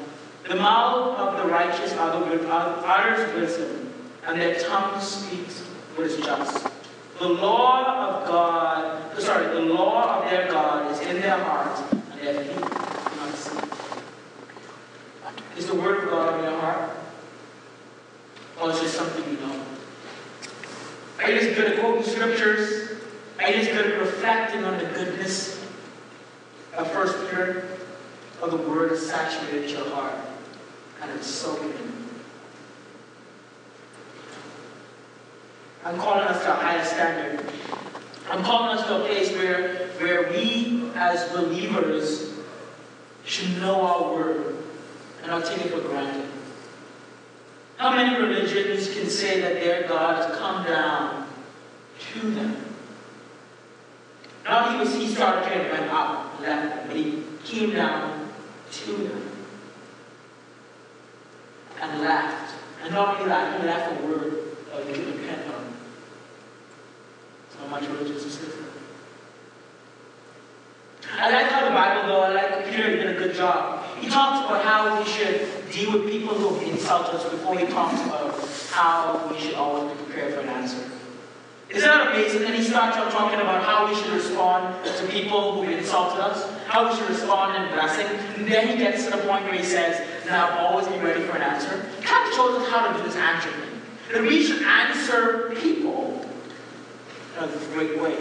The 0.47 0.55
mouth 0.55 1.19
of 1.19 1.37
the 1.37 1.47
righteous 1.47 1.93
are 1.93 2.19
the 2.19 2.25
good, 2.25 2.47
utters 2.47 3.35
wisdom, 3.35 3.93
and 4.25 4.41
their 4.41 4.59
tongue 4.59 4.99
speaks 4.99 5.59
what 5.93 6.07
is 6.07 6.17
just. 6.17 6.68
The 7.19 7.27
law 7.27 8.21
of 8.21 8.27
God, 8.27 9.21
sorry, 9.21 9.47
the 9.53 9.73
law 9.73 10.23
of 10.23 10.29
their 10.29 10.47
God 10.47 10.89
is 10.89 11.01
in 11.01 11.19
their 11.19 11.37
hearts, 11.37 11.81
and 11.91 12.21
their 12.21 12.45
feet 12.45 13.35
see. 13.35 13.59
Is 15.57 15.67
the 15.67 15.75
word 15.75 16.05
of 16.05 16.09
God 16.09 16.39
in 16.39 16.45
your 16.45 16.61
heart? 16.61 16.91
Or 18.61 18.71
is 18.71 18.79
it 18.81 18.87
something 18.87 19.25
you 19.29 19.37
know? 19.45 19.61
Are 21.19 21.29
you 21.29 21.41
just 21.41 21.55
good 21.57 21.73
at 21.73 21.79
quoting 21.81 22.03
scriptures? 22.03 23.01
Are 23.39 23.49
you 23.49 23.55
just 23.55 23.71
good 23.71 23.91
at 23.91 23.99
reflecting 23.99 24.63
on 24.63 24.77
the 24.77 24.85
goodness 24.85 25.61
of 26.77 26.89
First 26.91 27.17
Peter? 27.29 27.67
Or 28.41 28.47
the 28.47 28.55
word 28.55 28.93
is 28.93 29.05
saturated 29.05 29.71
your 29.71 29.89
heart 29.89 30.15
and 31.01 31.11
it's 31.11 31.27
soaking 31.27 31.71
in. 31.71 31.98
I'm 35.83 35.97
calling 35.97 36.27
us 36.27 36.43
to 36.43 36.51
a 36.51 36.55
higher 36.55 36.83
standard. 36.83 37.45
I'm 38.29 38.43
calling 38.43 38.77
us 38.77 38.85
to 38.87 39.01
a 39.01 39.07
place 39.07 39.31
where, 39.31 39.87
where 39.99 40.29
we 40.31 40.91
as 40.95 41.31
believers 41.31 42.33
should 43.23 43.61
know 43.61 43.81
our 43.81 44.13
word 44.13 44.57
and 45.21 45.31
not 45.31 45.45
take 45.45 45.65
it 45.65 45.71
for 45.71 45.81
granted. 45.81 46.29
How 47.77 47.95
many 47.95 48.19
religions 48.19 48.93
can 48.93 49.09
say 49.09 49.39
that 49.39 49.53
their 49.53 49.87
God 49.87 50.17
has 50.17 50.37
come 50.37 50.65
down 50.65 51.27
to 52.11 52.31
them? 52.31 52.65
Not 54.43 54.79
was 54.79 54.93
he 54.95 55.07
started 55.07 55.51
and 55.53 55.71
went 55.71 55.91
up, 55.91 56.41
left 56.41 56.87
but 56.87 56.95
he 56.95 57.23
came 57.45 57.71
down 57.71 58.29
to 58.71 58.91
them 58.91 59.31
and 61.81 62.01
left. 62.01 62.55
And 62.83 62.93
not 62.93 63.15
only 63.15 63.29
that, 63.29 63.61
he 63.61 63.67
left 63.67 64.01
a 64.01 64.05
word 64.05 64.33
that 64.71 64.85
we 64.85 64.93
So 67.59 67.67
much 67.67 67.87
religious 67.87 68.25
is. 68.25 68.39
I 71.11 71.31
like 71.31 71.51
how 71.51 71.67
the 71.67 71.71
Bible, 71.75 72.07
though, 72.07 72.21
I 72.21 72.33
like 72.33 72.69
Peter 72.69 72.95
did 72.95 73.15
a 73.15 73.19
good 73.19 73.35
job. 73.35 73.83
He 73.99 74.09
talks 74.09 74.45
about 74.45 74.63
how 74.63 74.99
we 74.99 75.05
should 75.09 75.47
deal 75.71 75.91
with 75.91 76.09
people 76.09 76.35
who 76.35 76.59
insult 76.71 77.07
us 77.07 77.29
before 77.29 77.57
he 77.57 77.65
talks 77.65 78.01
about 78.05 78.39
how 78.71 79.27
we 79.29 79.39
should 79.39 79.55
always 79.55 79.91
be 79.91 80.03
prepared 80.05 80.33
for 80.33 80.41
an 80.41 80.49
answer. 80.49 80.89
Isn't 81.69 81.87
that 81.87 82.07
amazing? 82.07 82.45
And 82.45 82.55
he 82.55 82.63
starts 82.63 82.97
out 82.97 83.11
talking 83.11 83.39
about 83.39 83.63
how 83.63 83.87
we 83.87 83.95
should 83.95 84.11
respond 84.11 84.83
to 84.85 85.07
people 85.07 85.53
who 85.53 85.69
insulted 85.69 86.19
us, 86.19 86.49
how 86.67 86.89
we 86.89 86.95
should 86.95 87.09
respond 87.09 87.63
in 87.63 87.73
blessing. 87.73 88.07
And 88.37 88.47
then 88.47 88.67
he 88.67 88.77
gets 88.77 89.05
to 89.05 89.11
the 89.11 89.17
point 89.17 89.43
where 89.45 89.53
he 89.53 89.63
says, 89.63 90.01
now 90.25 90.57
always 90.59 90.87
be 90.87 90.97
ready 90.99 91.21
for 91.23 91.35
an 91.35 91.41
answer. 91.41 91.85
Kind 92.01 92.27
of 92.29 92.35
shows 92.35 92.61
us 92.61 92.69
how 92.69 92.87
to 92.87 92.97
do 92.97 93.03
this 93.03 93.15
answer 93.15 93.51
thing. 93.51 93.81
That 94.13 94.21
we 94.23 94.43
should 94.43 94.63
answer 94.63 95.53
people 95.61 96.18
in 97.43 97.49
a 97.49 97.65
great 97.73 97.99
way. 97.99 98.15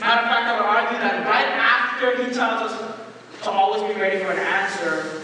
Matter 0.00 0.22
of 0.22 0.28
fact, 0.28 0.46
I 0.46 0.56
would 0.56 0.66
argue 0.66 0.98
that 0.98 1.26
right 1.26 1.46
after 1.46 2.22
he 2.22 2.32
tells 2.32 2.70
us 2.70 2.96
to 3.42 3.50
always 3.50 3.82
be 3.94 4.00
ready 4.00 4.22
for 4.22 4.30
an 4.30 4.38
answer, 4.38 5.22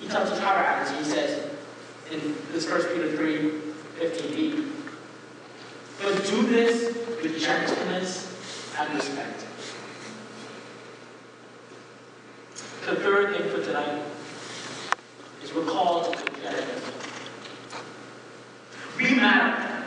he 0.00 0.08
tells 0.08 0.30
us 0.30 0.38
how 0.38 0.52
to 0.52 0.58
answer. 0.58 0.96
He 0.96 1.04
says 1.04 1.50
in 2.10 2.34
this 2.52 2.68
1 2.68 2.82
Peter 2.94 3.16
3, 3.16 3.50
15b, 4.00 4.70
but 6.02 6.26
do 6.26 6.46
this 6.46 6.96
with 7.22 7.38
gentleness 7.38 8.74
and 8.78 8.94
respect. 8.94 9.40
The 12.86 12.96
third 12.96 13.36
thing 13.36 13.50
for 13.50 13.62
tonight 13.62 14.02
is 15.42 15.52
we're 15.54 15.64
called 15.64 16.16
to 16.16 16.24
competitive. 16.24 16.90
We 18.96 19.14
matter. 19.16 19.84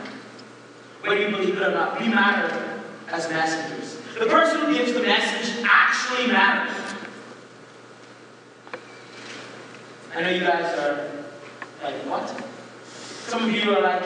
Whether 1.02 1.20
you 1.22 1.30
believe 1.30 1.56
it 1.56 1.62
or 1.62 1.70
not, 1.70 2.00
we 2.00 2.08
matter 2.08 2.77
as 3.10 3.28
messengers. 3.30 3.96
The 4.18 4.26
person 4.26 4.60
who 4.60 4.74
gives 4.74 4.92
the 4.92 5.02
message 5.02 5.64
actually 5.64 6.26
matters. 6.28 6.74
I 10.14 10.22
know 10.22 10.30
you 10.30 10.40
guys 10.40 10.78
are 10.78 11.10
like, 11.82 11.94
what? 12.06 12.28
Some 12.84 13.44
of 13.44 13.52
you 13.52 13.76
are 13.76 13.82
like, 13.82 14.02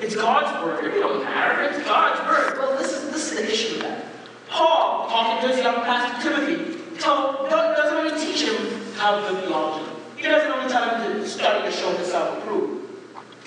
it's 0.00 0.16
God's 0.16 0.64
word. 0.64 0.84
It 0.84 0.98
don't 0.98 1.22
matter. 1.22 1.62
It's 1.62 1.86
God's 1.86 2.20
word. 2.26 2.58
Well, 2.58 2.76
this 2.76 2.92
is 2.92 3.10
this 3.12 3.32
is 3.32 3.38
the 3.38 3.52
issue 3.52 3.72
with 3.74 3.82
that. 3.82 4.04
Paul, 4.48 5.08
talking 5.08 5.48
to 5.48 5.54
his 5.54 5.64
young 5.64 5.82
pastor 5.82 6.30
Timothy, 6.30 6.98
told, 6.98 7.48
doesn't 7.48 7.96
only 7.96 8.20
teach 8.20 8.48
him 8.48 8.82
how 8.94 9.20
to 9.20 9.34
do 9.34 9.40
theology. 9.46 9.90
He 10.16 10.22
doesn't 10.24 10.50
only 10.50 10.70
tell 10.70 10.96
him 10.96 11.20
to 11.20 11.28
study 11.28 11.70
to 11.70 11.72
show 11.76 11.94
himself 11.96 12.38
approved. 12.38 12.88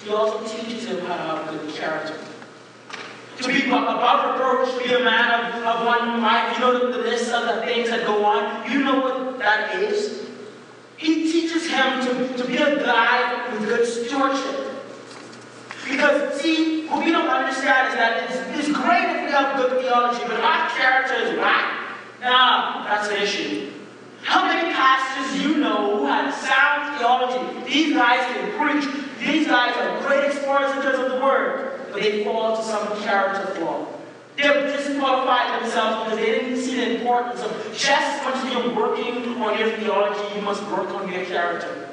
He 0.03 0.11
also 0.11 0.47
teaches 0.47 0.85
him 0.85 1.05
how 1.05 1.15
to 1.15 1.21
have 1.21 1.49
good 1.49 1.75
character. 1.75 2.17
To 3.41 3.47
be 3.47 3.67
above 3.67 4.33
reproach, 4.33 4.73
to 4.77 4.87
be 4.87 4.93
a 4.95 5.03
man 5.03 5.53
of, 5.53 5.63
of 5.63 5.85
one 5.85 6.19
mind. 6.19 6.55
You 6.55 6.59
know 6.61 6.79
the, 6.79 6.97
the 6.97 7.03
list 7.03 7.31
of 7.31 7.45
the 7.45 7.61
things 7.61 7.89
that 7.89 8.05
go 8.05 8.25
on. 8.25 8.69
You 8.69 8.83
know 8.83 8.99
what 8.99 9.39
that 9.39 9.75
is. 9.75 10.25
He 10.97 11.31
teaches 11.31 11.69
him 11.69 12.01
to, 12.01 12.37
to 12.37 12.45
be 12.45 12.57
a 12.57 12.83
guy 12.83 13.51
with 13.51 13.61
good 13.69 13.85
stewardship. 13.85 14.73
Because, 15.87 16.41
see, 16.41 16.87
what 16.87 17.05
we 17.05 17.11
don't 17.11 17.29
understand 17.29 17.89
is 17.89 17.93
that 17.95 18.29
it's, 18.29 18.67
it's 18.67 18.75
great 18.75 19.03
if 19.15 19.25
we 19.25 19.31
have 19.31 19.55
good 19.57 19.81
theology, 19.81 20.23
but 20.27 20.39
our 20.39 20.69
character 20.71 21.13
is 21.13 21.37
whack. 21.37 21.97
Nah, 22.21 22.83
that's 22.85 23.09
an 23.09 23.21
issue. 23.21 23.71
How 24.23 24.45
many 24.45 24.73
pastors 24.73 25.41
you 25.41 25.57
know 25.57 25.99
who 25.99 26.05
had 26.05 26.31
sound 26.33 26.97
theology? 26.97 27.71
These 27.71 27.95
guys 27.95 28.19
can 28.33 28.59
preach. 28.59 29.05
These 29.19 29.47
guys 29.47 29.75
are 29.77 30.01
great 30.07 30.25
expositors 30.25 30.99
of 30.99 31.11
the 31.11 31.21
word, 31.21 31.76
they 31.99 32.23
fall 32.23 32.55
to 32.57 32.63
some 32.63 33.01
character 33.03 33.53
flaw. 33.55 33.85
They've 34.37 34.71
disqualified 34.77 35.61
themselves 35.61 36.05
because 36.05 36.19
they 36.19 36.31
didn't 36.39 36.61
see 36.61 36.75
the 36.75 36.99
importance 36.99 37.41
of 37.41 37.75
just 37.75 38.23
once 38.23 38.53
you're 38.53 38.75
working 38.75 39.41
on 39.41 39.57
your 39.57 39.71
theology, 39.77 40.35
you 40.35 40.41
must 40.41 40.61
work 40.63 40.89
on 40.91 41.11
your 41.11 41.25
character. 41.25 41.89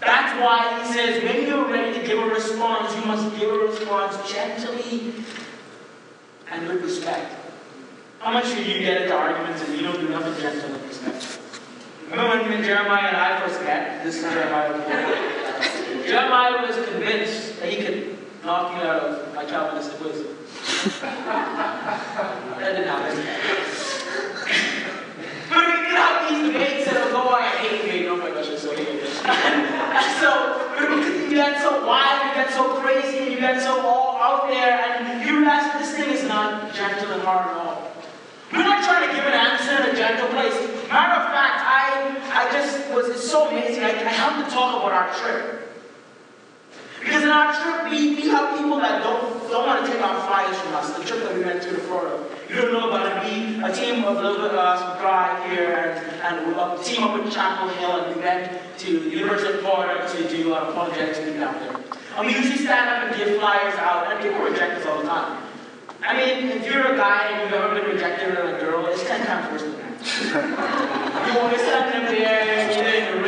That's 0.00 0.40
why 0.40 0.82
he 0.82 0.92
says 0.92 1.22
when 1.22 1.46
you're 1.46 1.68
ready 1.68 2.00
to 2.00 2.04
give 2.04 2.18
a 2.18 2.26
response, 2.26 2.94
you 2.96 3.04
must 3.04 3.38
give 3.38 3.48
a 3.48 3.58
response 3.58 4.32
gently 4.32 5.14
and 6.50 6.66
with 6.66 6.82
respect. 6.82 7.32
How 8.18 8.32
much 8.32 8.46
do 8.46 8.62
you 8.62 8.80
get 8.80 9.02
into 9.02 9.14
arguments 9.14 9.62
and 9.62 9.76
you 9.76 9.82
don't 9.82 10.00
do 10.00 10.08
nothing 10.08 10.40
gentle 10.42 10.74
and 10.74 10.84
respect? 10.88 11.38
Remember 12.10 12.48
when 12.48 12.62
Jeremiah 12.62 13.08
and 13.08 13.16
I 13.16 13.40
first 13.40 13.62
met? 13.62 14.04
This 14.04 14.16
is 14.16 14.22
Jeremiah. 14.24 14.74
Jeremiah 16.06 16.66
was 16.66 16.76
convinced 16.88 17.60
that 17.60 17.72
he 17.72 17.84
could 17.84 18.11
knock 18.44 18.72
you 18.72 18.82
out 18.82 19.02
of 19.02 19.34
my 19.34 19.44
Calvinistic 19.44 20.00
wisdom. 20.02 20.36
that 21.00 22.74
didn't 22.74 22.88
happen. 22.88 23.16
but 25.48 25.58
we 25.66 25.72
get 25.86 25.94
out 25.94 26.28
these 26.28 26.46
debates 26.50 26.88
and 26.88 26.96
oh, 27.14 27.28
I 27.30 27.48
hate 27.62 27.82
debate. 27.82 28.06
Oh 28.08 28.16
my 28.16 28.30
gosh, 28.30 28.48
I'm 28.50 28.58
so 28.58 28.74
hate 28.74 28.88
it. 28.88 29.08
so, 30.18 30.30
you 31.30 31.36
get 31.36 31.62
so 31.62 31.86
wild, 31.86 32.26
you 32.26 32.34
get 32.34 32.50
so 32.50 32.80
crazy, 32.80 33.32
you 33.32 33.38
get 33.38 33.62
so 33.62 33.80
all 33.86 34.16
out 34.20 34.48
there, 34.48 34.80
and 34.80 35.24
you 35.24 35.38
realize 35.38 35.72
this 35.78 35.94
thing 35.94 36.10
is 36.10 36.24
not 36.24 36.74
gentle 36.74 37.12
and 37.12 37.22
hard 37.22 37.48
at 37.48 37.56
all. 37.56 37.92
We're 38.52 38.64
not 38.64 38.82
trying 38.84 39.08
to 39.08 39.14
give 39.14 39.24
an 39.24 39.32
answer 39.32 39.82
in 39.82 39.94
a 39.94 39.96
gentle 39.96 40.28
place. 40.28 40.54
Matter 40.90 41.22
of 41.22 41.30
fact, 41.30 41.62
I, 41.62 42.18
I 42.34 42.52
just 42.52 42.90
was, 42.92 43.08
it's 43.08 43.30
so 43.30 43.48
amazing. 43.48 43.84
I, 43.84 43.90
I 43.90 44.12
have 44.12 44.44
to 44.44 44.50
talk 44.52 44.82
about 44.82 44.92
our 44.92 45.14
trip. 45.14 45.61
Because 47.04 47.22
in 47.24 47.28
our 47.30 47.52
trip, 47.52 47.90
we, 47.90 48.14
we 48.14 48.28
have 48.28 48.56
people 48.56 48.78
that 48.78 49.02
don't, 49.02 49.50
don't 49.50 49.66
want 49.66 49.84
to 49.84 49.92
take 49.92 50.00
our 50.00 50.22
flyers 50.26 50.56
from 50.58 50.74
us. 50.74 50.96
The 50.96 51.04
trip 51.04 51.22
that 51.24 51.34
we 51.36 51.44
went 51.44 51.62
to 51.62 51.74
Florida. 51.90 52.24
You 52.48 52.56
don't 52.56 52.72
know 52.72 52.88
about 52.88 53.24
it. 53.24 53.32
We, 53.32 53.62
a 53.62 53.72
team 53.74 54.04
of 54.04 54.16
little 54.16 54.36
bit 54.36 54.54
uh, 54.54 55.00
drive 55.00 55.50
here, 55.50 55.98
and, 56.22 56.38
and 56.46 56.54
a 56.54 56.82
team 56.82 57.02
up 57.02 57.18
at 57.18 57.32
Chapel 57.32 57.68
Hill, 57.70 58.04
and 58.04 58.14
we 58.14 58.22
went 58.22 58.78
to 58.78 59.00
the 59.00 59.10
University 59.10 59.54
of 59.54 59.60
Florida 59.60 60.08
to 60.08 60.28
do 60.28 60.54
uh, 60.54 60.70
apologetics 60.70 61.18
week 61.20 61.40
down 61.40 61.54
there. 61.60 61.76
And 62.16 62.26
we 62.26 62.34
usually 62.34 62.58
stand 62.58 62.88
up 62.88 63.08
and 63.08 63.16
give 63.16 63.38
flyers 63.40 63.74
out, 63.76 64.12
and 64.12 64.22
people 64.22 64.44
reject 64.44 64.80
us 64.80 64.86
all 64.86 65.02
the 65.02 65.08
time. 65.08 65.42
I 66.02 66.16
mean, 66.16 66.50
if 66.50 66.66
you're 66.66 66.94
a 66.94 66.96
guy 66.96 67.30
and 67.30 67.42
you've 67.42 67.60
ever 67.60 67.74
been 67.74 67.90
rejected 67.90 68.34
by 68.34 68.50
a 68.50 68.60
girl, 68.60 68.86
it's 68.86 69.02
ten 69.04 69.24
times 69.26 69.50
worse 69.50 69.62
than 69.62 69.72
that. 69.72 69.92
you 71.26 71.40
want 71.40 71.54
to 71.54 71.58
stand 71.58 71.92
there, 71.92 72.02
either 72.02 72.66
in 72.66 72.76
the 72.76 72.82
rain, 72.84 73.16
the 73.16 73.21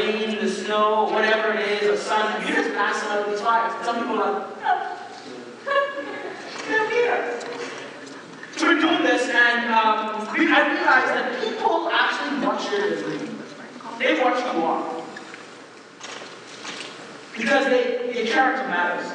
snow, 0.65 1.05
whatever 1.05 1.53
it 1.59 1.83
is, 1.83 1.91
the 1.91 1.97
sun, 1.97 2.47
you're 2.47 2.57
just 2.57 2.75
passing 2.75 3.09
out 3.11 3.29
these 3.29 3.41
fires. 3.41 3.85
Some 3.85 3.97
people 3.99 4.19
are 4.19 4.33
like, 4.33 4.49
oh, 4.65 4.95
here. 6.91 7.41
So 8.57 8.67
we're 8.67 8.81
doing 8.81 9.03
this, 9.03 9.29
and 9.29 9.67
um, 9.67 10.27
I 10.29 10.37
realized 10.37 11.09
that 11.09 11.43
people 11.43 11.89
actually 11.91 12.47
watch 12.47 12.71
your 12.71 12.97
video. 12.97 13.35
They 13.99 14.23
watch 14.23 14.43
you 14.45 14.61
walk. 14.61 15.05
Because 17.37 17.67
they, 17.67 18.15
your 18.15 18.27
character 18.33 18.69
matters. 18.69 19.13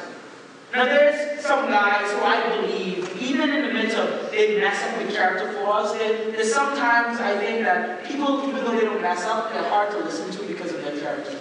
Now 0.72 0.84
there's 0.84 1.44
some 1.44 1.66
guys 1.68 2.12
who 2.12 2.20
I 2.20 2.56
believe, 2.56 3.20
even 3.20 3.50
in 3.50 3.66
the 3.66 3.72
midst 3.72 3.96
of 3.96 4.30
they 4.30 4.60
mess 4.60 4.82
up 4.84 4.98
with 4.98 5.14
character 5.14 5.52
flaws, 5.52 5.92
there's 5.94 6.52
sometimes 6.54 7.18
I 7.20 7.36
think 7.38 7.64
that 7.64 8.04
people, 8.04 8.46
even 8.48 8.64
though 8.64 8.72
they 8.72 8.84
don't 8.84 9.02
mess 9.02 9.24
up, 9.24 9.52
they're 9.52 9.68
hard 9.68 9.90
to 9.92 9.98
listen 9.98 10.30
to 10.30 10.46
because 10.46 10.72
of 10.72 10.84
their 10.84 11.00
character. 11.00 11.40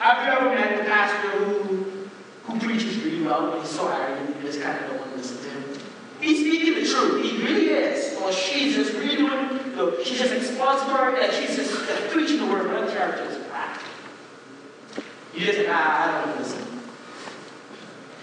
Have 0.00 0.26
you 0.26 0.32
ever 0.32 0.54
met 0.54 0.78
the 0.78 0.84
pastor 0.84 1.28
who, 1.28 2.08
who 2.44 2.58
preaches 2.58 2.96
really 3.04 3.22
well, 3.22 3.50
but 3.50 3.60
he's 3.60 3.68
so 3.68 3.86
arrogant 3.86 4.34
you 4.34 4.42
just 4.42 4.62
kind 4.62 4.82
of 4.82 4.88
don't 4.88 4.98
want 4.98 5.10
to 5.10 5.18
listen 5.18 5.36
to 5.36 5.50
him? 5.50 5.78
He's 6.22 6.40
speaking 6.40 6.82
the 6.82 6.88
truth. 6.88 7.22
He 7.22 7.36
really 7.44 7.68
is. 7.68 8.18
Or 8.18 8.32
she's 8.32 8.76
just 8.76 8.94
really 8.94 9.16
doing, 9.16 9.76
know, 9.76 10.02
she's 10.02 10.18
just 10.18 10.32
expository, 10.32 11.22
and 11.22 11.30
she's 11.34 11.54
just 11.54 11.74
preaching 12.08 12.38
the 12.38 12.46
word, 12.46 12.68
but 12.68 12.88
her 12.88 12.90
character 12.90 13.24
is. 13.24 13.36
You 15.34 15.46
just, 15.46 15.68
ah, 15.68 16.22
I 16.22 16.26
don't 16.26 16.38
listen. 16.38 16.66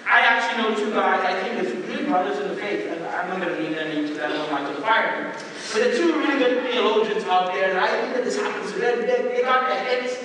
I 0.10 0.22
actually 0.22 0.64
know 0.64 0.76
two 0.76 0.92
guys, 0.92 1.24
I 1.24 1.42
think 1.42 1.62
it's 1.62 1.88
really 1.88 2.06
brothers 2.06 2.40
in 2.40 2.48
the 2.50 2.56
faith, 2.56 2.88
and 2.92 3.06
I'm 3.06 3.30
not 3.30 3.40
going 3.40 3.56
to 3.56 3.62
name 3.62 3.74
names 3.74 4.10
because 4.10 4.32
I 4.32 4.36
don't 4.36 4.52
want 4.52 4.76
to 4.76 4.82
fire 4.82 5.32
them. 5.32 5.44
But 5.74 5.84
the 5.84 5.98
two 5.98 6.18
really 6.18 6.40
good 6.40 6.72
theologians 6.72 7.24
out 7.26 7.54
there, 7.54 7.70
and 7.70 7.80
I 7.80 7.88
think 7.88 8.16
that 8.16 8.24
this 8.24 8.36
happens 8.36 8.72
to 8.74 8.80
them, 8.80 9.02
they, 9.02 9.22
they 9.36 9.42
got 9.44 9.68
their 9.68 9.80
heads 9.80 10.18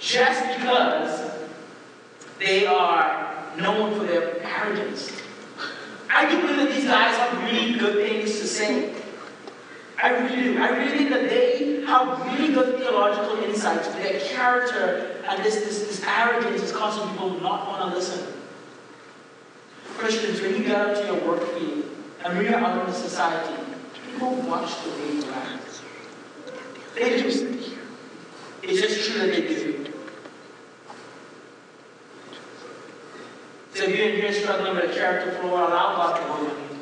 just 0.00 0.58
because 0.58 1.30
they 2.38 2.66
are 2.66 3.34
known 3.58 3.98
for 3.98 4.04
their 4.04 4.42
arrogance. 4.42 5.10
I 6.10 6.28
do 6.28 6.40
believe 6.40 6.56
that 6.56 6.74
these 6.74 6.84
guys 6.84 7.16
have 7.16 7.42
really 7.44 7.78
good 7.78 8.06
things 8.06 8.38
to 8.40 8.46
say. 8.46 8.94
I 10.02 10.10
really 10.10 10.42
do. 10.42 10.58
I 10.58 10.68
really 10.68 10.98
think 10.98 11.10
that 11.10 11.28
they 11.28 11.82
have 11.86 12.20
really 12.26 12.52
good 12.52 12.78
theological 12.78 13.42
insights, 13.44 13.88
but 13.88 14.02
their 14.02 14.20
character 14.20 15.22
and 15.26 15.42
this, 15.42 15.56
this, 15.56 15.80
this 15.80 16.04
arrogance 16.04 16.62
is 16.62 16.72
causing 16.72 17.08
people 17.10 17.40
not 17.40 17.66
want 17.66 17.90
to 17.90 17.96
listen. 17.96 18.32
Christians, 19.96 20.40
when 20.40 20.56
you 20.56 20.64
get 20.64 20.76
out 20.76 20.96
to 20.96 21.06
your 21.06 21.26
work 21.26 21.42
field 21.54 21.84
and 22.24 22.36
when 22.36 22.46
you're 22.46 22.56
out 22.56 22.80
in 22.80 22.86
the 22.86 22.92
society, 22.92 23.54
people 24.10 24.32
watch 24.42 24.82
the 24.82 24.90
way 24.90 25.14
you 25.14 25.24
act. 25.32 25.80
They 26.94 27.22
do. 27.22 27.28
It's 28.62 28.80
just 28.80 29.10
true 29.10 29.20
that 29.20 29.30
they 29.30 29.46
do. 29.46 29.73
So 33.74 33.82
if 33.82 33.96
you're 33.96 34.08
in 34.08 34.20
here 34.20 34.32
struggling 34.32 34.76
with 34.76 34.92
a 34.92 34.94
character 34.94 35.32
flaw, 35.40 35.68
allow 35.68 35.96
God 35.96 36.16
to 36.16 36.22
work 36.30 36.52
on 36.52 36.62
you. 36.62 36.78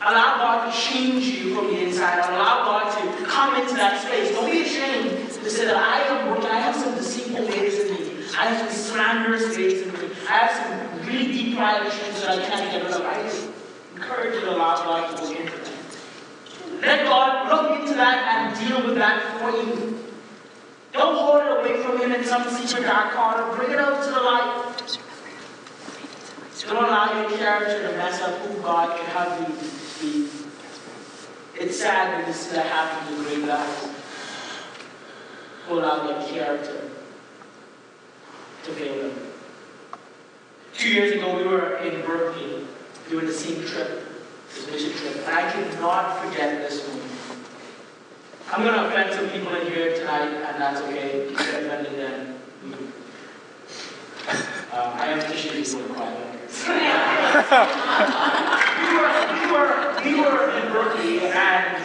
Allow 0.00 0.38
God 0.38 0.72
to 0.72 0.78
change 0.80 1.26
you 1.26 1.54
from 1.54 1.66
the 1.66 1.78
inside. 1.84 2.18
Allow 2.30 2.64
God 2.64 2.88
to 2.90 3.24
come 3.26 3.60
into 3.60 3.74
that 3.74 4.00
space. 4.02 4.30
Don't 4.30 4.50
be 4.50 4.62
ashamed 4.62 5.28
to 5.28 5.50
say 5.50 5.66
that 5.66 5.76
I 5.76 6.00
am. 6.08 6.42
I 6.42 6.58
have 6.58 6.74
some 6.74 6.94
deceitful 6.94 7.46
ways 7.46 7.78
in 7.80 7.94
me. 7.94 8.24
I 8.36 8.46
have 8.46 8.72
some 8.72 8.94
slanderous 8.94 9.54
ways 9.54 9.82
in 9.82 9.92
me. 9.92 10.08
I 10.26 10.32
have 10.32 10.52
some 10.56 11.06
really 11.06 11.26
deep 11.26 11.56
pride 11.58 11.86
issues 11.86 12.22
that 12.22 12.38
I 12.38 12.46
can't 12.46 12.72
get 12.72 12.84
rid 12.84 12.94
of. 12.94 13.02
I 13.02 13.94
encourage 13.94 14.34
you 14.34 14.40
to 14.40 14.56
allow 14.56 14.74
God 14.76 15.16
to 15.18 15.22
look 15.22 15.38
into. 15.38 15.52
Let 16.80 17.04
God 17.04 17.48
look 17.48 17.80
into 17.80 17.94
that 17.94 18.56
and 18.56 18.68
deal 18.68 18.86
with 18.86 18.96
that 18.96 19.38
for 19.38 19.50
you. 19.50 19.98
Don't 20.94 21.14
hold 21.14 21.42
it 21.42 21.58
away 21.58 21.82
from 21.82 22.00
Him 22.00 22.12
in 22.12 22.24
some 22.24 22.48
secret 22.48 22.86
dark 22.86 23.12
corner. 23.12 23.54
Bring 23.54 23.72
it 23.72 23.78
out 23.78 24.02
to 24.02 24.10
the 24.10 24.20
light. 24.20 24.98
Don't 26.60 26.84
allow 26.84 27.20
your 27.20 27.38
character 27.38 27.88
to 27.88 27.96
mess 27.96 28.20
up 28.20 28.38
who 28.40 28.62
God 28.62 28.96
can 28.96 29.06
have 29.06 29.40
you 29.40 29.54
be. 30.00 30.28
It's 31.58 31.78
sad 31.78 32.16
when 32.16 32.26
this 32.26 32.46
that 32.48 32.66
happens 32.66 33.16
to 33.16 33.24
great 33.24 33.46
guys 33.46 33.88
who 35.66 35.78
allow 35.78 36.06
their 36.06 36.22
character 36.28 36.90
to 38.64 38.70
fail 38.72 39.08
them. 39.08 39.32
Two 40.74 40.90
years 40.90 41.12
ago, 41.12 41.36
we 41.36 41.44
were 41.44 41.76
in 41.78 42.04
Berkeley 42.06 42.66
doing 43.08 43.26
the 43.26 43.32
same 43.32 43.64
trip, 43.66 44.06
this 44.54 44.70
mission 44.70 44.92
trip, 44.92 45.26
and 45.26 45.34
I 45.34 45.50
cannot 45.50 46.18
forget 46.22 46.68
this 46.68 46.86
moment. 46.88 47.12
I'm 48.52 48.62
going 48.62 48.74
to 48.74 48.86
offend 48.86 49.14
some 49.14 49.28
people 49.30 49.54
in 49.54 49.66
here 49.72 49.96
tonight, 49.96 50.28
and 50.28 50.60
that's 50.60 50.80
okay. 50.82 51.20
If 51.20 51.30
you 51.30 51.36
get 51.36 51.64
offended, 51.64 51.98
then 51.98 52.42
um, 54.72 54.92
I 54.94 55.06
am 55.06 55.18
officially 55.18 55.84
quiet. 55.94 56.31
We, 57.52 58.96
were, 58.96 59.12
we, 59.34 59.52
were, 59.52 60.00
we 60.04 60.20
were 60.20 60.58
in 60.58 60.72
Berkeley, 60.72 61.20
and 61.20 61.84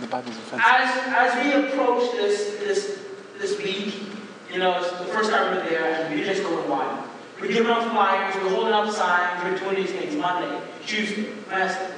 The 0.00 0.06
Bible's 0.06 0.36
offensive. 0.36 0.64
as, 0.66 0.90
as 1.08 1.44
we 1.44 1.52
approached 1.68 2.12
this, 2.12 2.56
this, 2.58 3.04
this 3.38 3.58
week, 3.62 3.94
you 4.50 4.58
know, 4.58 4.78
it's 4.78 4.90
the 4.92 5.04
first 5.06 5.30
time 5.30 5.50
we 5.50 5.62
were 5.62 5.68
there, 5.68 5.84
and 5.84 6.14
we 6.14 6.20
were 6.20 6.26
just 6.26 6.42
going 6.42 6.68
wild. 6.70 7.06
We're 7.38 7.48
giving 7.48 7.70
out 7.70 7.90
flyers, 7.90 8.34
we're 8.36 8.48
holding 8.48 8.72
up 8.72 8.90
signs, 8.90 9.44
we're 9.44 9.58
doing 9.58 9.84
these 9.84 9.92
things 9.92 10.16
Monday, 10.16 10.58
Tuesday, 10.86 11.28
Wednesday. 11.50 11.90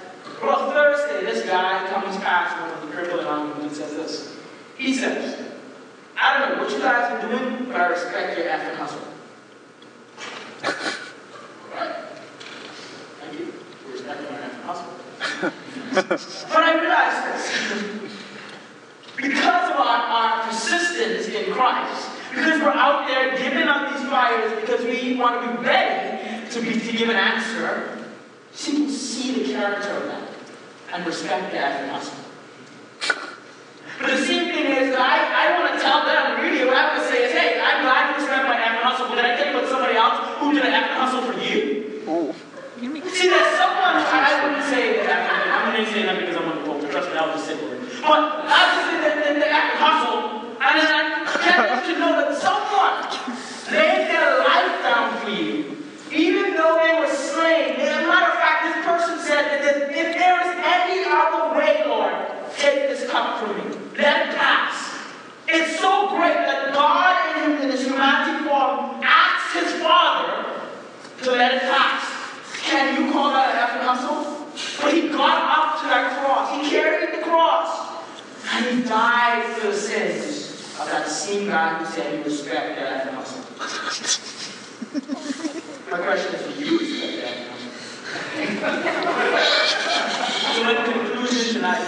Well, 0.43 0.73
Thursday, 0.73 1.25
this 1.25 1.47
guy 1.47 1.87
comes 1.91 2.17
past 2.17 2.61
one 2.61 2.71
of 2.71 2.81
the 2.81 2.93
crippled 2.93 3.21
and 3.21 3.63
and 3.63 3.71
says 3.71 3.95
this. 3.95 4.37
He 4.77 4.95
says, 4.95 5.47
I 6.21 6.39
don't 6.39 6.57
know 6.57 6.65
what 6.65 6.73
you 6.73 6.79
guys 6.81 7.13
are 7.13 7.21
doing, 7.29 7.67
but 7.67 7.81
I 7.81 7.87
respect 7.87 8.37
your 8.37 8.49
effort 8.49 8.75
hustle. 8.77 9.01
Right? 11.75 11.95
Thank 13.21 13.39
effort 14.09 14.39
hustle. 14.65 15.53
but 16.51 16.63
I 16.63 16.81
realized 16.81 17.21
this. 17.35 18.13
Because 19.17 19.71
of 19.71 19.77
our, 19.77 19.99
our 19.99 20.47
persistence 20.47 21.27
in 21.29 21.53
Christ, 21.53 22.09
because 22.31 22.61
we're 22.61 22.71
out 22.71 23.09
there 23.09 23.37
giving 23.37 23.67
up 23.67 23.93
these 23.93 24.07
flyers 24.07 24.61
because 24.61 24.85
we 24.85 25.17
want 25.17 25.43
to 25.43 25.57
be 25.57 25.67
ready 25.67 26.49
to, 26.51 26.61
be, 26.61 26.79
to 26.79 26.97
give 26.97 27.09
an 27.09 27.17
answer, 27.17 27.99
people 28.57 28.89
see 28.89 29.43
the 29.43 29.53
character 29.53 29.91
of 29.91 30.05
that 30.05 30.29
and 30.93 31.07
respect 31.07 31.53
that 31.53 31.83
and 31.83 31.91
hustle. 31.91 32.19
But 34.01 34.11
the 34.11 34.25
same 34.25 34.55
thing 34.55 34.67
is 34.67 34.95
that 34.95 35.01
I, 35.03 35.51
I 35.51 35.59
want 35.59 35.75
to 35.75 35.81
tell 35.83 36.07
them, 36.07 36.41
really, 36.41 36.65
what 36.65 36.77
I 36.77 36.95
want 36.95 37.03
to 37.03 37.09
say 37.11 37.25
is, 37.27 37.33
hey, 37.33 37.61
I'm 37.61 37.83
glad 37.83 38.15
you 38.15 38.23
respect 38.23 38.47
my 38.47 38.55
effort 38.55 38.85
hustle, 38.85 39.09
but 39.09 39.17
did 39.17 39.25
I 39.25 39.35
tell 39.35 39.51
you 39.51 39.59
about 39.59 39.69
somebody 39.69 39.97
else 39.97 40.39
who 40.39 40.53
did 40.55 40.65
an 40.65 40.73
effort 40.73 40.95
hustle 40.95 41.23
for 41.27 41.39
you? 41.43 42.03
Oh. 42.07 42.35
See, 42.79 43.27
there's 43.27 43.59
someone, 43.59 43.99
I 44.07 44.39
wouldn't 44.47 44.63
say 44.71 45.03
that, 45.03 45.27
I'm 45.27 45.75
going 45.75 45.85
to 45.85 45.91
say 45.91 46.03
that 46.07 46.15
because 46.21 46.37
I'm 46.37 46.47
on 46.47 46.59
the 46.59 46.65
phone, 46.65 46.79
trust 46.91 47.11
me, 47.11 47.19
I'll 47.19 47.35
just 47.35 47.47
say 47.47 47.59
it. 47.59 47.79
But 48.03 48.47
I 48.47 48.61
would 48.71 48.87
say 48.87 48.97
that 49.03 49.15
the, 49.19 49.35
the 49.43 49.51
effort 49.51 49.83
hustle, 49.83 50.55
and 50.63 50.79
I 50.79 51.27
get 51.43 51.59
to 51.91 51.99
know 51.99 52.15
that 52.23 52.39
someone 52.39 53.03
laid 53.75 54.07
their 54.07 54.39
life 54.47 54.79
down 54.87 55.11
for 55.19 55.31
you, 55.35 55.75
even 56.15 56.55
though 56.55 56.79
they 56.79 56.95
were 57.03 57.11
slain. 57.11 57.83
As 57.83 57.99
a 57.99 58.07
matter 58.07 58.31
of 58.31 58.39
fact, 58.39 58.71
this 58.71 58.79
person 58.87 59.19
said 59.27 59.59
that 59.59 59.91
if 59.91 60.15
there 60.15 60.39
is 60.39 60.55
any 60.63 61.03
other 61.03 61.59
way, 61.59 61.83
Lord, 61.83 62.15
take 62.55 62.87
this 62.87 63.11
cup 63.11 63.43
from 63.43 63.59
me. 63.59 63.75
Let 63.99 64.31
it 64.31 64.39
pass. 64.39 64.95
It's 65.49 65.81
so 65.81 66.15
great 66.15 66.47
that 66.47 66.71
God, 66.73 67.43
in, 67.43 67.59
in 67.59 67.71
his 67.75 67.83
humanity 67.87 68.47
form, 68.47 69.03
asked 69.03 69.51
his 69.59 69.83
Father 69.83 70.47
to 71.25 71.31
let 71.33 71.55
it 71.55 71.63
pass. 71.63 72.15
Can 72.63 73.01
you 73.01 73.11
call 73.13 73.33
that 73.33 73.55
an 73.55 73.57
effort 73.65 73.83
hustle? 73.83 74.47
But 74.83 74.93
he 74.93 75.09
got 75.09 75.41
up 75.49 75.81
to 75.81 75.87
that 75.89 76.21
cross. 76.21 76.51
He 76.55 76.69
carried 76.69 77.19
the 77.19 77.23
cross. 77.25 77.71
And 78.51 78.65
he 78.67 78.83
died 78.89 79.43
for 79.57 79.69
the 79.69 79.73
sins 79.73 80.77
of 80.79 80.87
that 80.91 81.09
same 81.09 81.49
guy 81.49 81.79
who 81.79 81.87
said 81.87 82.19
he 82.19 82.23
respected 82.25 82.77
that 82.77 83.07
effort 83.07 83.15
hustle. 83.15 83.45
My 85.91 85.99
question 85.99 86.35
is, 86.35 86.43
do 86.59 86.65
you 86.65 86.79
respect 86.79 87.13
that 87.23 87.31
effort 87.31 87.51
hustle? 87.51 87.73
So 90.55 90.61
in 90.69 90.77
conclusion 90.93 91.55
tonight, 91.55 91.87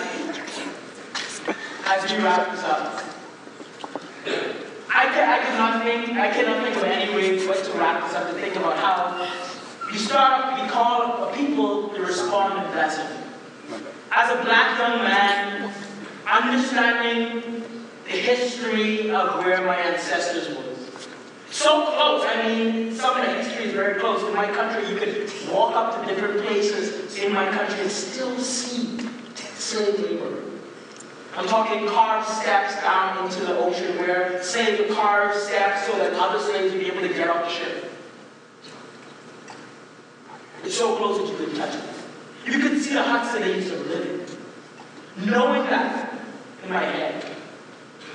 as 1.86 2.10
we 2.10 2.16
wrap 2.24 2.50
this 2.52 2.64
up, 2.64 3.04
I, 4.92 5.04
can, 5.06 5.28
I 5.28 5.38
cannot 5.44 5.82
think, 5.84 6.16
I 6.18 6.30
cannot 6.30 6.62
think 6.62 6.76
of 6.76 6.84
any 6.84 7.14
way 7.14 7.46
but 7.46 7.64
to 7.64 7.72
wrap 7.78 8.02
this 8.06 8.14
up 8.16 8.28
to 8.28 8.34
think 8.40 8.56
about 8.56 8.76
how 8.76 9.28
we 9.90 9.98
start 9.98 10.44
off, 10.44 10.60
we 10.62 10.68
call 10.68 11.24
a 11.24 11.32
people 11.34 11.88
to 11.88 12.00
respond 12.02 12.64
in 12.64 12.70
blessing. 12.72 13.08
As 14.12 14.30
a 14.30 14.42
black 14.44 14.78
young 14.78 14.98
man, 15.02 15.72
understanding 16.30 17.64
the 18.04 18.10
history 18.10 19.10
of 19.10 19.44
where 19.44 19.64
my 19.66 19.76
ancestors 19.76 20.48
were. 20.56 20.64
So 21.50 21.86
close, 21.86 22.24
I 22.24 22.46
mean, 22.46 22.94
some 22.94 23.16
of 23.18 23.26
the 23.26 23.32
history 23.42 23.64
is 23.64 23.72
very 23.72 23.98
close. 23.98 24.22
In 24.22 24.34
my 24.34 24.46
country, 24.52 24.88
you 24.88 24.96
could 24.96 25.28
walk 25.52 25.74
up 25.74 26.00
to 26.00 26.14
different 26.14 26.46
places 26.46 27.16
in 27.18 27.32
my 27.32 27.50
country 27.50 27.80
and 27.80 27.90
still 27.90 28.38
see 28.38 29.08
slave 29.34 29.98
labor. 29.98 30.42
I'm 31.70 31.86
carved 31.86 32.28
steps 32.28 32.74
down 32.82 33.24
into 33.24 33.44
the 33.44 33.56
ocean 33.56 33.96
where 33.98 34.42
slaves 34.42 34.80
would 34.80 34.90
carve 34.90 35.36
steps 35.36 35.86
so 35.86 35.96
that 35.98 36.12
other 36.14 36.40
slaves 36.40 36.72
would 36.72 36.80
be 36.80 36.86
able 36.86 37.02
to 37.02 37.08
get 37.08 37.28
off 37.28 37.44
the 37.44 37.50
ship. 37.50 37.92
It's 40.64 40.76
so 40.76 40.96
close 40.96 41.18
that 41.18 41.28
you 41.28 41.36
couldn't 41.36 41.56
touch 41.56 41.76
it. 41.76 41.84
You 42.44 42.58
could 42.58 42.80
see 42.80 42.94
the 42.94 43.02
huts 43.02 43.32
that 43.32 43.42
they 43.42 43.54
used 43.54 43.68
to 43.68 43.76
live 43.76 44.36
in. 45.16 45.30
Knowing 45.30 45.62
that 45.70 46.12
in 46.64 46.70
my 46.70 46.82
head, 46.82 47.24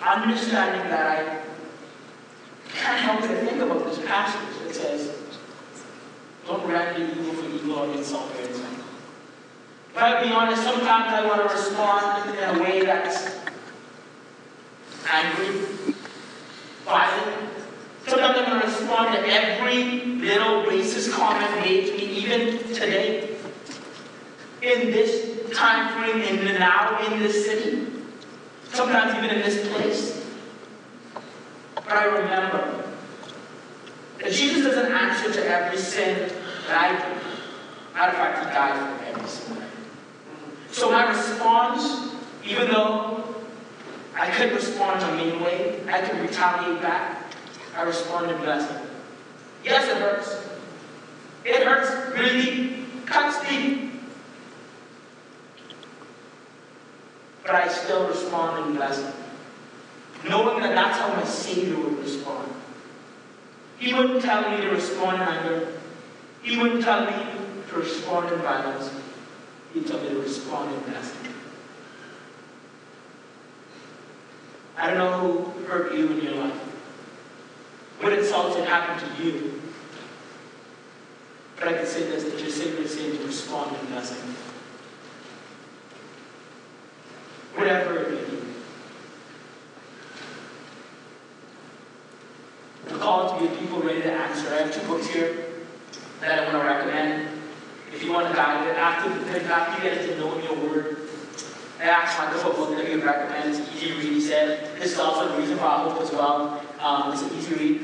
understanding 0.01 0.89
that 0.89 1.19
I 1.19 1.41
can't 2.73 2.99
help 2.99 3.21
but 3.21 3.29
think 3.29 3.61
about 3.61 3.85
this 3.85 4.05
passage 4.05 4.63
that 4.63 4.75
says, 4.75 5.17
don't 6.45 6.67
render 6.67 7.03
evil 7.03 7.33
for 7.33 7.49
evil 7.49 7.79
or 7.79 7.91
insult 7.95 8.29
for 8.31 8.41
insult. 8.41 8.65
But 9.93 10.03
I'll 10.03 10.23
be 10.23 10.31
honest, 10.31 10.61
sometimes 10.61 11.13
I 11.13 11.25
want 11.25 11.49
to 11.49 11.55
respond 11.55 12.29
in 12.37 12.43
a 12.43 12.61
way 12.61 12.85
that's 12.85 13.24
angry, 15.11 15.93
violent. 16.83 17.49
Sometimes 18.07 18.37
I'm 18.37 18.45
going 18.45 18.61
to 18.61 18.67
respond 18.67 19.15
to 19.15 19.31
every 19.31 20.05
little 20.05 20.63
racist 20.63 21.11
comment 21.11 21.61
made 21.61 21.87
to 21.87 21.97
me, 21.97 22.03
even 22.03 22.57
today. 22.73 23.35
In 24.61 24.91
this 24.91 25.35
time 25.55 25.93
frame, 25.93 26.21
in 26.21 26.45
now, 26.59 27.03
in 27.05 27.19
this 27.19 27.45
city. 27.45 27.87
Sometimes 28.71 29.15
even 29.15 29.37
in 29.37 29.41
this 29.41 29.67
place. 29.69 30.25
But 31.75 31.91
I 31.91 32.05
remember 32.05 32.83
that 34.21 34.31
Jesus 34.31 34.63
doesn't 34.63 34.91
answer 34.91 35.31
to 35.31 35.47
every 35.47 35.77
sin 35.77 36.31
that 36.67 36.77
I 36.77 36.91
do. 36.91 37.25
Matter 37.93 38.11
of 38.11 38.17
fact, 38.17 38.39
he 38.39 38.53
died 38.53 38.99
for 38.99 39.05
every 39.05 39.29
sin. 39.29 39.63
So 40.71 40.91
my 40.91 41.09
response, 41.09 42.13
even 42.43 42.67
though 42.67 43.24
I 44.15 44.29
could 44.31 44.53
respond 44.53 45.03
in 45.03 45.09
a 45.09 45.23
mean 45.23 45.43
way, 45.43 45.81
I 45.89 46.01
could 46.01 46.19
retaliate 46.21 46.81
back, 46.81 47.21
I 47.75 47.81
respond 47.81 48.31
in 48.31 48.37
blessing. 48.37 48.77
Yes, 49.63 49.89
it 49.89 49.97
hurts. 49.97 50.47
It 51.43 51.63
hurts 51.63 52.17
really 52.17 52.85
cuts 53.05 53.47
deep. 53.49 53.91
But 57.43 57.55
I 57.55 57.67
still 57.67 58.07
respond 58.07 58.67
in 58.67 58.75
blessing. 58.75 59.11
Knowing 60.27 60.63
that 60.63 60.73
that's 60.73 60.97
how 60.97 61.13
my 61.13 61.25
Savior 61.25 61.77
would 61.77 61.99
respond. 61.99 62.51
He 63.77 63.93
wouldn't 63.93 64.23
tell 64.23 64.49
me 64.49 64.61
to 64.61 64.69
respond 64.69 65.21
in 65.21 65.27
anger. 65.27 65.67
He 66.41 66.57
wouldn't 66.57 66.83
tell 66.83 67.05
me 67.05 67.25
to 67.69 67.75
respond 67.75 68.31
in 68.31 68.39
violence. 68.39 68.89
He'd 69.73 69.85
tell 69.85 69.99
me 70.01 70.09
to 70.09 70.19
respond 70.19 70.73
in 70.73 70.79
blessing. 70.91 71.24
I 74.77 74.87
don't 74.89 74.97
know 74.97 75.41
who 75.41 75.65
hurt 75.65 75.93
you 75.93 76.07
in 76.11 76.21
your 76.21 76.35
life. 76.35 76.53
What 78.01 78.13
insults 78.13 78.57
had 78.57 78.67
happened 78.67 79.17
to 79.17 79.23
you. 79.23 79.61
But 81.57 81.69
I 81.69 81.73
can 81.73 81.85
say 81.85 82.03
this, 82.09 82.23
that 82.23 82.37
your 82.39 82.47
is 82.47 82.93
saying 82.93 83.17
to 83.17 83.25
respond 83.25 83.75
in 83.77 83.85
blessing. 83.87 84.35
Whatever 87.55 87.99
it 87.99 88.11
may 88.11 88.35
be. 88.35 88.41
We're 92.91 92.97
called 92.97 93.39
to 93.39 93.47
be 93.47 93.53
a 93.53 93.57
people 93.57 93.81
ready 93.81 94.01
to 94.01 94.11
answer. 94.11 94.53
I 94.53 94.63
have 94.63 94.73
two 94.73 94.85
books 94.87 95.07
here 95.07 95.45
that 96.19 96.39
I 96.39 96.43
want 96.43 96.61
to 96.61 96.69
recommend. 96.69 97.29
If 97.93 98.03
you 98.03 98.11
want 98.11 98.27
to 98.27 98.33
dive 98.33 98.67
in, 98.67 98.75
after, 98.75 99.09
after 99.49 99.87
you 99.87 99.95
get 99.95 100.05
to 100.09 100.19
know 100.19 100.37
your 100.39 100.55
word, 100.55 100.94
I 101.85 101.89
asked 101.89 102.41
for 102.41 102.51
a 102.51 102.53
book 102.53 102.75
that 102.77 102.87
he 102.87 102.95
would 102.95 103.05
recommend. 103.05 103.53
It's 103.53 103.75
easy 103.75 103.89
to 103.89 103.97
read, 103.99 104.13
he 104.13 104.21
said. 104.21 104.79
This 104.79 104.93
is 104.93 104.99
also 104.99 105.29
the 105.31 105.37
reason 105.37 105.57
for 105.57 105.65
our 105.65 105.89
hope 105.89 106.01
as 106.01 106.11
well. 106.11 106.61
Um, 106.79 107.13
it's 107.13 107.21
an 107.21 107.37
easy 107.37 107.55
read. 107.55 107.81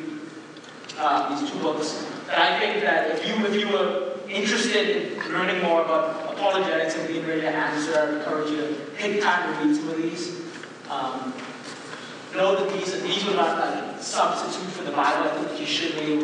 Uh, 0.98 1.40
these 1.40 1.50
two 1.50 1.60
books. 1.60 2.08
And 2.30 2.42
I 2.42 2.60
think 2.60 2.82
that 2.84 3.12
if 3.12 3.28
you, 3.28 3.46
if 3.46 3.56
you 3.56 3.70
were 3.72 4.18
interested 4.28 5.14
in 5.14 5.32
learning 5.32 5.64
more 5.64 5.84
about 5.84 6.34
apologetics 6.34 6.96
and 6.96 7.08
being 7.08 7.26
ready 7.28 7.42
to 7.42 7.50
answer, 7.50 7.98
I 7.98 8.18
encourage 8.18 8.52
you 8.52 8.58
to 8.58 8.98
take 8.98 9.22
time 9.22 9.54
to 9.54 9.66
read 9.66 9.76
some 9.76 9.90
of 9.90 9.98
these. 9.98 10.42
Um, 10.90 11.34
know 12.36 12.56
that 12.56 12.74
these, 12.74 13.02
these 13.04 13.28
are 13.28 13.36
not 13.36 13.60
like 13.60 14.02
substitute 14.02 14.72
for 14.72 14.84
the 14.84 14.92
Bible. 14.92 15.30
I 15.30 15.44
think 15.44 15.60
you 15.60 15.66
should 15.66 15.96
read 15.96 16.22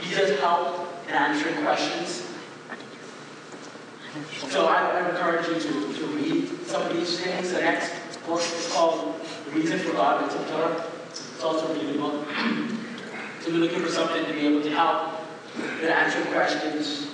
These 0.00 0.16
just 0.16 0.40
help 0.40 0.88
in 1.08 1.14
answering 1.14 1.62
questions. 1.64 2.24
So 4.48 4.66
I, 4.66 5.00
I 5.00 5.10
encourage 5.10 5.46
you 5.48 5.54
to, 5.54 5.98
to 5.98 6.06
read 6.06 6.57
some 6.68 6.82
of 6.82 6.94
these 6.94 7.18
things. 7.18 7.52
The 7.52 7.60
next 7.60 7.92
book 8.26 8.40
is 8.40 8.70
called 8.70 9.18
Reason 9.54 9.78
for 9.78 9.92
God 9.92 10.20
by 10.20 10.34
Tim 10.34 10.44
Keller. 10.48 10.84
It's 11.08 11.42
also 11.42 11.66
a 11.66 11.72
really 11.72 11.96
book. 11.96 12.26
so 13.40 13.48
you're 13.48 13.60
looking 13.60 13.80
for 13.80 13.88
something 13.88 14.26
to 14.26 14.32
be 14.34 14.40
able 14.40 14.60
to 14.60 14.70
help 14.70 15.14
to 15.56 15.96
answer 15.96 16.22
questions, 16.30 17.08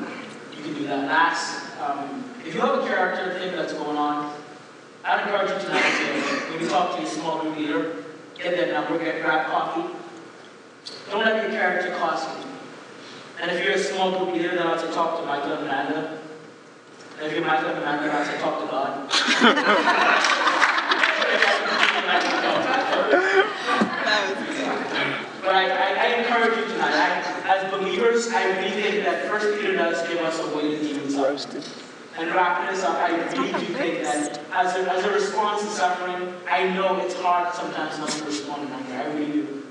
you 0.00 0.62
can 0.62 0.74
do 0.74 0.86
that. 0.88 1.06
Last, 1.06 1.78
um, 1.80 2.24
if 2.44 2.52
you 2.52 2.60
have 2.60 2.82
a 2.82 2.86
character 2.86 3.38
thing 3.38 3.54
that's 3.54 3.72
going 3.72 3.96
on, 3.96 4.34
I'd 5.04 5.22
encourage 5.22 5.50
you 5.50 5.68
to, 5.68 6.50
when 6.50 6.60
you 6.60 6.68
talk 6.68 6.96
to 6.96 7.02
your 7.02 7.10
small 7.10 7.42
group 7.42 7.56
leader, 7.56 8.04
get 8.36 8.56
their 8.56 8.72
number, 8.72 8.98
get 8.98 9.22
grab 9.22 9.46
coffee. 9.46 9.94
Don't 11.08 11.24
let 11.24 11.42
your 11.42 11.52
character 11.52 11.94
cost 11.96 12.28
you. 12.38 12.50
And 13.40 13.52
if 13.52 13.64
you're 13.64 13.74
a 13.74 13.78
small 13.78 14.18
group 14.18 14.34
leader, 14.34 14.48
then 14.56 14.66
I'll 14.66 14.78
say 14.78 14.92
talk 14.92 15.20
to 15.20 15.26
Michael 15.26 15.52
and 15.52 15.62
Amanda. 15.62 16.19
And 17.20 17.28
if 17.28 17.36
you're 17.36 17.44
Michael 17.44 17.68
and 17.68 17.78
Amanda, 17.80 18.06
then 18.06 18.16
I'll 18.16 18.24
say 18.24 18.38
talk 18.40 18.60
to 18.60 18.66
God. 18.66 19.10
But 25.40 25.54
I, 25.54 25.68
I, 25.68 25.94
I 25.94 26.06
encourage 26.20 26.56
you 26.58 26.64
tonight, 26.72 26.94
I, 26.94 27.56
as 27.56 27.70
believers, 27.70 28.28
I 28.28 28.44
really 28.60 28.82
think 28.82 29.04
that 29.04 29.26
First 29.26 29.58
Peter 29.58 29.74
does 29.74 30.06
give 30.06 30.18
us 30.18 30.38
a 30.38 30.56
way 30.56 30.76
to 30.76 30.82
deal 30.82 31.02
with 31.02 31.16
Roasted. 31.16 31.64
and 32.18 32.30
wrapping 32.34 32.74
this 32.74 32.84
up, 32.84 32.96
I 32.96 33.10
really 33.10 33.52
do 33.52 33.74
think 33.74 34.02
that 34.02 34.40
as 34.52 34.76
a, 34.76 34.92
as 34.92 35.04
a 35.04 35.12
response 35.12 35.62
to 35.62 35.68
suffering, 35.68 36.34
I 36.48 36.68
know 36.74 37.00
it's 37.00 37.14
hard 37.14 37.54
sometimes 37.54 37.98
not 37.98 38.10
to 38.10 38.24
respond 38.24 38.64
in 38.64 38.72
anger. 38.72 38.94
I 38.94 39.06
really 39.14 39.32
do. 39.32 39.62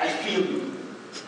I 0.00 0.08
feel 0.08 0.44
you. 0.44 0.77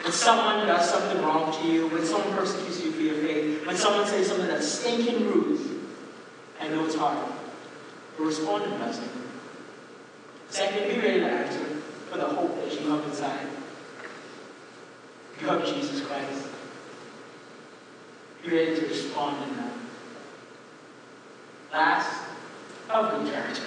When 0.02 0.12
someone 0.12 0.66
does 0.66 0.88
something 0.90 1.22
wrong 1.22 1.52
to 1.60 1.68
you, 1.68 1.88
when 1.88 2.04
someone 2.04 2.34
persecutes 2.34 2.82
you 2.82 2.90
for 2.92 3.02
your 3.02 3.16
faith, 3.16 3.66
when 3.66 3.76
someone 3.76 4.06
says 4.06 4.28
something 4.28 4.46
that's 4.46 4.66
stinking 4.66 5.26
rude, 5.26 5.60
I 6.60 6.68
know 6.68 6.84
it's 6.86 6.94
hard. 6.94 7.18
to 8.16 8.24
respond 8.24 8.64
in 8.64 8.76
blessing. 8.78 9.08
Second, 10.48 10.88
be 10.88 11.00
ready 11.00 11.20
to 11.20 11.26
answer 11.26 11.64
for 12.10 12.18
the 12.18 12.24
hope 12.24 12.56
that 12.56 12.80
you 12.80 12.90
have 12.90 13.04
inside. 13.04 13.46
You 15.40 15.46
have 15.46 15.64
Jesus 15.64 16.00
Christ. 16.06 16.48
Be 18.42 18.50
ready 18.50 18.76
to 18.76 18.86
respond 18.86 19.48
in 19.48 19.56
that. 19.56 19.72
Last, 21.72 22.24
have 22.88 23.10
good 23.10 23.32
character. 23.32 23.62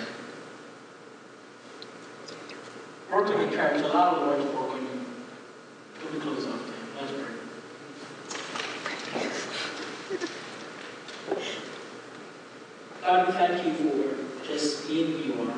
Work 3.11 3.29
your 3.29 3.51
character. 3.51 3.85
Allow 3.85 4.15
the 4.15 4.25
Lord 4.25 4.37
to 4.39 4.45
work 4.57 4.71
on 4.71 4.81
you. 4.81 4.92
God, 13.03 13.27
we 13.27 13.33
um, 13.33 13.33
thank 13.33 13.65
you 13.65 13.73
for 13.73 14.45
just 14.45 14.87
being 14.87 15.11
who 15.11 15.33
you 15.33 15.49
are. 15.49 15.57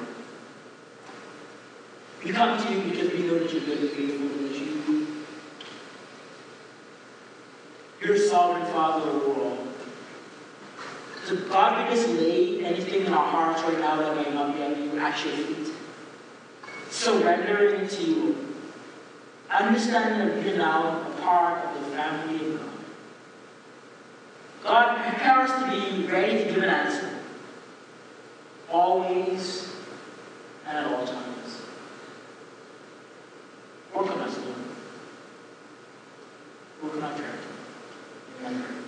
We 2.23 2.31
come 2.31 2.63
to 2.63 2.73
you 2.73 2.89
because 2.89 3.11
we 3.11 3.19
know 3.27 3.39
that 3.39 3.53
you're 3.53 3.61
good 3.61 3.79
and 3.79 3.89
faithful, 3.89 4.27
and 4.27 4.49
that 4.49 4.57
you, 4.57 5.07
you're 8.01 8.17
sovereign 8.17 8.65
Father 8.71 9.09
over 9.09 9.41
all. 9.41 9.67
So 11.25 11.35
God, 11.49 11.89
we 11.89 11.95
lay 12.19 12.65
anything 12.65 13.05
in 13.05 13.13
our 13.13 13.27
hearts 13.27 13.61
right 13.63 13.79
now 13.79 13.95
that 13.97 14.15
might 14.15 14.33
not 14.33 14.55
be 14.55 14.61
of 14.73 14.77
you 14.77 14.99
at 14.99 15.25
your. 15.25 15.71
Surrendering 16.89 17.87
to 17.87 18.03
you 18.03 18.44
understanding 19.61 20.27
that 20.27 20.45
you're 20.45 20.57
now 20.57 21.01
a 21.01 21.21
part 21.21 21.65
of 21.65 21.73
the 21.79 21.91
family 21.95 22.35
of 22.35 22.59
God. 22.59 22.69
God 24.63 25.03
prepare 25.03 25.39
us 25.41 25.51
to 25.51 25.69
be 25.69 26.07
ready 26.07 26.43
to 26.43 26.45
give 26.45 26.63
an 26.63 26.69
answer, 26.69 27.09
always 28.69 29.75
and 30.67 30.77
at 30.77 30.91
all 30.91 31.05
times. 31.05 31.61
Work 33.95 34.11
on 34.11 34.19
us, 34.21 34.37
Lord. 34.37 34.55
Work 36.83 36.95
on 36.95 37.03
our 37.03 37.17
charity. 37.17 37.47
Amen. 38.45 38.85